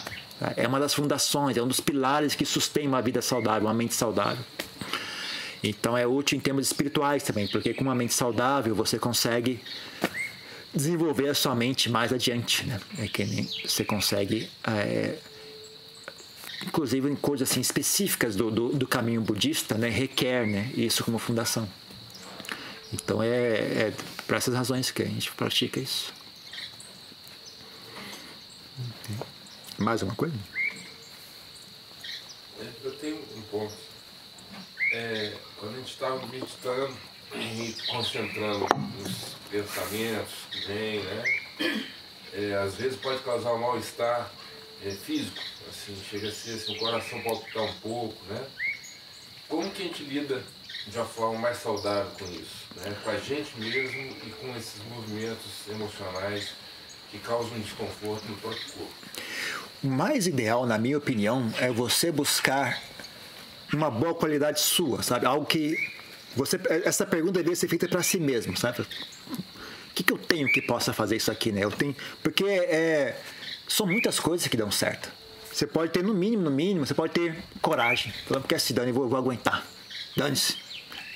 É 0.57 0.67
uma 0.69 0.79
das 0.79 0.95
fundações, 0.95 1.57
é 1.57 1.63
um 1.63 1.67
dos 1.67 1.81
pilares 1.81 2.35
que 2.35 2.45
sustém 2.45 2.87
uma 2.87 3.03
vida 3.03 3.21
saudável, 3.21 3.67
uma 3.67 3.75
mente 3.75 3.95
saudável. 3.95 4.45
Então 5.63 5.97
é 5.97 6.07
útil 6.07 6.39
em 6.39 6.41
termos 6.41 6.67
espirituais 6.67 7.23
também, 7.23 7.49
porque 7.49 7.75
com 7.75 7.83
uma 7.83 7.95
mente 7.95 8.15
saudável 8.15 8.75
você 8.75 8.99
consegue 8.99 9.61
desenvolver 10.73 11.29
a 11.29 11.35
sua 11.35 11.55
mente 11.55 11.91
mais 11.91 12.13
adiante, 12.13 12.65
né? 12.67 12.81
É 12.99 13.09
que 13.09 13.25
você 13.67 13.85
consegue 13.85 14.49
é, 14.65 15.17
inclusive 16.67 17.09
em 17.09 17.17
coisas 17.17 17.51
assim 17.51 17.61
específicas 17.61 18.37
do, 18.37 18.51
do, 18.51 18.69
do, 18.71 18.87
caminho 18.87 19.21
budista, 19.21 19.77
né, 19.77 19.89
requer 19.89 20.47
né, 20.47 20.71
isso 20.75 21.05
como 21.05 21.19
fundação. 21.19 21.69
Então 22.93 23.23
é, 23.23 23.29
é 23.29 23.93
por 24.27 24.37
essas 24.37 24.55
razões 24.55 24.91
que 24.91 25.03
a 25.03 25.07
gente 25.07 25.31
pratica 25.33 25.81
isso. 25.81 26.13
Mais 29.79 30.03
uma 30.03 30.15
coisa? 30.17 30.35
É, 32.61 32.67
eu 32.83 32.93
tenho 32.99 33.17
um 33.37 33.43
ponto. 33.43 33.75
É, 34.93 35.37
quando 35.57 35.75
a 35.75 35.79
gente 35.79 35.93
está 35.93 36.11
meditando 36.17 36.97
e 37.35 37.77
concentrando 37.87 38.67
nos 38.99 39.37
pensamentos 39.49 40.35
que 40.51 40.67
vêm, 40.67 41.01
né? 41.05 41.25
É, 42.33 42.55
às 42.55 42.75
vezes 42.75 42.99
pode 42.99 43.23
causar 43.23 43.55
um 43.55 43.59
mal-estar 43.59 44.31
é, 44.85 44.91
físico 44.91 45.41
assim, 45.69 45.97
chega 46.11 46.29
a 46.29 46.33
ser 46.33 46.55
assim, 46.55 46.77
o 46.77 46.79
coração 46.79 47.23
palpitar 47.23 47.63
um 47.63 47.73
pouco, 47.75 48.17
né? 48.27 48.47
Como 49.49 49.71
que 49.71 49.83
a 49.83 49.87
gente 49.87 50.03
lida 50.03 50.43
de 50.87 50.97
uma 50.97 51.07
forma 51.07 51.39
mais 51.39 51.59
saudável 51.59 52.11
com 52.19 52.25
isso? 52.33 52.67
Né? 52.77 52.97
Com 53.05 53.11
a 53.11 53.19
gente 53.19 53.59
mesmo 53.59 54.01
e 54.27 54.35
com 54.41 54.57
esses 54.57 54.83
movimentos 54.85 55.69
emocionais 55.69 56.53
que 57.11 57.19
causam 57.19 57.59
desconforto 57.61 58.25
no 58.25 58.37
próprio 58.37 58.73
corpo. 58.73 58.95
Mais 59.83 60.27
ideal, 60.27 60.67
na 60.67 60.77
minha 60.77 60.99
opinião, 60.99 61.53
é 61.59 61.71
você 61.71 62.11
buscar 62.11 62.83
uma 63.73 63.91
boa 63.91 64.15
qualidade 64.15 64.61
sua, 64.61 65.03
sabe? 65.03 65.27
Algo 65.27 65.47
que 65.47 65.77
você 66.35 66.59
essa 66.85 67.07
pergunta 67.07 67.35
deveria 67.35 67.57
ser 67.57 67.69
feita 67.69 67.89
para 67.89 68.03
si 68.03 68.19
mesmo, 68.19 68.57
sabe? 68.57 68.81
O 68.81 68.87
que, 69.95 70.03
que 70.03 70.13
eu 70.13 70.19
tenho 70.19 70.51
que 70.51 70.63
possa 70.63 70.93
fazer 70.93 71.17
isso 71.17 71.31
aqui, 71.31 71.53
né? 71.53 71.65
Eu 71.65 71.71
tenho 71.71 71.95
porque 72.23 72.45
é, 72.45 73.17
são 73.69 73.87
muitas 73.87 74.19
coisas 74.19 74.47
que 74.49 74.57
dão 74.57 74.71
certo. 74.71 75.11
Você 75.53 75.67
pode 75.67 75.93
ter, 75.93 76.05
no 76.05 76.15
mínimo, 76.15 76.45
no 76.45 76.51
mínimo, 76.51 76.87
você 76.87 76.95
pode 76.95 77.13
ter 77.13 77.37
coragem. 77.61 78.13
Falando, 78.27 78.43
porque 78.43 78.55
assim, 78.55 78.73
Dani, 78.73 78.89
eu 78.89 78.95
vou, 78.95 79.09
vou 79.09 79.19
aguentar. 79.19 79.67
Dane-se. 80.17 80.57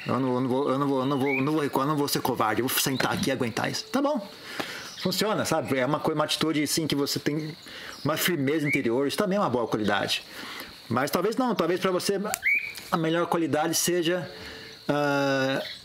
Eu 0.07 0.19
não, 0.19 0.35
eu 0.35 0.41
não 0.41 0.49
vou, 0.49 0.71
eu 0.71 0.79
não 0.79 0.89
vou, 0.89 1.01
eu 1.01 1.07
não 1.07 1.19
vou, 1.19 1.43
não 1.43 1.53
vou 1.53 1.63
recuar, 1.63 1.87
não 1.87 1.97
vou 1.97 2.09
ser 2.09 2.21
covarde. 2.21 2.61
Eu 2.61 2.67
vou 2.67 2.79
sentar 2.79 3.13
aqui 3.13 3.29
e 3.29 3.33
aguentar 3.33 3.71
isso. 3.71 3.85
Tá 3.85 4.03
bom. 4.03 4.27
Funciona, 5.01 5.45
sabe? 5.45 5.79
É 5.79 5.87
uma, 5.87 6.01
coisa, 6.01 6.19
uma 6.19 6.25
atitude, 6.25 6.63
assim, 6.63 6.87
que 6.87 6.95
você 6.95 7.19
tem 7.19 7.57
uma 8.05 8.17
firmeza 8.17 8.67
interior. 8.67 9.07
Isso 9.07 9.17
também 9.17 9.37
é 9.37 9.41
uma 9.41 9.51
boa 9.51 9.67
qualidade. 9.67 10.25
Mas 10.89 11.11
talvez 11.11 11.37
não. 11.37 11.55
Talvez 11.55 11.81
para 11.81 11.91
você 11.91 12.21
a 12.91 12.97
melhor 12.97 13.27
qualidade 13.27 13.75
seja... 13.75 14.31
Uh, 14.89 15.83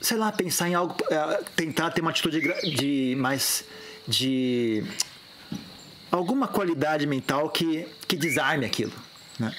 sei 0.00 0.16
lá, 0.16 0.32
pensar 0.32 0.68
em 0.68 0.74
algo, 0.74 0.94
uh, 0.94 1.44
tentar 1.54 1.90
ter 1.90 2.00
uma 2.00 2.10
atitude 2.10 2.40
de, 2.74 3.14
mais 3.16 3.64
de 4.06 4.84
alguma 6.10 6.48
qualidade 6.48 7.06
mental 7.06 7.48
que, 7.50 7.86
que 8.08 8.16
desarme 8.16 8.66
aquilo. 8.66 8.92
Né? 9.38 9.54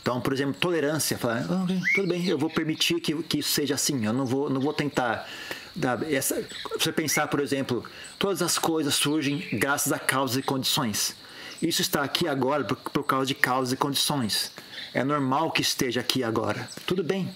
Então, 0.00 0.20
por 0.20 0.32
exemplo, 0.32 0.54
tolerância. 0.54 1.18
Falar, 1.18 1.40
okay, 1.62 1.80
tudo 1.94 2.08
bem, 2.08 2.24
eu 2.26 2.38
vou 2.38 2.50
permitir 2.50 3.00
que, 3.00 3.14
que 3.24 3.38
isso 3.38 3.50
seja 3.50 3.74
assim. 3.74 4.04
Eu 4.04 4.12
não 4.12 4.26
vou, 4.26 4.48
não 4.50 4.60
vou 4.60 4.72
tentar. 4.72 5.28
Dar 5.76 6.02
essa, 6.10 6.42
você 6.78 6.90
pensar, 6.90 7.28
por 7.28 7.38
exemplo, 7.38 7.84
todas 8.18 8.40
as 8.40 8.58
coisas 8.58 8.94
surgem 8.94 9.46
graças 9.52 9.92
a 9.92 9.98
causas 9.98 10.38
e 10.38 10.42
condições. 10.42 11.14
Isso 11.60 11.82
está 11.82 12.02
aqui 12.02 12.26
agora 12.26 12.64
por, 12.64 12.76
por 12.76 13.04
causa 13.04 13.26
de 13.26 13.34
causas 13.34 13.72
e 13.72 13.76
condições. 13.76 14.50
É 14.94 15.04
normal 15.04 15.50
que 15.50 15.60
esteja 15.60 16.00
aqui 16.00 16.24
agora. 16.24 16.68
Tudo 16.86 17.04
bem. 17.04 17.28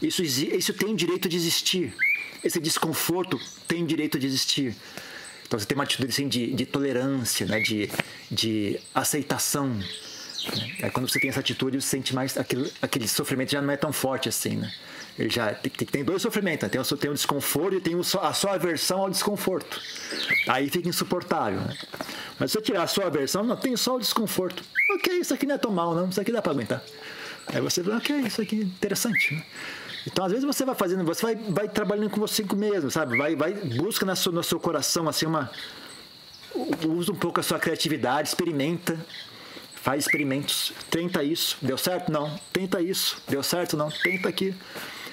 Isso, 0.00 0.22
isso 0.22 0.72
tem 0.72 0.94
direito 0.94 1.28
de 1.28 1.36
existir. 1.36 1.92
Esse 2.44 2.60
desconforto 2.60 3.38
tem 3.66 3.84
direito 3.84 4.18
de 4.18 4.26
existir. 4.26 4.76
Então 5.46 5.58
você 5.58 5.66
tem 5.66 5.76
uma 5.76 5.84
atitude 5.84 6.10
assim, 6.10 6.28
de, 6.28 6.52
de 6.52 6.66
tolerância, 6.66 7.46
né? 7.46 7.58
de, 7.60 7.90
de 8.30 8.78
aceitação. 8.94 9.76
Né? 10.56 10.72
É 10.82 10.90
quando 10.90 11.08
você 11.08 11.18
tem 11.18 11.30
essa 11.30 11.40
atitude, 11.40 11.80
você 11.80 11.88
sente 11.88 12.14
mais. 12.14 12.36
Aquele, 12.36 12.72
aquele 12.80 13.08
sofrimento 13.08 13.52
já 13.52 13.60
não 13.60 13.72
é 13.72 13.76
tão 13.76 13.92
forte 13.92 14.28
assim, 14.28 14.56
né? 14.56 14.72
Ele 15.18 15.28
já 15.28 15.52
tem, 15.52 15.72
tem 15.72 16.04
dois 16.04 16.22
sofrimentos, 16.22 16.62
né? 16.62 16.68
tem, 16.68 16.80
o, 16.80 16.84
tem 16.96 17.10
o 17.10 17.14
desconforto 17.14 17.74
e 17.74 17.80
tem 17.80 17.96
o, 17.96 18.00
a 18.00 18.32
sua 18.32 18.54
aversão 18.54 19.00
ao 19.00 19.10
desconforto. 19.10 19.80
Aí 20.46 20.70
fica 20.70 20.88
insuportável. 20.88 21.60
Né? 21.60 21.76
Mas 22.38 22.52
se 22.52 22.58
eu 22.58 22.62
tirar 22.62 22.84
a 22.84 22.86
sua 22.86 23.06
aversão, 23.06 23.42
não, 23.42 23.56
tem 23.56 23.76
só 23.76 23.96
o 23.96 23.98
desconforto. 23.98 24.62
Ok, 24.92 25.12
isso 25.18 25.34
aqui 25.34 25.44
não 25.44 25.56
é 25.56 25.58
tão 25.58 25.72
mal, 25.72 25.92
não. 25.92 26.08
Isso 26.08 26.20
aqui 26.20 26.30
dá 26.30 26.40
para 26.40 26.52
aguentar. 26.52 26.82
Aí 27.48 27.60
você 27.60 27.82
vê, 27.82 27.90
ok, 27.90 28.16
isso 28.20 28.40
aqui 28.40 28.60
é 28.60 28.64
interessante. 28.64 29.34
Né? 29.34 29.42
Então, 30.06 30.24
às 30.24 30.30
vezes 30.30 30.46
você 30.46 30.64
vai 30.64 30.76
fazendo, 30.76 31.04
você 31.04 31.22
vai, 31.22 31.34
vai 31.34 31.68
trabalhando 31.68 32.10
com 32.10 32.20
você 32.20 32.44
mesmo, 32.54 32.90
sabe? 32.90 33.18
Vai, 33.18 33.34
vai 33.34 33.52
busca 33.52 34.06
no 34.06 34.14
seu, 34.14 34.30
no 34.30 34.42
seu 34.44 34.60
coração 34.60 35.08
assim 35.08 35.26
uma 35.26 35.50
usa 36.86 37.12
um 37.12 37.16
pouco 37.16 37.40
a 37.40 37.42
sua 37.42 37.58
criatividade, 37.58 38.28
experimenta, 38.28 38.98
faz 39.88 40.04
experimentos, 40.04 40.74
tenta 40.90 41.24
isso, 41.24 41.56
deu 41.62 41.78
certo? 41.78 42.12
Não, 42.12 42.38
tenta 42.52 42.78
isso, 42.78 43.22
deu 43.26 43.42
certo? 43.42 43.74
Não, 43.74 43.90
tenta 43.90 44.28
aqui. 44.28 44.54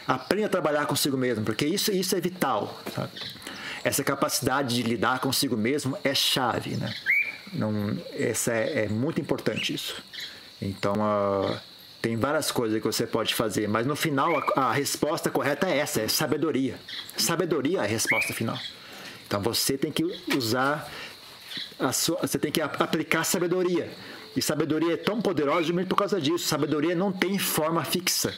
Aprenda 0.06 0.48
a 0.48 0.50
trabalhar 0.50 0.86
consigo 0.86 1.16
mesmo, 1.16 1.46
porque 1.46 1.66
isso, 1.66 1.94
isso 1.94 2.14
é 2.14 2.20
vital, 2.20 2.78
sabe? 2.94 3.10
Essa 3.86 4.04
capacidade 4.04 4.76
de 4.76 4.84
lidar 4.84 5.20
consigo 5.20 5.56
mesmo 5.56 5.98
é 6.04 6.14
chave, 6.14 6.76
né? 6.76 6.94
Não, 7.54 7.98
essa 8.12 8.52
é, 8.52 8.84
é 8.84 8.90
muito 8.90 9.22
importante 9.22 9.74
isso. 9.74 10.04
Então, 10.62 10.96
uh, 10.96 11.58
tem 12.02 12.18
várias 12.18 12.52
coisas 12.52 12.78
que 12.78 12.86
você 12.86 13.08
pode 13.08 13.34
fazer, 13.34 13.70
mas 13.70 13.88
no 13.88 13.96
final 13.96 14.38
a, 14.58 14.64
a 14.64 14.74
resposta 14.74 15.32
correta 15.32 15.70
é 15.70 15.78
essa, 15.78 16.02
é 16.02 16.10
sabedoria. 16.10 16.76
Sabedoria 17.16 17.78
é 17.78 17.82
a 17.84 17.88
resposta 17.88 18.34
final. 18.34 18.60
Então 19.26 19.42
você 19.42 19.78
tem 19.78 19.90
que 19.90 20.04
usar 20.36 20.92
sua, 21.94 22.18
você 22.18 22.38
tem 22.38 22.52
que 22.52 22.60
aplicar 22.60 23.24
sabedoria. 23.24 23.90
E 24.36 24.42
sabedoria 24.42 24.94
é 24.94 24.98
tão 24.98 25.22
poderosa 25.22 25.62
justamente 25.62 25.88
por 25.88 25.96
causa 25.96 26.20
disso. 26.20 26.48
Sabedoria 26.48 26.94
não 26.94 27.12
tem 27.12 27.38
forma 27.40 27.84
fixa. 27.84 28.34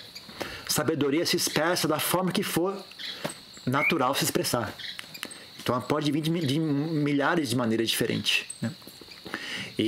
sabedoria 0.67 1.25
se 1.25 1.35
expressa 1.35 1.87
da 1.87 1.99
forma 1.99 2.31
que 2.31 2.43
for 2.43 2.77
natural 3.65 4.13
se 4.13 4.23
expressar. 4.23 4.73
Então 5.59 5.75
ela 5.75 5.83
pode 5.83 6.11
vir 6.11 6.21
de, 6.21 6.31
de 6.45 6.59
milhares 6.59 7.49
de 7.49 7.55
maneiras 7.55 7.89
diferentes. 7.89 8.45
Né? 8.61 8.71
E, 9.77 9.83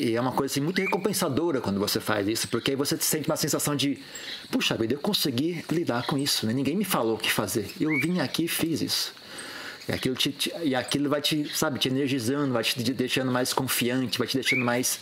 e, 0.00 0.08
e, 0.08 0.16
é 0.16 0.20
uma 0.20 0.32
coisa 0.32 0.52
assim, 0.52 0.60
muito 0.60 0.80
recompensadora 0.80 1.60
quando 1.60 1.78
você 1.78 2.00
faz 2.00 2.26
isso, 2.28 2.48
porque 2.48 2.72
aí 2.72 2.76
você 2.76 2.96
sente 2.98 3.28
uma 3.28 3.36
sensação 3.36 3.74
de, 3.74 3.98
puxa 4.50 4.76
vida, 4.76 4.94
eu 4.94 4.98
consegui 4.98 5.64
lidar 5.70 6.06
com 6.06 6.18
isso, 6.18 6.44
né? 6.46 6.52
ninguém 6.52 6.76
me 6.76 6.84
falou 6.84 7.14
o 7.14 7.18
que 7.18 7.30
fazer, 7.30 7.70
eu 7.80 7.88
vim 8.00 8.20
aqui 8.20 8.44
e 8.44 8.48
fiz 8.48 8.82
isso. 8.82 9.14
E 9.88 9.92
aquilo, 9.92 10.14
te, 10.14 10.30
te, 10.32 10.52
e 10.62 10.74
aquilo 10.74 11.08
vai 11.08 11.22
te, 11.22 11.48
sabe, 11.56 11.78
te 11.78 11.88
energizando, 11.88 12.52
vai 12.52 12.62
te 12.62 12.78
deixando 12.92 13.32
mais 13.32 13.54
confiante, 13.54 14.18
vai 14.18 14.28
te 14.28 14.36
deixando 14.36 14.62
mais, 14.62 15.00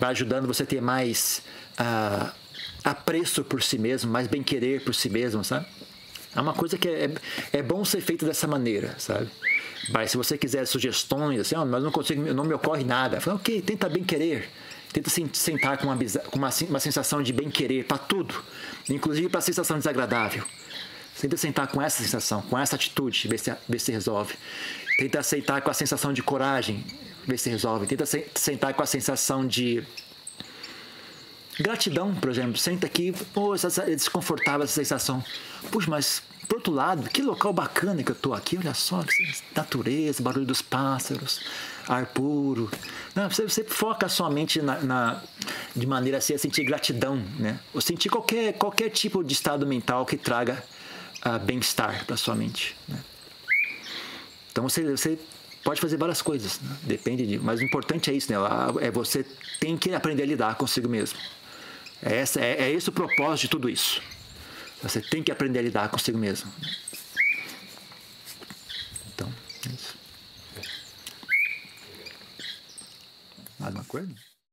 vai 0.00 0.10
ajudando 0.10 0.46
você 0.46 0.62
a 0.62 0.66
ter 0.66 0.80
mais 0.80 1.42
uh, 1.78 2.32
apreço 2.82 3.44
por 3.44 3.62
si 3.62 3.78
mesmo, 3.78 4.10
mais 4.10 4.26
bem-querer 4.26 4.82
por 4.82 4.94
si 4.94 5.10
mesmo, 5.10 5.44
sabe? 5.44 5.66
É 6.34 6.40
uma 6.40 6.54
coisa 6.54 6.78
que 6.78 6.88
é, 6.88 7.10
é 7.52 7.62
bom 7.62 7.84
ser 7.84 8.00
feito 8.00 8.24
dessa 8.24 8.46
maneira, 8.46 8.94
sabe? 8.98 9.28
Mas 9.90 10.12
se 10.12 10.16
você 10.16 10.38
quiser 10.38 10.66
sugestões, 10.66 11.40
assim, 11.40 11.54
oh, 11.56 11.66
mas 11.66 11.82
não 11.82 11.90
consigo, 11.90 12.32
não 12.32 12.44
me 12.44 12.54
ocorre 12.54 12.84
nada. 12.84 13.20
Fala, 13.20 13.36
ok, 13.36 13.60
tenta 13.60 13.88
bem 13.88 14.02
querer. 14.02 14.48
Tenta 14.92 15.10
se 15.10 15.28
sentar 15.32 15.76
com 15.78 15.86
uma, 15.86 15.96
com 15.96 16.38
uma, 16.38 16.50
uma 16.68 16.80
sensação 16.80 17.22
de 17.22 17.32
bem 17.32 17.50
querer 17.50 17.84
para 17.84 17.98
tudo, 17.98 18.34
inclusive 18.88 19.28
para 19.28 19.38
a 19.38 19.42
sensação 19.42 19.78
desagradável. 19.78 20.44
Tenta 21.20 21.36
sentar 21.36 21.68
com 21.68 21.80
essa 21.80 22.02
sensação, 22.02 22.42
com 22.42 22.58
essa 22.58 22.76
atitude, 22.76 23.28
ver 23.28 23.38
se, 23.38 23.54
ver 23.68 23.78
se 23.78 23.92
resolve. 23.92 24.34
Tenta 24.98 25.20
aceitar 25.20 25.60
com 25.62 25.70
a 25.70 25.74
sensação 25.74 26.12
de 26.12 26.22
coragem, 26.22 26.84
ver 27.26 27.38
se 27.38 27.48
resolve. 27.48 27.86
Tenta 27.86 28.04
sentar 28.34 28.74
com 28.74 28.82
a 28.82 28.86
sensação 28.86 29.46
de 29.46 29.86
Gratidão, 31.60 32.14
por 32.14 32.30
exemplo, 32.30 32.56
senta 32.56 32.86
aqui, 32.86 33.12
pô, 33.34 33.54
é 33.54 33.94
desconfortável 33.94 34.64
essa 34.64 34.72
sensação. 34.72 35.22
Puxa, 35.70 35.90
mas 35.90 36.22
por 36.48 36.56
outro 36.56 36.72
lado, 36.72 37.08
que 37.10 37.22
local 37.22 37.52
bacana 37.52 38.02
que 38.02 38.10
eu 38.10 38.14
tô 38.14 38.32
aqui, 38.32 38.56
olha 38.56 38.74
só, 38.74 39.04
natureza, 39.54 40.22
barulho 40.22 40.46
dos 40.46 40.62
pássaros, 40.62 41.40
ar 41.86 42.06
puro. 42.06 42.70
Não, 43.14 43.30
você, 43.30 43.42
você 43.44 43.62
foca 43.64 44.06
a 44.06 44.08
sua 44.08 44.30
mente 44.30 44.62
na, 44.62 44.80
na, 44.80 45.22
de 45.76 45.86
maneira 45.86 46.18
assim 46.18 46.34
a 46.34 46.38
sentir 46.38 46.64
gratidão, 46.64 47.22
né? 47.38 47.58
Ou 47.74 47.80
sentir 47.80 48.08
qualquer, 48.08 48.54
qualquer 48.54 48.88
tipo 48.88 49.22
de 49.22 49.34
estado 49.34 49.66
mental 49.66 50.06
que 50.06 50.16
traga 50.16 50.62
uh, 51.24 51.38
bem-estar 51.38 52.04
para 52.04 52.16
sua 52.16 52.34
mente. 52.34 52.76
Né? 52.88 52.98
Então 54.50 54.68
você, 54.68 54.82
você 54.84 55.18
pode 55.64 55.80
fazer 55.80 55.96
várias 55.96 56.20
coisas, 56.20 56.60
né? 56.60 56.76
depende 56.82 57.26
de. 57.26 57.38
Mas 57.38 57.60
o 57.60 57.64
importante 57.64 58.10
é 58.10 58.14
isso, 58.14 58.30
né? 58.30 58.38
É 58.80 58.90
você 58.90 59.24
tem 59.58 59.76
que 59.76 59.94
aprender 59.94 60.22
a 60.24 60.26
lidar 60.26 60.54
consigo 60.56 60.88
mesmo. 60.88 61.18
É, 62.02 62.16
essa, 62.16 62.40
é, 62.40 62.64
é 62.64 62.70
esse 62.70 62.88
o 62.88 62.92
propósito 62.92 63.42
de 63.42 63.48
tudo 63.48 63.70
isso. 63.70 64.02
Você 64.82 65.00
tem 65.00 65.22
que 65.22 65.30
aprender 65.30 65.60
a 65.60 65.62
lidar 65.62 65.88
consigo 65.88 66.18
mesmo. 66.18 66.52
Então, 69.14 69.32
é 69.66 69.68
isso. 69.72 69.96
Mais 73.60 73.74
uma 73.74 73.84
coisa? 73.84 74.31